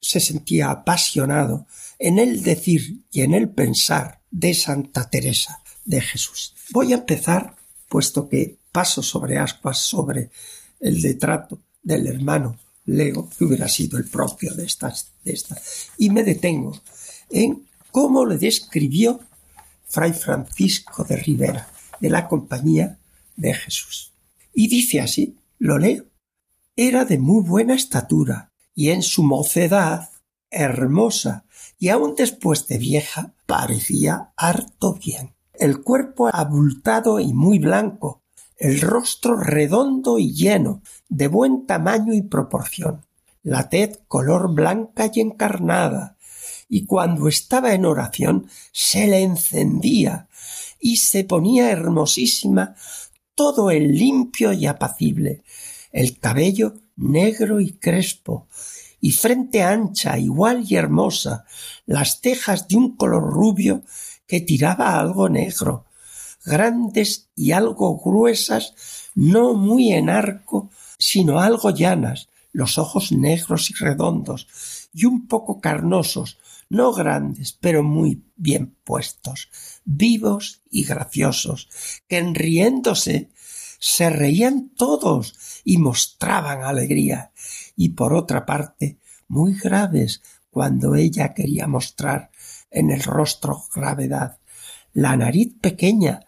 se 0.01 0.19
sentía 0.19 0.69
apasionado 0.69 1.67
en 1.99 2.19
el 2.19 2.43
decir 2.43 3.03
y 3.11 3.21
en 3.21 3.34
el 3.34 3.49
pensar 3.49 4.21
de 4.30 4.53
Santa 4.53 5.09
Teresa 5.09 5.63
de 5.84 6.01
Jesús. 6.01 6.53
Voy 6.71 6.93
a 6.93 6.97
empezar, 6.97 7.55
puesto 7.88 8.28
que 8.28 8.59
paso 8.71 9.01
sobre 9.01 9.38
ascuas 9.38 9.80
sobre 9.80 10.30
el 10.80 11.01
detrato 11.01 11.59
del 11.82 12.07
hermano 12.07 12.59
Lego, 12.86 13.30
que 13.30 13.45
hubiera 13.45 13.67
sido 13.67 13.97
el 13.97 14.05
propio 14.05 14.53
de 14.53 14.65
esta, 14.65 14.93
de 15.23 15.32
esta, 15.32 15.59
y 15.97 16.09
me 16.09 16.23
detengo 16.23 16.80
en 17.30 17.65
cómo 17.96 18.26
le 18.26 18.38
describió 18.38 19.22
Fray 19.86 20.12
Francisco 20.12 21.06
de 21.06 21.16
Rivera, 21.16 21.70
de 22.02 22.10
la 22.10 22.28
Compañía 22.28 23.00
de 23.38 23.54
Jesús. 23.54 24.12
Y 24.54 24.68
dice 24.68 25.00
así, 25.00 25.38
lo 25.60 25.78
leo, 25.78 26.04
era 26.76 27.06
de 27.06 27.20
muy 27.20 27.41
buena 27.41 27.74
estatura, 27.74 28.52
y 28.74 28.89
en 28.89 29.02
su 29.02 29.24
mocedad 29.24 30.10
hermosa 30.52 31.46
y 31.80 31.88
aun 31.88 32.16
después 32.16 32.68
de 32.68 32.80
vieja 32.80 33.34
parecía 33.46 34.34
harto 34.36 34.96
bien. 34.96 35.34
El 35.54 35.82
cuerpo 35.82 36.28
abultado 36.28 37.22
y 37.22 37.34
muy 37.34 37.60
blanco, 37.60 38.24
el 38.58 38.82
rostro 38.82 39.38
redondo 39.38 40.20
y 40.20 40.34
lleno, 40.34 40.82
de 41.08 41.30
buen 41.30 41.66
tamaño 41.66 42.14
y 42.14 42.24
proporción, 42.24 43.06
la 43.41 43.70
tez 43.70 44.02
color 44.10 44.54
blanca 44.54 45.10
y 45.14 45.22
encarnada, 45.22 46.14
y 46.68 46.86
cuando 46.86 47.28
estaba 47.28 47.74
en 47.74 47.86
oración 47.86 48.49
se 48.72 49.07
le 49.07 49.22
encendía 49.22 50.28
y 50.80 50.97
se 50.97 51.24
ponía 51.24 51.72
hermosísima 51.72 52.76
todo 53.36 53.70
el 53.70 53.97
limpio 53.97 54.53
y 54.53 54.66
apacible, 54.66 55.43
el 55.91 56.20
cabello 56.20 56.76
negro 56.95 57.59
y 57.59 57.74
crespo, 57.74 58.47
y 59.01 59.11
frente 59.11 59.61
ancha, 59.61 60.18
igual 60.18 60.66
y 60.68 60.76
hermosa, 60.76 61.45
las 61.86 62.20
cejas 62.22 62.68
de 62.68 62.78
un 62.78 62.95
color 62.95 63.24
rubio 63.24 63.84
que 64.26 64.41
tiraba 64.41 64.97
algo 64.99 65.30
negro, 65.30 65.86
grandes 66.45 67.30
y 67.36 67.51
algo 67.51 67.97
gruesas, 67.97 68.74
no 69.13 69.53
muy 69.53 69.91
en 69.91 70.09
arco, 70.09 70.70
sino 70.97 71.39
algo 71.39 71.70
llanas, 71.70 72.30
los 72.51 72.78
ojos 72.78 73.11
negros 73.11 73.70
y 73.70 73.74
redondos, 73.74 74.47
y 74.93 75.05
un 75.05 75.28
poco 75.28 75.59
carnosos, 75.59 76.38
no 76.70 76.93
grandes, 76.93 77.53
pero 77.53 77.84
muy 77.84 78.24
bien 78.36 78.76
puestos, 78.84 79.49
vivos 79.84 80.61
y 80.70 80.84
graciosos, 80.84 81.70
que 82.07 82.18
en 82.18 82.36
riéndose 82.36 83.30
se 83.80 84.09
reían 84.09 84.70
todos 84.70 85.61
y 85.63 85.78
mostraban 85.78 86.63
alegría, 86.63 87.32
y 87.76 87.89
por 87.89 88.13
otra 88.13 88.45
parte 88.45 88.99
muy 89.28 89.53
graves 89.53 90.22
cuando 90.49 90.95
ella 90.95 91.34
quería 91.34 91.68
mostrar 91.68 92.32
en 92.72 92.89
el 92.89 93.03
rostro 93.03 93.63
gravedad, 93.74 94.39
la 94.93 95.16
nariz 95.18 95.53
pequeña 95.59 96.22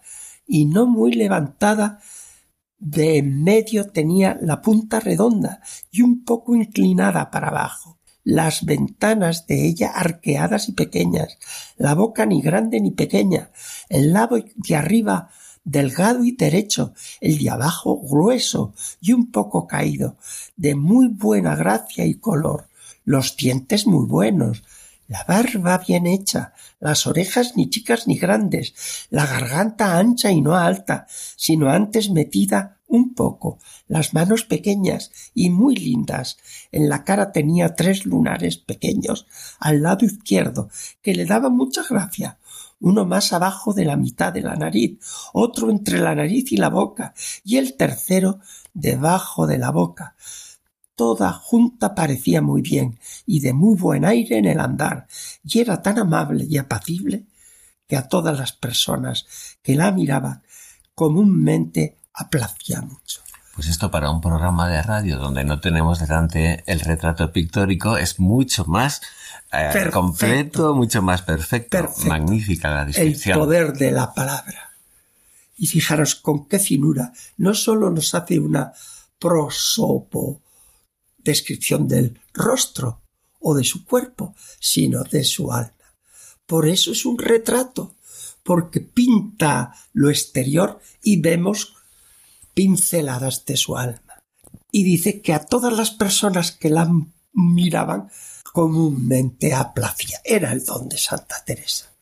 y 0.46 0.66
no 0.66 0.86
muy 0.86 1.12
levantada 1.12 2.00
de 2.78 3.18
en 3.18 3.42
medio 3.42 3.90
tenía 3.90 4.38
la 4.40 4.62
punta 4.62 5.00
redonda 5.00 5.60
y 5.90 6.02
un 6.02 6.24
poco 6.24 6.54
inclinada 6.54 7.30
para 7.30 7.48
abajo, 7.48 7.97
las 8.28 8.66
ventanas 8.66 9.46
de 9.46 9.66
ella 9.66 9.88
arqueadas 9.88 10.68
y 10.68 10.72
pequeñas, 10.72 11.38
la 11.78 11.94
boca 11.94 12.26
ni 12.26 12.42
grande 12.42 12.78
ni 12.78 12.90
pequeña, 12.90 13.52
el 13.88 14.12
lado 14.12 14.36
de 14.54 14.76
arriba 14.76 15.30
delgado 15.64 16.22
y 16.24 16.32
derecho, 16.32 16.92
el 17.22 17.38
de 17.38 17.48
abajo 17.48 17.98
grueso 17.98 18.74
y 19.00 19.14
un 19.14 19.30
poco 19.30 19.66
caído, 19.66 20.18
de 20.58 20.74
muy 20.74 21.08
buena 21.08 21.56
gracia 21.56 22.04
y 22.04 22.16
color, 22.16 22.68
los 23.06 23.34
dientes 23.34 23.86
muy 23.86 24.04
buenos, 24.04 24.62
la 25.06 25.24
barba 25.24 25.78
bien 25.78 26.06
hecha, 26.06 26.52
las 26.80 27.06
orejas 27.06 27.56
ni 27.56 27.70
chicas 27.70 28.06
ni 28.06 28.18
grandes, 28.18 28.74
la 29.08 29.24
garganta 29.24 29.96
ancha 29.96 30.30
y 30.30 30.42
no 30.42 30.54
alta, 30.54 31.06
sino 31.08 31.70
antes 31.70 32.10
metida 32.10 32.77
un 32.88 33.14
poco, 33.14 33.58
las 33.86 34.14
manos 34.14 34.44
pequeñas 34.44 35.12
y 35.34 35.50
muy 35.50 35.76
lindas. 35.76 36.38
En 36.72 36.88
la 36.88 37.04
cara 37.04 37.30
tenía 37.30 37.74
tres 37.74 38.06
lunares 38.06 38.56
pequeños 38.56 39.26
al 39.60 39.82
lado 39.82 40.04
izquierdo, 40.04 40.70
que 41.02 41.14
le 41.14 41.26
daban 41.26 41.56
mucha 41.56 41.82
gracia, 41.88 42.38
uno 42.80 43.04
más 43.04 43.32
abajo 43.32 43.74
de 43.74 43.84
la 43.84 43.96
mitad 43.96 44.32
de 44.32 44.42
la 44.42 44.56
nariz, 44.56 44.98
otro 45.32 45.70
entre 45.70 46.00
la 46.00 46.14
nariz 46.14 46.50
y 46.50 46.56
la 46.56 46.70
boca, 46.70 47.14
y 47.44 47.58
el 47.58 47.76
tercero 47.76 48.40
debajo 48.72 49.46
de 49.46 49.58
la 49.58 49.70
boca, 49.70 50.16
toda 50.94 51.32
junta 51.32 51.94
parecía 51.94 52.42
muy 52.42 52.62
bien 52.62 52.98
y 53.24 53.40
de 53.40 53.52
muy 53.52 53.76
buen 53.76 54.04
aire 54.04 54.38
en 54.38 54.46
el 54.46 54.60
andar, 54.60 55.06
y 55.44 55.60
era 55.60 55.82
tan 55.82 55.98
amable 55.98 56.44
y 56.48 56.58
apacible 56.58 57.26
que 57.86 57.96
a 57.96 58.08
todas 58.08 58.38
las 58.38 58.52
personas 58.52 59.26
que 59.62 59.74
la 59.74 59.92
miraban 59.92 60.42
comúnmente 60.94 61.98
aplacía 62.18 62.80
mucho. 62.80 63.22
Pues 63.54 63.68
esto 63.68 63.90
para 63.90 64.10
un 64.10 64.20
programa 64.20 64.68
de 64.68 64.82
radio 64.82 65.18
donde 65.18 65.42
no 65.44 65.60
tenemos 65.60 65.98
delante 65.98 66.62
el 66.66 66.80
retrato 66.80 67.32
pictórico 67.32 67.96
es 67.96 68.20
mucho 68.20 68.64
más 68.66 69.00
eh, 69.52 69.90
completo, 69.92 70.74
mucho 70.74 71.02
más 71.02 71.22
perfecto. 71.22 71.92
Magnífica 72.06 72.70
la 72.70 72.84
descripción. 72.84 73.38
El 73.38 73.44
poder 73.44 73.72
de 73.72 73.90
la 73.90 74.14
palabra. 74.14 74.70
Y 75.56 75.66
fijaros 75.66 76.14
con 76.14 76.46
qué 76.46 76.60
finura 76.60 77.12
no 77.38 77.52
solo 77.52 77.90
nos 77.90 78.14
hace 78.14 78.38
una 78.38 78.72
prosopo 79.18 80.40
descripción 81.18 81.88
del 81.88 82.20
rostro 82.32 83.00
o 83.40 83.54
de 83.54 83.64
su 83.64 83.84
cuerpo, 83.84 84.34
sino 84.60 85.02
de 85.02 85.24
su 85.24 85.52
alma. 85.52 85.72
Por 86.46 86.68
eso 86.68 86.92
es 86.92 87.04
un 87.04 87.18
retrato, 87.18 87.96
porque 88.42 88.80
pinta 88.80 89.74
lo 89.92 90.10
exterior 90.10 90.80
y 91.02 91.20
vemos 91.20 91.74
pinceladas 92.58 93.44
de 93.44 93.56
su 93.56 93.76
alma. 93.76 94.20
Y 94.72 94.82
dice 94.82 95.20
que 95.20 95.32
a 95.32 95.44
todas 95.44 95.72
las 95.72 95.92
personas 95.92 96.50
que 96.50 96.70
la 96.70 96.90
miraban 97.32 98.10
comúnmente 98.52 99.54
aplacía. 99.54 100.20
Era 100.24 100.50
el 100.50 100.64
don 100.64 100.88
de 100.88 100.98
Santa 100.98 101.36
Teresa. 101.46 101.92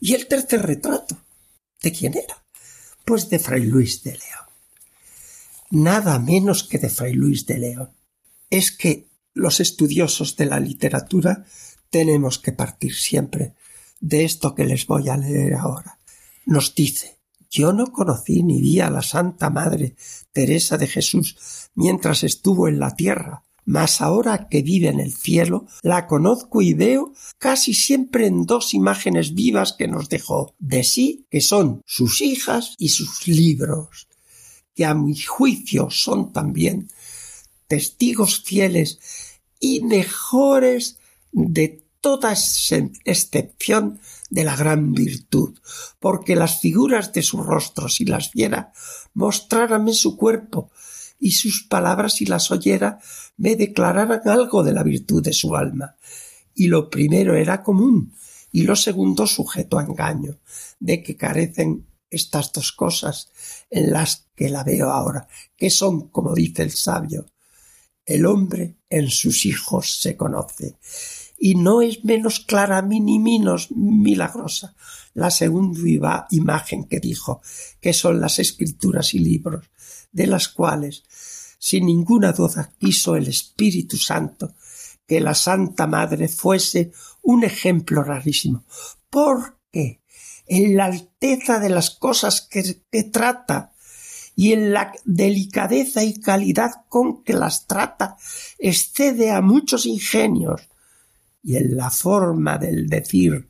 Y 0.00 0.14
el 0.14 0.28
tercer 0.28 0.62
retrato, 0.62 1.18
¿de 1.82 1.92
quién 1.92 2.16
era? 2.16 2.42
Pues 3.04 3.28
de 3.28 3.38
Fray 3.38 3.66
Luis 3.66 4.02
de 4.02 4.12
León. 4.12 4.46
Nada 5.68 6.18
menos 6.20 6.64
que 6.64 6.78
de 6.78 6.88
Fray 6.88 7.12
Luis 7.12 7.44
de 7.44 7.58
León 7.58 7.90
es 8.48 8.72
que 8.72 9.10
los 9.34 9.60
estudiosos 9.60 10.36
de 10.36 10.46
la 10.46 10.58
literatura 10.58 11.44
tenemos 11.90 12.38
que 12.38 12.52
partir 12.52 12.94
siempre 12.94 13.52
de 14.00 14.24
esto 14.24 14.54
que 14.54 14.64
les 14.64 14.86
voy 14.86 15.10
a 15.10 15.18
leer 15.18 15.52
ahora. 15.52 15.98
Nos 16.46 16.74
dice, 16.74 17.15
yo 17.56 17.72
no 17.72 17.86
conocí 17.86 18.42
ni 18.42 18.60
vi 18.60 18.80
a 18.80 18.90
la 18.90 19.00
Santa 19.00 19.48
Madre 19.48 19.96
Teresa 20.30 20.76
de 20.76 20.86
Jesús 20.86 21.36
mientras 21.74 22.22
estuvo 22.22 22.68
en 22.68 22.78
la 22.78 22.94
tierra, 22.94 23.44
mas 23.64 24.02
ahora 24.02 24.48
que 24.50 24.60
vive 24.60 24.88
en 24.88 25.00
el 25.00 25.14
cielo, 25.14 25.66
la 25.82 26.06
conozco 26.06 26.60
y 26.60 26.74
veo 26.74 27.14
casi 27.38 27.72
siempre 27.72 28.26
en 28.26 28.44
dos 28.44 28.74
imágenes 28.74 29.32
vivas 29.32 29.72
que 29.72 29.88
nos 29.88 30.10
dejó 30.10 30.54
de 30.58 30.84
sí, 30.84 31.26
que 31.30 31.40
son 31.40 31.80
sus 31.86 32.20
hijas 32.20 32.74
y 32.76 32.90
sus 32.90 33.26
libros, 33.26 34.06
que 34.74 34.84
a 34.84 34.92
mi 34.92 35.16
juicio 35.16 35.88
son 35.90 36.34
también 36.34 36.90
testigos 37.68 38.42
fieles 38.42 38.98
y 39.58 39.80
mejores 39.80 40.98
de 41.32 41.86
toda 42.02 42.34
excepción 43.04 43.98
de 44.30 44.44
la 44.44 44.56
gran 44.56 44.92
virtud, 44.92 45.58
porque 46.00 46.36
las 46.36 46.60
figuras 46.60 47.12
de 47.12 47.22
sus 47.22 47.44
rostros 47.44 47.96
si 47.96 48.04
las 48.04 48.32
viera, 48.32 48.72
mostrárame 49.14 49.92
su 49.92 50.16
cuerpo, 50.16 50.70
y 51.18 51.32
sus 51.32 51.64
palabras 51.64 52.14
si 52.14 52.26
las 52.26 52.50
oyera, 52.50 52.98
me 53.36 53.56
declararan 53.56 54.20
algo 54.26 54.62
de 54.62 54.72
la 54.72 54.82
virtud 54.82 55.22
de 55.22 55.32
su 55.32 55.56
alma. 55.56 55.96
Y 56.54 56.68
lo 56.68 56.90
primero 56.90 57.34
era 57.34 57.62
común, 57.62 58.14
y 58.52 58.62
lo 58.62 58.76
segundo 58.76 59.26
sujeto 59.26 59.78
a 59.78 59.84
engaño, 59.84 60.38
de 60.78 61.02
que 61.02 61.16
carecen 61.16 61.86
estas 62.10 62.52
dos 62.52 62.72
cosas 62.72 63.30
en 63.70 63.92
las 63.92 64.28
que 64.34 64.48
la 64.48 64.64
veo 64.64 64.90
ahora, 64.90 65.28
que 65.56 65.70
son, 65.70 66.08
como 66.08 66.34
dice 66.34 66.62
el 66.62 66.70
sabio, 66.70 67.26
el 68.04 68.24
hombre 68.24 68.76
en 68.88 69.10
sus 69.10 69.44
hijos 69.46 70.00
se 70.00 70.16
conoce. 70.16 70.76
Y 71.38 71.54
no 71.54 71.82
es 71.82 72.04
menos 72.04 72.40
clara 72.40 72.82
ni 72.82 73.18
menos 73.18 73.70
milagrosa 73.70 74.74
la 75.16 75.30
segunda 75.30 76.26
imagen 76.30 76.84
que 76.84 77.00
dijo, 77.00 77.40
que 77.80 77.94
son 77.94 78.20
las 78.20 78.38
escrituras 78.38 79.14
y 79.14 79.18
libros, 79.18 79.64
de 80.12 80.26
las 80.26 80.48
cuales, 80.48 81.04
sin 81.58 81.86
ninguna 81.86 82.32
duda, 82.32 82.70
quiso 82.78 83.16
el 83.16 83.26
Espíritu 83.26 83.96
Santo 83.96 84.54
que 85.06 85.20
la 85.20 85.34
Santa 85.34 85.86
Madre 85.86 86.28
fuese 86.28 86.92
un 87.22 87.44
ejemplo 87.44 88.02
rarísimo, 88.02 88.64
porque 89.08 90.02
en 90.46 90.76
la 90.76 90.84
alteza 90.84 91.60
de 91.60 91.70
las 91.70 91.90
cosas 91.90 92.42
que, 92.42 92.82
que 92.90 93.04
trata 93.04 93.72
y 94.34 94.52
en 94.52 94.74
la 94.74 94.92
delicadeza 95.06 96.04
y 96.04 96.20
calidad 96.20 96.72
con 96.90 97.24
que 97.24 97.32
las 97.32 97.66
trata 97.66 98.18
excede 98.58 99.30
a 99.30 99.40
muchos 99.40 99.86
ingenios, 99.86 100.68
y 101.46 101.56
en 101.56 101.76
la 101.76 101.90
forma 101.90 102.58
del 102.58 102.88
decir, 102.88 103.48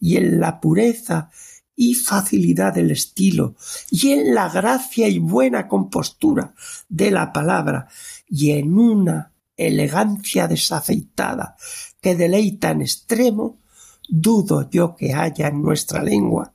y 0.00 0.16
en 0.16 0.40
la 0.40 0.60
pureza 0.60 1.30
y 1.76 1.94
facilidad 1.94 2.74
del 2.74 2.90
estilo, 2.90 3.54
y 3.88 4.10
en 4.10 4.34
la 4.34 4.48
gracia 4.48 5.06
y 5.06 5.20
buena 5.20 5.68
compostura 5.68 6.54
de 6.88 7.12
la 7.12 7.32
palabra, 7.32 7.86
y 8.28 8.50
en 8.50 8.76
una 8.76 9.32
elegancia 9.56 10.48
desafeitada 10.48 11.56
que 12.00 12.16
deleita 12.16 12.72
en 12.72 12.82
extremo, 12.82 13.60
dudo 14.08 14.68
yo 14.68 14.96
que 14.96 15.14
haya 15.14 15.46
en 15.46 15.62
nuestra 15.62 16.02
lengua 16.02 16.52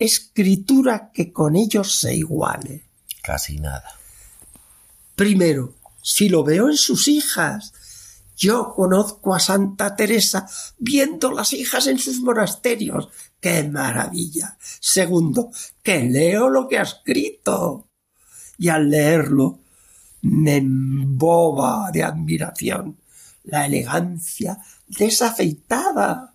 escritura 0.00 1.12
que 1.14 1.32
con 1.32 1.54
ellos 1.54 1.94
se 1.94 2.16
iguale. 2.16 2.82
Casi 3.22 3.58
nada. 3.58 3.84
Primero, 5.14 5.76
si 6.02 6.28
lo 6.28 6.42
veo 6.42 6.68
en 6.68 6.76
sus 6.76 7.06
hijas 7.06 7.72
Yo 8.36 8.72
conozco 8.74 9.34
a 9.34 9.40
Santa 9.40 9.94
Teresa 9.94 10.46
viendo 10.78 11.30
las 11.30 11.52
hijas 11.52 11.86
en 11.86 11.98
sus 11.98 12.20
monasterios. 12.20 13.08
¡Qué 13.40 13.62
maravilla! 13.64 14.56
Segundo, 14.80 15.50
que 15.82 16.00
leo 16.04 16.48
lo 16.48 16.68
que 16.68 16.78
ha 16.78 16.82
escrito. 16.82 17.88
Y 18.58 18.68
al 18.68 18.90
leerlo 18.90 19.60
me 20.22 20.56
emboba 20.56 21.90
de 21.92 22.02
admiración 22.02 22.98
la 23.44 23.66
elegancia 23.66 24.58
desafeitada 24.86 26.32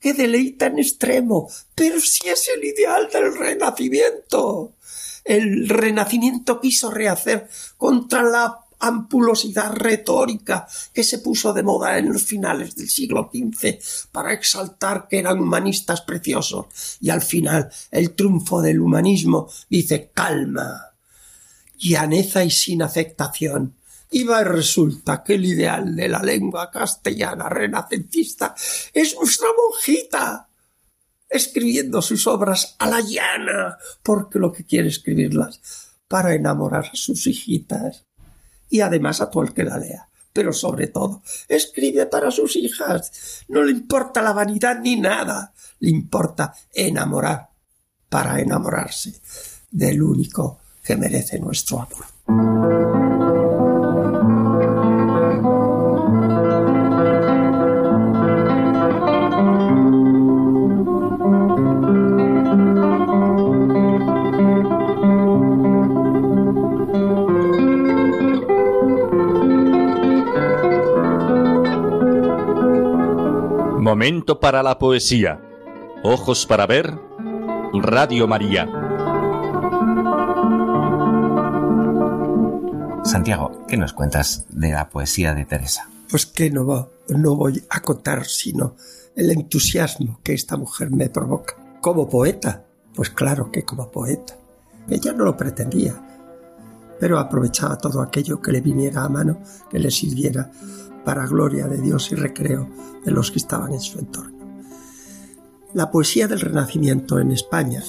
que 0.00 0.14
deleita 0.14 0.66
en 0.66 0.78
extremo, 0.78 1.50
pero 1.74 2.00
si 2.00 2.28
es 2.28 2.48
el 2.54 2.64
ideal 2.64 3.08
del 3.12 3.36
renacimiento. 3.36 4.74
El 5.24 5.68
renacimiento 5.68 6.60
quiso 6.60 6.90
rehacer 6.90 7.48
contra 7.76 8.22
la 8.22 8.67
ampulosidad 8.80 9.72
retórica 9.72 10.66
que 10.92 11.02
se 11.02 11.18
puso 11.18 11.52
de 11.52 11.62
moda 11.62 11.98
en 11.98 12.12
los 12.12 12.22
finales 12.22 12.76
del 12.76 12.88
siglo 12.88 13.30
XV 13.32 13.78
para 14.12 14.32
exaltar 14.32 15.06
que 15.08 15.18
eran 15.18 15.40
humanistas 15.40 16.02
preciosos. 16.02 16.66
Y 17.00 17.10
al 17.10 17.22
final 17.22 17.70
el 17.90 18.12
triunfo 18.12 18.62
del 18.62 18.80
humanismo 18.80 19.48
dice 19.68 20.10
calma, 20.14 20.94
llaneza 21.76 22.44
y 22.44 22.50
sin 22.50 22.82
afectación. 22.82 23.74
Y 24.10 24.24
va 24.24 24.40
y 24.40 24.44
resulta 24.44 25.22
que 25.22 25.34
el 25.34 25.44
ideal 25.44 25.94
de 25.94 26.08
la 26.08 26.22
lengua 26.22 26.70
castellana 26.70 27.48
renacentista 27.50 28.54
es 28.94 29.14
nuestra 29.14 29.48
monjita, 29.54 30.48
escribiendo 31.28 32.00
sus 32.00 32.26
obras 32.26 32.74
a 32.78 32.88
la 32.88 33.02
llana, 33.02 33.76
porque 34.02 34.38
lo 34.38 34.50
que 34.50 34.64
quiere 34.64 34.88
escribirlas 34.88 35.60
para 36.08 36.34
enamorar 36.34 36.86
a 36.86 36.96
sus 36.96 37.26
hijitas 37.26 38.07
y 38.70 38.80
además 38.80 39.20
a 39.20 39.30
todo 39.30 39.42
el 39.42 39.52
que 39.52 39.64
la 39.64 39.78
lea. 39.78 40.08
Pero 40.32 40.52
sobre 40.52 40.88
todo, 40.88 41.22
escribe 41.48 42.06
para 42.06 42.30
sus 42.30 42.56
hijas. 42.56 43.44
No 43.48 43.62
le 43.62 43.72
importa 43.72 44.22
la 44.22 44.32
vanidad 44.32 44.78
ni 44.80 44.96
nada. 44.96 45.52
Le 45.80 45.90
importa 45.90 46.54
enamorar 46.72 47.48
para 48.08 48.40
enamorarse 48.40 49.20
del 49.70 50.02
único 50.02 50.60
que 50.82 50.96
merece 50.96 51.38
nuestro 51.38 51.80
amor. 51.80 53.47
Momento 73.88 74.38
para 74.38 74.62
la 74.62 74.78
poesía. 74.78 75.40
Ojos 76.04 76.44
para 76.44 76.66
ver. 76.66 76.92
Radio 77.72 78.28
María. 78.28 78.68
Santiago, 83.02 83.64
¿qué 83.66 83.78
nos 83.78 83.94
cuentas 83.94 84.44
de 84.50 84.72
la 84.72 84.90
poesía 84.90 85.32
de 85.32 85.46
Teresa? 85.46 85.88
Pues 86.10 86.26
que 86.26 86.50
no, 86.50 86.90
no 87.08 87.34
voy 87.34 87.64
a 87.70 87.80
contar 87.80 88.26
sino 88.26 88.76
el 89.16 89.30
entusiasmo 89.30 90.20
que 90.22 90.34
esta 90.34 90.58
mujer 90.58 90.90
me 90.90 91.08
provoca. 91.08 91.56
Como 91.80 92.10
poeta, 92.10 92.66
pues 92.94 93.08
claro 93.08 93.50
que 93.50 93.62
como 93.62 93.90
poeta. 93.90 94.36
Ella 94.90 95.14
no 95.14 95.24
lo 95.24 95.34
pretendía, 95.34 95.98
pero 96.98 97.18
aprovechaba 97.18 97.78
todo 97.78 98.00
aquello 98.00 98.40
que 98.40 98.52
le 98.52 98.60
viniera 98.60 99.04
a 99.04 99.08
mano, 99.08 99.40
que 99.70 99.78
le 99.78 99.90
sirviera 99.90 100.50
para 101.04 101.26
gloria 101.26 101.66
de 101.68 101.80
Dios 101.80 102.12
y 102.12 102.14
recreo 102.14 102.68
de 103.04 103.10
los 103.10 103.30
que 103.30 103.38
estaban 103.38 103.72
en 103.72 103.80
su 103.80 103.98
entorno. 103.98 104.38
La 105.74 105.90
poesía 105.90 106.26
del 106.26 106.40
Renacimiento 106.40 107.18
en 107.18 107.32
España 107.32 107.82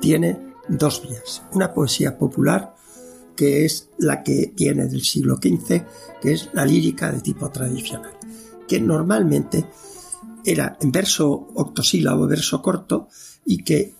tiene 0.00 0.54
dos 0.68 1.02
vías. 1.02 1.42
Una 1.52 1.72
poesía 1.72 2.16
popular, 2.16 2.74
que 3.36 3.64
es 3.64 3.90
la 3.98 4.22
que 4.22 4.52
viene 4.56 4.86
del 4.86 5.02
siglo 5.02 5.36
XV, 5.36 5.82
que 6.20 6.32
es 6.32 6.50
la 6.52 6.64
lírica 6.64 7.12
de 7.12 7.20
tipo 7.20 7.50
tradicional, 7.50 8.12
que 8.66 8.80
normalmente 8.80 9.66
era 10.44 10.76
en 10.80 10.90
verso 10.90 11.30
octosílabo, 11.54 12.26
verso 12.26 12.62
corto, 12.62 13.08
y 13.44 13.62
que 13.62 13.94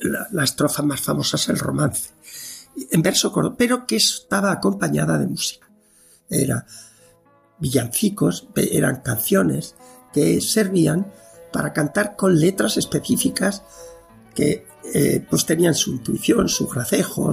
la, 0.00 0.44
estrofa 0.44 0.82
más 0.82 1.00
famosa 1.00 1.36
es 1.36 1.48
el 1.48 1.58
romance, 1.58 2.10
en 2.90 3.02
verso 3.02 3.32
corto, 3.32 3.56
pero 3.56 3.86
que 3.86 3.96
estaba 3.96 4.52
acompañada 4.52 5.18
de 5.18 5.26
música. 5.26 5.68
Era 6.28 6.66
villancicos, 7.58 8.48
eran 8.54 9.00
canciones 9.00 9.74
que 10.12 10.40
servían 10.40 11.12
para 11.52 11.72
cantar 11.72 12.16
con 12.16 12.38
letras 12.38 12.76
específicas 12.76 13.62
que 14.34 14.66
eh, 14.92 15.24
pues 15.28 15.46
tenían 15.46 15.74
su 15.74 15.92
intuición, 15.92 16.48
su 16.48 16.68
gracejo, 16.68 17.32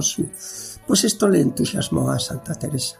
pues 0.86 1.04
esto 1.04 1.28
le 1.28 1.40
entusiasmó 1.40 2.10
a 2.10 2.18
Santa 2.18 2.54
Teresa. 2.54 2.98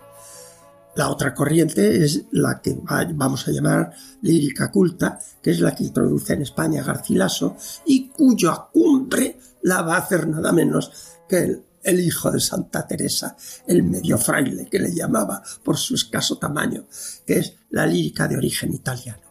La 0.97 1.09
otra 1.11 1.35
corriente 1.35 2.05
es 2.05 2.27
la 2.31 2.61
que 2.61 2.79
vamos 3.15 3.49
a 3.49 3.51
llamar 3.51 3.93
lírica 4.23 4.71
culta, 4.71 5.19
que 5.43 5.51
es 5.51 5.61
la 5.61 5.75
que 5.75 5.85
introduce 5.85 6.35
en 6.35 6.43
España 6.43 6.85
Garcilaso 6.85 7.57
y 7.85 8.09
cuya 8.09 8.69
cumbre 8.73 9.39
la 9.63 9.83
va 9.83 9.97
a 9.97 10.01
hacer 10.01 10.29
nada 10.29 10.53
menos 10.53 10.93
que 11.29 11.39
el 11.39 11.65
el 11.85 12.01
hijo 12.01 12.31
de 12.31 12.41
Santa 12.41 12.87
Teresa, 12.87 13.37
el 13.67 13.83
medio 13.83 14.19
fraile 14.19 14.67
que 14.71 14.79
le 14.79 14.93
llamaba 14.93 15.43
por 15.63 15.77
su 15.77 15.95
escaso 15.95 16.39
tamaño, 16.39 16.87
que 17.27 17.39
es 17.39 17.55
la 17.71 17.87
lírica 17.87 18.27
de 18.27 18.37
origen 18.37 18.75
italiano. 18.75 19.23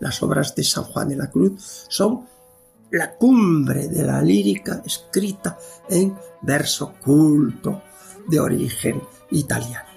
Las 0.00 0.22
obras 0.22 0.54
de 0.54 0.64
San 0.64 0.84
Juan 0.84 1.08
de 1.08 1.16
la 1.16 1.30
Cruz 1.30 1.86
son 1.88 2.26
la 2.90 3.16
cumbre 3.16 3.88
de 3.88 4.04
la 4.04 4.22
lírica 4.22 4.82
escrita 4.84 5.58
en 5.88 6.16
verso 6.42 6.94
culto 7.02 7.82
de 8.28 8.38
origen 8.38 9.02
italiano. 9.30 9.88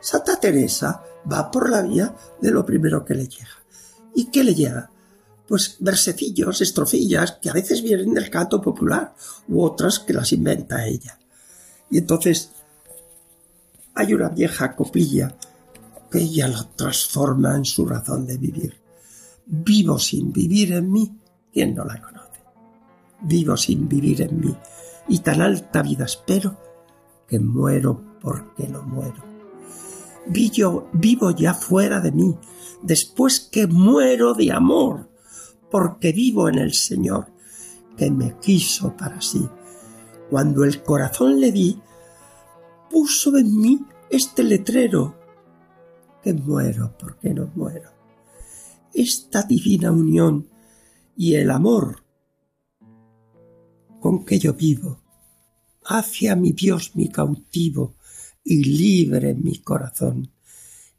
Santa 0.00 0.40
Teresa 0.40 1.02
va 1.30 1.50
por 1.50 1.70
la 1.70 1.82
vía 1.82 2.14
de 2.40 2.50
lo 2.50 2.64
primero 2.64 3.04
que 3.04 3.14
le 3.14 3.28
llega. 3.28 3.62
¿Y 4.14 4.26
qué 4.26 4.42
le 4.42 4.54
llega? 4.54 4.90
Pues 5.46 5.76
versecillos, 5.80 6.60
estrofillas 6.60 7.32
que 7.40 7.50
a 7.50 7.52
veces 7.52 7.82
vienen 7.82 8.14
del 8.14 8.30
canto 8.30 8.60
popular 8.60 9.14
u 9.48 9.62
otras 9.62 9.98
que 9.98 10.12
las 10.12 10.32
inventa 10.32 10.86
ella. 10.86 11.19
Y 11.90 11.98
entonces 11.98 12.52
hay 13.94 14.14
una 14.14 14.28
vieja 14.28 14.74
copilla 14.76 15.36
que 16.10 16.18
ella 16.18 16.48
lo 16.48 16.66
transforma 16.68 17.56
en 17.56 17.64
su 17.64 17.84
razón 17.84 18.26
de 18.26 18.38
vivir. 18.38 18.80
Vivo 19.46 19.98
sin 19.98 20.32
vivir 20.32 20.72
en 20.72 20.90
mí, 20.90 21.18
¿quién 21.52 21.74
no 21.74 21.84
la 21.84 22.00
conoce? 22.00 22.40
Vivo 23.22 23.56
sin 23.56 23.88
vivir 23.88 24.22
en 24.22 24.40
mí, 24.40 24.56
y 25.08 25.18
tan 25.18 25.42
alta 25.42 25.82
vida 25.82 26.04
espero 26.04 26.56
que 27.26 27.38
muero 27.38 28.18
porque 28.20 28.68
no 28.68 28.82
muero. 28.82 29.24
Vivo, 30.26 30.88
vivo 30.92 31.32
ya 31.32 31.54
fuera 31.54 32.00
de 32.00 32.12
mí, 32.12 32.36
después 32.82 33.40
que 33.40 33.66
muero 33.66 34.34
de 34.34 34.52
amor, 34.52 35.10
porque 35.70 36.12
vivo 36.12 36.48
en 36.48 36.58
el 36.58 36.74
Señor, 36.74 37.32
que 37.96 38.10
me 38.10 38.38
quiso 38.38 38.96
para 38.96 39.20
sí 39.20 39.48
cuando 40.30 40.64
el 40.64 40.82
corazón 40.82 41.40
le 41.40 41.50
di, 41.50 41.78
puso 42.88 43.36
en 43.36 43.60
mí 43.60 43.80
este 44.08 44.44
letrero, 44.44 45.16
que 46.22 46.32
muero 46.32 46.94
porque 46.98 47.34
no 47.34 47.50
muero. 47.54 47.90
Esta 48.94 49.42
divina 49.42 49.90
unión 49.90 50.48
y 51.16 51.34
el 51.34 51.50
amor 51.50 52.04
con 54.00 54.24
que 54.24 54.38
yo 54.38 54.54
vivo, 54.54 55.02
hacia 55.84 56.36
mi 56.36 56.52
Dios 56.52 56.92
mi 56.94 57.08
cautivo 57.08 57.96
y 58.42 58.64
libre 58.64 59.34
mi 59.34 59.58
corazón, 59.58 60.32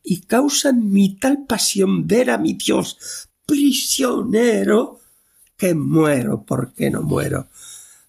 y 0.04 0.22
causa 0.22 0.70
en 0.70 0.92
mí 0.92 1.18
tal 1.20 1.46
pasión 1.46 2.06
ver 2.06 2.30
a 2.32 2.38
mi 2.38 2.54
Dios 2.54 3.30
prisionero, 3.46 5.00
que 5.58 5.76
muero 5.76 6.44
porque 6.46 6.90
no 6.90 7.02
muero. 7.04 7.48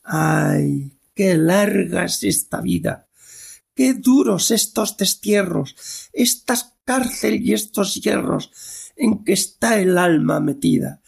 Ay, 0.05 0.92
qué 1.15 1.37
larga 1.37 2.05
es 2.05 2.23
esta 2.23 2.61
vida, 2.61 3.09
qué 3.75 3.95
duros 3.95 4.51
estos 4.51 4.97
destierros, 4.97 5.77
estas 6.13 6.73
cárcel 6.85 7.41
y 7.43 7.53
estos 7.53 7.95
hierros 7.95 8.51
en 8.97 9.25
que 9.25 9.33
está 9.33 9.79
el 9.79 9.99
alma 9.99 10.41
metida. 10.41 11.01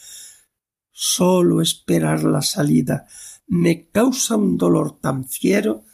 Solo 0.91 1.61
esperar 1.61 2.23
la 2.25 2.43
salida 2.43 3.07
me 3.47 3.89
causa 3.91 4.37
un 4.37 4.57
dolor 4.57 5.01
tan 5.01 5.25
fiero 5.25 5.85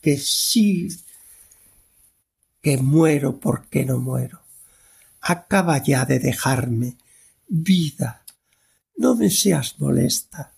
que 0.00 0.18
sí 0.18 0.88
que 2.60 2.78
muero 2.78 3.40
porque 3.40 3.84
no 3.84 3.98
muero. 3.98 4.42
Acaba 5.20 5.82
ya 5.82 6.04
de 6.04 6.18
dejarme, 6.18 6.96
vida, 7.48 8.24
no 8.96 9.16
me 9.16 9.30
seas 9.30 9.78
molesta, 9.78 10.52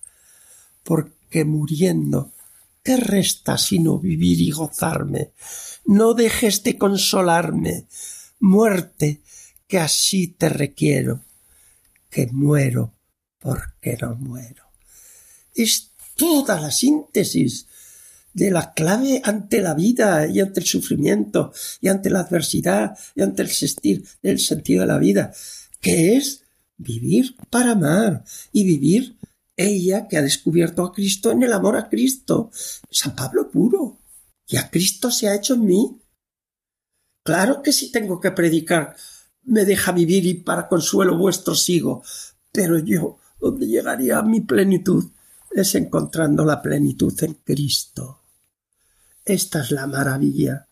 porque 0.82 1.44
muriendo 1.44 2.32
¿Qué 2.88 2.96
resta 2.96 3.58
sino 3.58 3.98
vivir 3.98 4.40
y 4.40 4.50
gozarme? 4.50 5.32
No 5.84 6.14
dejes 6.14 6.62
de 6.62 6.78
consolarme. 6.78 7.84
Muerte, 8.40 9.20
que 9.66 9.78
así 9.78 10.28
te 10.28 10.48
requiero, 10.48 11.20
que 12.08 12.28
muero 12.28 12.94
porque 13.40 13.98
no 14.00 14.14
muero. 14.14 14.64
Es 15.54 15.90
toda 16.16 16.58
la 16.58 16.70
síntesis 16.70 17.66
de 18.32 18.50
la 18.50 18.72
clave 18.72 19.20
ante 19.22 19.60
la 19.60 19.74
vida 19.74 20.26
y 20.26 20.40
ante 20.40 20.60
el 20.60 20.66
sufrimiento 20.66 21.52
y 21.82 21.88
ante 21.88 22.08
la 22.08 22.20
adversidad 22.20 22.96
y 23.14 23.20
ante 23.20 23.42
el, 23.42 23.50
sentir, 23.50 24.02
el 24.22 24.38
sentido 24.38 24.80
de 24.80 24.86
la 24.86 24.96
vida, 24.96 25.34
que 25.82 26.16
es 26.16 26.42
vivir 26.78 27.36
para 27.50 27.72
amar 27.72 28.24
y 28.50 28.64
vivir 28.64 29.17
ella 29.58 30.06
que 30.06 30.16
ha 30.16 30.22
descubierto 30.22 30.84
a 30.84 30.92
Cristo 30.92 31.32
en 31.32 31.42
el 31.42 31.52
amor 31.52 31.76
a 31.76 31.88
Cristo. 31.88 32.50
San 32.90 33.14
Pablo 33.14 33.50
puro. 33.50 33.98
Y 34.46 34.56
a 34.56 34.70
Cristo 34.70 35.10
se 35.10 35.28
ha 35.28 35.34
hecho 35.34 35.54
en 35.54 35.66
mí. 35.66 36.00
Claro 37.22 37.60
que 37.60 37.72
si 37.72 37.90
tengo 37.90 38.20
que 38.20 38.30
predicar, 38.30 38.96
me 39.42 39.64
deja 39.64 39.92
vivir 39.92 40.24
y 40.24 40.34
para 40.34 40.68
consuelo 40.68 41.18
vuestro 41.18 41.54
sigo. 41.54 42.02
Pero 42.52 42.78
yo, 42.78 43.18
donde 43.40 43.66
llegaría 43.66 44.18
a 44.18 44.22
mi 44.22 44.40
plenitud, 44.40 45.10
es 45.50 45.74
encontrando 45.74 46.44
la 46.44 46.62
plenitud 46.62 47.12
en 47.22 47.34
Cristo. 47.34 48.22
Esta 49.24 49.60
es 49.60 49.72
la 49.72 49.86
maravilla. 49.86 50.67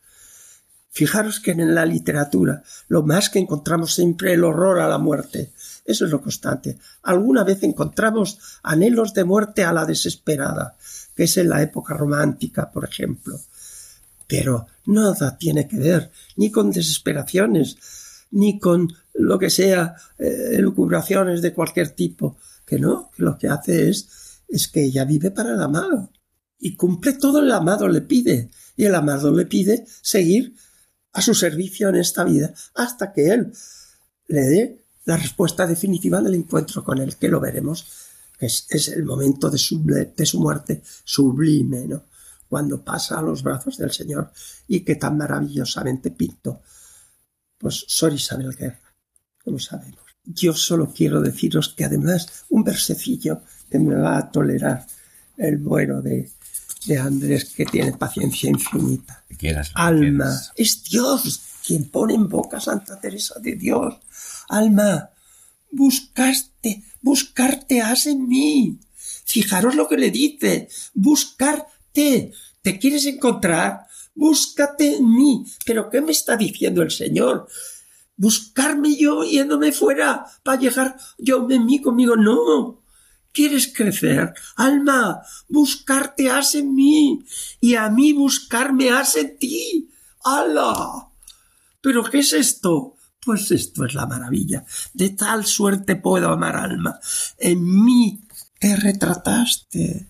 Fijaros 0.96 1.40
que 1.40 1.50
en 1.50 1.74
la 1.74 1.84
literatura 1.84 2.62
lo 2.88 3.02
más 3.02 3.28
que 3.28 3.38
encontramos 3.38 3.94
siempre 3.94 4.32
el 4.32 4.42
horror 4.44 4.80
a 4.80 4.88
la 4.88 4.96
muerte. 4.96 5.52
Eso 5.84 6.06
es 6.06 6.10
lo 6.10 6.22
constante. 6.22 6.78
Alguna 7.02 7.44
vez 7.44 7.62
encontramos 7.64 8.38
anhelos 8.62 9.12
de 9.12 9.24
muerte 9.24 9.62
a 9.62 9.74
la 9.74 9.84
desesperada, 9.84 10.74
que 11.14 11.24
es 11.24 11.36
en 11.36 11.50
la 11.50 11.60
época 11.60 11.92
romántica, 11.92 12.70
por 12.70 12.86
ejemplo. 12.86 13.38
Pero 14.26 14.68
nada 14.86 15.36
tiene 15.36 15.68
que 15.68 15.76
ver 15.76 16.10
ni 16.36 16.50
con 16.50 16.70
desesperaciones, 16.70 17.76
ni 18.30 18.58
con 18.58 18.90
lo 19.12 19.38
que 19.38 19.50
sea 19.50 19.96
eh, 20.16 20.52
elucubraciones 20.52 21.42
de 21.42 21.52
cualquier 21.52 21.90
tipo. 21.90 22.38
Que 22.64 22.78
no, 22.78 23.10
que 23.14 23.22
lo 23.22 23.36
que 23.36 23.48
hace 23.48 23.90
es, 23.90 24.08
es 24.48 24.66
que 24.68 24.84
ella 24.84 25.04
vive 25.04 25.30
para 25.30 25.50
el 25.50 25.60
amado 25.60 26.08
y 26.58 26.74
cumple 26.74 27.12
todo 27.12 27.40
el 27.40 27.52
amado 27.52 27.86
le 27.86 28.00
pide. 28.00 28.50
Y 28.76 28.84
el 28.84 28.94
amado 28.94 29.30
le 29.34 29.46
pide 29.46 29.84
seguir 30.00 30.54
a 31.16 31.22
su 31.22 31.34
servicio 31.34 31.88
en 31.88 31.96
esta 31.96 32.24
vida 32.24 32.52
hasta 32.74 33.10
que 33.12 33.28
él 33.28 33.52
le 34.28 34.40
dé 34.40 34.84
la 35.06 35.16
respuesta 35.16 35.66
definitiva 35.66 36.20
del 36.20 36.34
encuentro 36.34 36.84
con 36.84 36.98
él, 36.98 37.16
que 37.16 37.28
lo 37.28 37.40
veremos, 37.40 37.86
que 38.38 38.46
es, 38.46 38.88
el 38.88 39.04
momento 39.04 39.48
de 39.48 39.56
su, 39.56 39.82
de 39.82 40.26
su 40.26 40.40
muerte 40.40 40.82
sublime, 41.04 41.86
¿no? 41.86 42.04
Cuando 42.48 42.84
pasa 42.84 43.18
a 43.18 43.22
los 43.22 43.42
brazos 43.42 43.78
del 43.78 43.92
Señor 43.92 44.30
y 44.68 44.80
que 44.80 44.96
tan 44.96 45.16
maravillosamente 45.16 46.10
pinto, 46.10 46.60
pues 47.56 47.84
Sor 47.88 48.12
Isabel 48.12 48.54
Guerra, 48.54 48.92
como 49.42 49.58
sabemos. 49.58 50.04
Yo 50.22 50.52
solo 50.52 50.92
quiero 50.94 51.22
deciros 51.22 51.70
que 51.70 51.84
además 51.84 52.44
un 52.50 52.62
versecillo 52.62 53.40
que 53.70 53.78
me 53.78 53.94
va 53.94 54.18
a 54.18 54.30
tolerar 54.30 54.86
el 55.38 55.56
bueno 55.56 56.02
de, 56.02 56.30
de 56.86 56.98
Andrés 56.98 57.52
que 57.54 57.64
tiene 57.64 57.92
paciencia 57.92 58.48
infinita. 58.50 59.24
Alma, 59.74 60.40
es 60.56 60.84
Dios 60.84 61.40
quien 61.66 61.84
pone 61.90 62.14
en 62.14 62.28
boca 62.28 62.58
a 62.58 62.60
Santa 62.60 63.00
Teresa 63.00 63.38
de 63.40 63.56
Dios. 63.56 63.94
Alma, 64.48 65.10
buscaste, 65.70 66.84
buscarte 67.02 67.80
has 67.80 68.06
en 68.06 68.28
mí. 68.28 68.78
Fijaros 69.24 69.74
lo 69.74 69.88
que 69.88 69.96
le 69.96 70.10
dice, 70.10 70.68
buscarte. 70.94 72.32
¿Te 72.62 72.78
quieres 72.78 73.06
encontrar? 73.06 73.86
Búscate 74.14 74.96
en 74.96 75.14
mí. 75.14 75.44
¿Pero 75.64 75.90
qué 75.90 76.00
me 76.00 76.12
está 76.12 76.36
diciendo 76.36 76.82
el 76.82 76.90
Señor? 76.90 77.48
Buscarme 78.16 78.96
yo 78.96 79.24
yéndome 79.24 79.72
fuera 79.72 80.24
para 80.42 80.58
llegar 80.58 80.96
yo 81.18 81.46
en 81.50 81.66
mí 81.66 81.82
conmigo. 81.82 82.16
No, 82.16 82.80
¿Quieres 83.36 83.70
crecer? 83.70 84.32
Alma, 84.56 85.20
buscarte 85.46 86.30
has 86.30 86.54
en 86.54 86.74
mí 86.74 87.22
y 87.60 87.74
a 87.74 87.90
mí 87.90 88.14
buscarme 88.14 88.88
has 88.88 89.14
en 89.16 89.36
ti. 89.36 89.90
¡Hala! 90.24 91.10
¿Pero 91.82 92.02
qué 92.04 92.20
es 92.20 92.32
esto? 92.32 92.96
Pues 93.22 93.50
esto 93.50 93.84
es 93.84 93.92
la 93.92 94.06
maravilla. 94.06 94.64
De 94.94 95.10
tal 95.10 95.44
suerte 95.44 95.96
puedo 95.96 96.30
amar 96.30 96.56
alma. 96.56 96.98
En 97.36 97.84
mí 97.84 98.22
te 98.58 98.74
retrataste, 98.74 100.08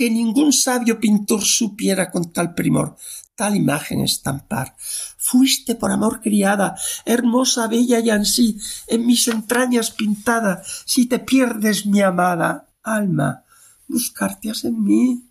que 0.00 0.08
ningún 0.08 0.50
sabio 0.50 0.98
pintor 0.98 1.44
supiera 1.44 2.10
con 2.10 2.32
tal 2.32 2.54
primor 2.54 2.96
tal 3.36 3.54
imagen 3.54 4.00
estampar. 4.00 4.74
Fuiste 5.18 5.74
por 5.74 5.90
amor 5.90 6.22
criada, 6.22 6.74
hermosa, 7.04 7.68
bella 7.68 7.98
y 8.00 8.08
ansí, 8.08 8.56
en 8.86 9.04
mis 9.04 9.28
entrañas 9.28 9.90
pintada, 9.90 10.62
si 10.86 11.04
te 11.04 11.18
pierdes 11.18 11.84
mi 11.84 12.00
amada 12.00 12.70
alma, 12.82 13.44
buscarte 13.88 14.48
has 14.50 14.64
en 14.64 14.82
mí 14.82 15.26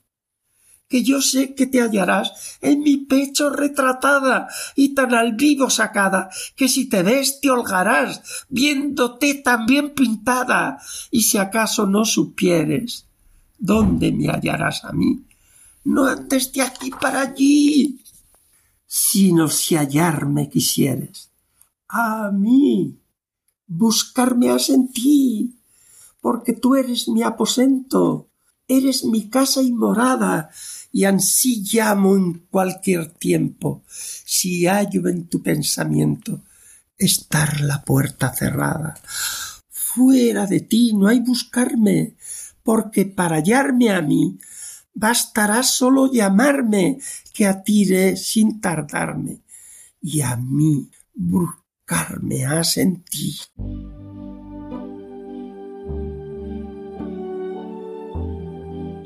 que 0.88 1.02
yo 1.04 1.20
sé 1.20 1.56
que 1.56 1.66
te 1.66 1.82
hallarás 1.82 2.58
en 2.62 2.82
mi 2.82 2.98
pecho 2.98 3.50
retratada 3.50 4.48
y 4.76 4.94
tan 4.94 5.16
al 5.16 5.34
vivo 5.34 5.72
sacada, 5.72 6.30
que 6.56 6.70
si 6.70 6.90
te 6.90 7.02
ves 7.02 7.42
te 7.42 7.50
holgarás, 7.50 8.22
viéndote 8.50 9.34
también 9.34 9.96
pintada, 9.96 10.80
y 11.10 11.24
si 11.24 11.40
acaso 11.40 11.88
no 11.88 12.06
supieres 12.06 13.09
dónde 13.60 14.12
me 14.12 14.28
hallarás 14.28 14.86
a 14.86 14.92
mí, 14.94 15.26
no 15.84 16.06
andes 16.06 16.52
de 16.54 16.62
aquí 16.62 16.92
para 16.92 17.22
allí, 17.22 18.02
sino 18.86 19.48
si 19.48 19.76
hallarme 19.76 20.50
quisieres. 20.50 21.30
A 21.88 22.32
mí, 22.32 23.00
buscarme 23.68 24.50
has 24.50 24.70
en 24.70 24.92
ti, 24.92 25.60
porque 26.22 26.54
tú 26.54 26.76
eres 26.76 27.08
mi 27.08 27.24
aposento, 27.24 28.30
eres 28.68 29.04
mi 29.06 29.30
casa 29.30 29.62
y 29.62 29.72
morada, 29.72 30.50
y 30.92 31.06
ansí 31.06 31.64
llamo 31.72 32.16
en 32.16 32.34
cualquier 32.50 33.12
tiempo, 33.12 33.84
si 33.88 34.66
hallo 34.66 35.08
en 35.08 35.28
tu 35.28 35.42
pensamiento 35.42 36.42
estar 36.98 37.62
la 37.62 37.84
puerta 37.84 38.34
cerrada. 38.34 38.96
Fuera 39.70 40.46
de 40.46 40.60
ti 40.60 40.94
no 40.94 41.08
hay 41.08 41.22
buscarme, 41.22 42.16
porque 42.64 43.06
para 43.06 43.38
hallarme 43.38 43.90
a 43.92 44.02
mí 44.02 44.38
bastará 44.94 45.64
solo 45.64 46.12
llamarme, 46.12 47.00
que 47.34 47.48
atire 47.48 48.18
sin 48.18 48.60
tardarme, 48.60 49.42
y 50.02 50.22
a 50.22 50.36
mí 50.36 50.90
buscarme 51.14 52.46
has 52.46 52.78
en 52.78 53.04
ti. 53.04 53.40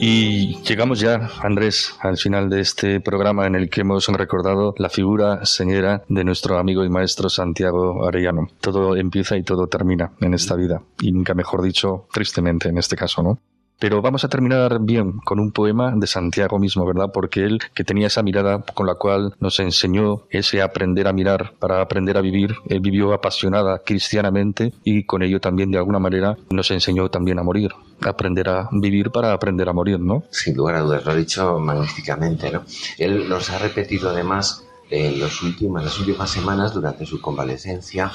Y 0.05 0.57
llegamos 0.63 0.99
ya, 0.99 1.29
Andrés, 1.41 1.95
al 2.01 2.17
final 2.17 2.49
de 2.49 2.59
este 2.59 2.99
programa 2.99 3.47
en 3.47 3.55
el 3.55 3.69
que 3.69 3.79
hemos 3.79 4.05
recordado 4.09 4.75
la 4.77 4.89
figura 4.89 5.45
señera 5.45 6.03
de 6.09 6.25
nuestro 6.25 6.57
amigo 6.57 6.83
y 6.83 6.89
maestro 6.89 7.29
Santiago 7.29 8.05
Arellano. 8.05 8.49
Todo 8.59 8.97
empieza 8.97 9.37
y 9.37 9.43
todo 9.43 9.67
termina 9.67 10.11
en 10.19 10.33
esta 10.33 10.57
vida, 10.57 10.81
y 10.99 11.13
nunca 11.13 11.33
mejor 11.33 11.61
dicho, 11.61 12.05
tristemente 12.11 12.67
en 12.67 12.79
este 12.79 12.97
caso, 12.97 13.23
¿no? 13.23 13.39
Pero 13.79 14.01
vamos 14.01 14.23
a 14.23 14.29
terminar 14.29 14.79
bien 14.81 15.13
con 15.25 15.39
un 15.39 15.51
poema 15.51 15.93
de 15.95 16.07
Santiago 16.07 16.57
mismo, 16.59 16.85
¿verdad? 16.85 17.11
Porque 17.13 17.43
él, 17.43 17.59
que 17.73 17.83
tenía 17.83 18.07
esa 18.07 18.23
mirada 18.23 18.63
con 18.73 18.87
la 18.87 18.95
cual 18.95 19.35
nos 19.39 19.59
enseñó 19.59 20.23
ese 20.29 20.61
aprender 20.61 21.07
a 21.07 21.13
mirar 21.13 21.53
para 21.59 21.81
aprender 21.81 22.17
a 22.17 22.21
vivir, 22.21 22.55
él 22.69 22.79
vivió 22.79 23.13
apasionada 23.13 23.79
cristianamente 23.79 24.73
y 24.83 25.03
con 25.03 25.21
ello 25.23 25.41
también 25.41 25.71
de 25.71 25.77
alguna 25.77 25.99
manera 25.99 26.37
nos 26.49 26.71
enseñó 26.71 27.09
también 27.09 27.39
a 27.39 27.43
morir, 27.43 27.71
aprender 28.01 28.49
a 28.49 28.69
vivir 28.71 29.11
para 29.11 29.33
aprender 29.33 29.67
a 29.67 29.73
morir, 29.73 29.99
¿no? 29.99 30.23
Sin 30.29 30.55
lugar 30.55 30.75
a 30.75 30.81
dudas, 30.81 31.05
lo 31.05 31.11
ha 31.11 31.15
dicho 31.15 31.59
magníficamente, 31.59 32.51
¿no? 32.51 32.63
Él 32.97 33.27
nos 33.27 33.49
ha 33.49 33.57
repetido 33.57 34.09
además 34.09 34.63
en 34.89 35.19
las 35.19 35.41
últimas 35.41 36.29
semanas 36.29 36.73
durante 36.73 37.05
su 37.05 37.19
convalecencia 37.19 38.11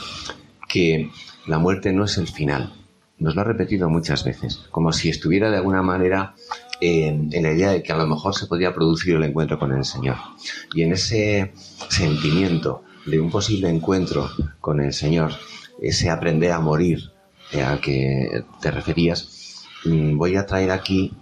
que 0.68 1.10
la 1.46 1.58
muerte 1.58 1.92
no 1.92 2.04
es 2.04 2.18
el 2.18 2.28
final, 2.28 2.72
nos 3.18 3.34
lo 3.34 3.40
ha 3.40 3.44
repetido 3.44 3.88
muchas 3.88 4.24
veces, 4.24 4.60
como 4.70 4.92
si 4.92 5.08
estuviera 5.08 5.50
de 5.50 5.56
alguna 5.56 5.82
manera 5.82 6.34
en 6.80 7.42
la 7.42 7.52
idea 7.52 7.70
de 7.70 7.82
que 7.82 7.92
a 7.92 7.96
lo 7.96 8.06
mejor 8.06 8.34
se 8.34 8.46
podía 8.46 8.74
producir 8.74 9.16
el 9.16 9.24
encuentro 9.24 9.58
con 9.58 9.72
el 9.72 9.84
Señor. 9.84 10.16
Y 10.74 10.82
en 10.82 10.92
ese 10.92 11.52
sentimiento 11.88 12.82
de 13.06 13.20
un 13.20 13.30
posible 13.30 13.68
encuentro 13.68 14.30
con 14.60 14.80
el 14.80 14.92
Señor, 14.92 15.32
ese 15.80 16.10
aprender 16.10 16.52
a 16.52 16.60
morir 16.60 17.10
eh, 17.52 17.62
al 17.62 17.80
que 17.80 18.44
te 18.60 18.70
referías, 18.70 19.66
mm, 19.84 20.16
voy 20.16 20.36
a 20.36 20.46
traer 20.46 20.70
aquí 20.70 21.12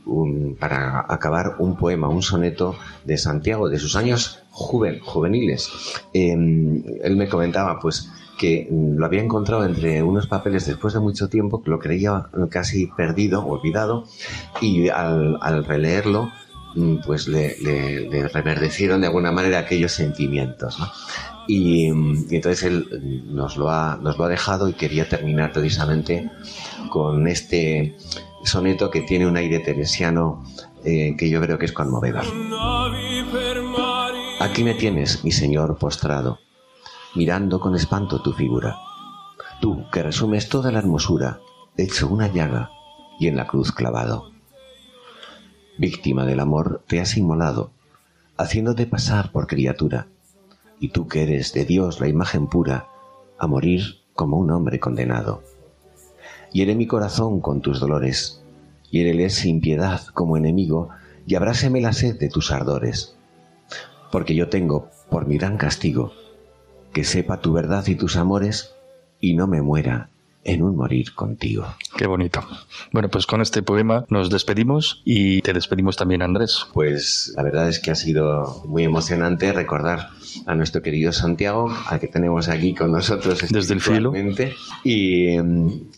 para 0.59 1.05
acabar 1.09 1.57
un 1.59 1.77
poema, 1.77 2.09
un 2.09 2.23
soneto 2.23 2.77
de 3.05 3.17
Santiago, 3.17 3.69
de 3.69 3.79
sus 3.79 3.97
años 3.97 4.41
juveniles. 4.51 5.71
Em, 6.13 6.83
él 7.03 7.17
me 7.17 7.29
comentaba, 7.29 7.79
pues, 7.79 8.11
que 8.37 8.69
mm, 8.71 8.97
lo 8.97 9.07
había 9.07 9.23
encontrado 9.23 9.65
entre 9.65 10.03
unos 10.03 10.27
papeles 10.27 10.67
después 10.67 10.95
de 10.95 11.01
mucho 11.01 11.29
tiempo, 11.29 11.63
que 11.63 11.71
lo 11.71 11.79
creía 11.79 12.27
casi 12.51 12.87
perdido, 12.87 13.47
olvidado, 13.47 14.05
y 14.61 14.89
al, 14.89 15.65
releerlo, 15.65 16.31
mm, 16.75 16.97
pues 17.07 17.29
le, 17.29 17.57
reverdecieron 18.33 19.01
de 19.01 19.09
alguna 19.09 19.33
manera 19.33 19.59
aquellos 19.59 19.93
sentimientos. 19.93 20.79
Y, 21.49 21.87
entonces 21.87 22.65
él 22.65 23.25
nos 23.27 23.57
lo, 23.57 23.71
ha, 23.71 23.99
nos 24.03 24.19
lo 24.19 24.25
ha 24.25 24.29
dejado 24.29 24.69
y 24.69 24.75
quería 24.75 25.09
terminar 25.09 25.53
precisamente 25.53 26.31
con 26.91 27.29
este 27.29 27.97
soneto 28.45 28.91
que 28.91 29.03
tiene 29.03 29.27
un 29.27 29.37
aire 29.37 29.61
teresiano 29.61 30.45
eh, 30.85 31.15
que 31.19 31.29
yo 31.29 31.41
creo 31.41 31.59
que 31.59 31.67
es 31.67 31.73
conmovedor. 31.73 32.25
Aquí 34.41 34.63
me 34.63 34.75
tienes, 34.75 35.25
mi 35.25 35.33
señor 35.33 35.79
postrado, 35.79 36.39
mirando 37.17 37.61
con 37.61 37.75
espanto 37.75 38.21
tu 38.21 38.35
figura. 38.35 38.77
Tú, 39.61 39.89
que 39.91 40.03
resumes 40.03 40.51
toda 40.51 40.71
la 40.71 40.79
hermosura, 40.79 41.41
hecho 41.77 42.09
una 42.09 42.31
llaga 42.31 42.71
y 43.19 43.27
en 43.27 43.37
la 43.37 43.47
cruz 43.47 43.73
clavado. 43.73 44.31
Víctima 45.79 46.27
del 46.27 46.41
amor, 46.41 46.83
te 46.87 47.01
has 47.01 47.17
inmolado, 47.17 47.71
haciéndote 48.37 48.87
pasar 48.87 49.33
por 49.33 49.47
criatura, 49.47 50.09
y 50.79 50.91
tú 50.91 51.09
que 51.09 51.23
eres 51.23 51.55
de 51.55 51.65
Dios 51.65 52.01
la 52.01 52.09
imagen 52.09 52.49
pura, 52.49 52.89
a 53.39 53.47
morir 53.47 54.01
como 54.15 54.37
un 54.37 54.51
hombre 54.51 54.79
condenado. 54.79 55.43
Hiere 56.53 56.75
mi 56.75 56.87
corazón 56.87 57.41
con 57.41 57.63
tus 57.63 57.81
dolores, 57.81 58.43
hiérele 58.91 59.31
sin 59.31 59.63
piedad 59.63 60.03
como 60.13 60.37
enemigo, 60.37 60.91
y 61.27 61.35
abráseme 61.35 61.81
la 61.81 61.95
sed 61.95 62.19
de 62.19 62.29
tus 62.29 62.53
ardores. 62.53 63.17
Porque 64.13 64.35
yo 64.35 64.49
tengo, 64.51 64.91
por 65.11 65.27
mi 65.27 65.39
gran 65.39 65.57
castigo, 65.57 66.13
que 66.97 67.05
sepa 67.05 67.43
tu 67.43 67.53
verdad 67.53 67.87
y 67.89 67.95
tus 67.95 68.17
amores, 68.17 68.75
y 69.21 69.35
no 69.35 69.47
me 69.47 69.61
muera 69.61 70.09
en 70.45 70.63
un 70.63 70.77
morir 70.77 71.15
contigo. 71.15 71.67
Qué 71.95 72.07
bonito. 72.07 72.41
Bueno, 72.91 73.11
pues 73.11 73.27
con 73.27 73.43
este 73.43 73.63
poema 73.63 74.07
nos 74.09 74.31
despedimos 74.31 75.03
y 75.05 75.43
te 75.43 75.53
despedimos 75.53 75.99
también, 75.99 76.23
Andrés. 76.23 76.65
Pues 76.73 77.35
la 77.37 77.43
verdad 77.43 77.69
es 77.69 77.81
que 77.81 77.91
ha 77.91 77.95
sido 77.97 78.63
muy 78.67 78.85
emocionante 78.85 79.53
recordar 79.53 80.09
a 80.47 80.55
nuestro 80.55 80.81
querido 80.81 81.13
Santiago, 81.13 81.71
al 81.87 82.01
que 82.01 82.09
tenemos 82.09 82.49
aquí 82.49 82.75
con 82.75 82.93
nosotros 82.93 83.45
desde 83.51 83.75
el 83.75 83.83
cielo. 83.83 84.15
Y, 84.83 85.37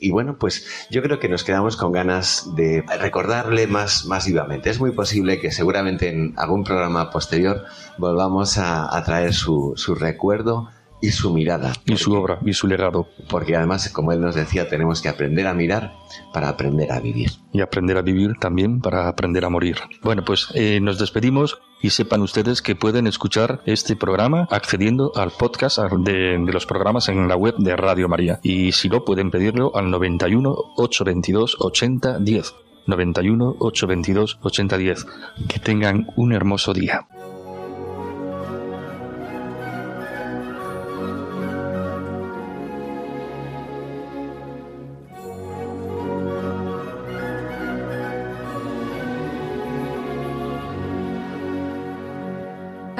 y, 0.00 0.10
bueno, 0.10 0.36
pues 0.36 0.66
yo 0.90 1.00
creo 1.00 1.20
que 1.20 1.28
nos 1.28 1.44
quedamos 1.44 1.76
con 1.76 1.92
ganas 1.92 2.56
de 2.56 2.82
recordarle 2.98 3.68
más, 3.68 4.04
más 4.06 4.26
vivamente. 4.26 4.68
Es 4.68 4.80
muy 4.80 4.90
posible 4.90 5.38
que 5.38 5.52
seguramente 5.52 6.08
en 6.08 6.34
algún 6.36 6.64
programa 6.64 7.10
posterior 7.10 7.66
volvamos 7.98 8.58
a, 8.58 8.96
a 8.96 9.04
traer 9.04 9.32
su, 9.32 9.74
su 9.76 9.94
recuerdo 9.94 10.70
y 11.00 11.10
su 11.10 11.32
mirada. 11.32 11.72
Y 11.86 11.96
su 11.96 12.12
obra, 12.14 12.38
y 12.44 12.52
su 12.52 12.66
legado. 12.66 13.08
Porque 13.28 13.56
además, 13.56 13.88
como 13.90 14.12
él 14.12 14.20
nos 14.20 14.34
decía, 14.34 14.68
tenemos 14.68 15.00
que 15.00 15.08
aprender 15.08 15.46
a 15.46 15.54
mirar 15.54 15.92
para 16.32 16.48
aprender 16.48 16.92
a 16.92 17.00
vivir. 17.00 17.30
Y 17.52 17.60
aprender 17.60 17.96
a 17.96 18.02
vivir 18.02 18.34
también 18.40 18.80
para 18.80 19.08
aprender 19.08 19.44
a 19.44 19.48
morir. 19.48 19.76
Bueno, 20.02 20.24
pues 20.24 20.48
eh, 20.54 20.80
nos 20.80 20.98
despedimos 20.98 21.58
y 21.80 21.90
sepan 21.90 22.22
ustedes 22.22 22.62
que 22.62 22.74
pueden 22.74 23.06
escuchar 23.06 23.62
este 23.66 23.96
programa 23.96 24.48
accediendo 24.50 25.12
al 25.14 25.30
podcast 25.30 25.78
de, 25.78 26.38
de, 26.38 26.52
los 26.52 26.66
programas 26.66 27.08
en 27.08 27.28
la 27.28 27.36
web 27.36 27.54
de 27.58 27.76
Radio 27.76 28.08
María. 28.08 28.40
Y 28.42 28.72
si 28.72 28.88
no, 28.88 29.04
pueden 29.04 29.30
pedirlo 29.30 29.74
al 29.76 29.90
91 29.90 30.50
822 30.76 31.56
80 31.60 32.18
10. 32.18 32.54
91 32.86 33.56
822 33.58 34.38
80 34.42 34.78
10. 34.78 35.06
Que 35.48 35.58
tengan 35.60 36.08
un 36.16 36.32
hermoso 36.32 36.72
día. 36.72 37.06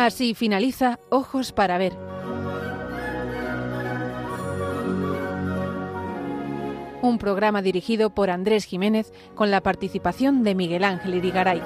Así 0.08 0.32
finaliza 0.32 1.00
Ojos 1.10 1.52
para 1.52 1.76
Ver. 1.76 1.92
Un 7.02 7.18
programa 7.18 7.60
dirigido 7.60 8.08
por 8.08 8.30
Andrés 8.30 8.64
Jiménez 8.64 9.12
con 9.34 9.50
la 9.50 9.60
participación 9.60 10.44
de 10.44 10.54
Miguel 10.54 10.84
Ángel 10.84 11.16
Irigaray. 11.16 11.60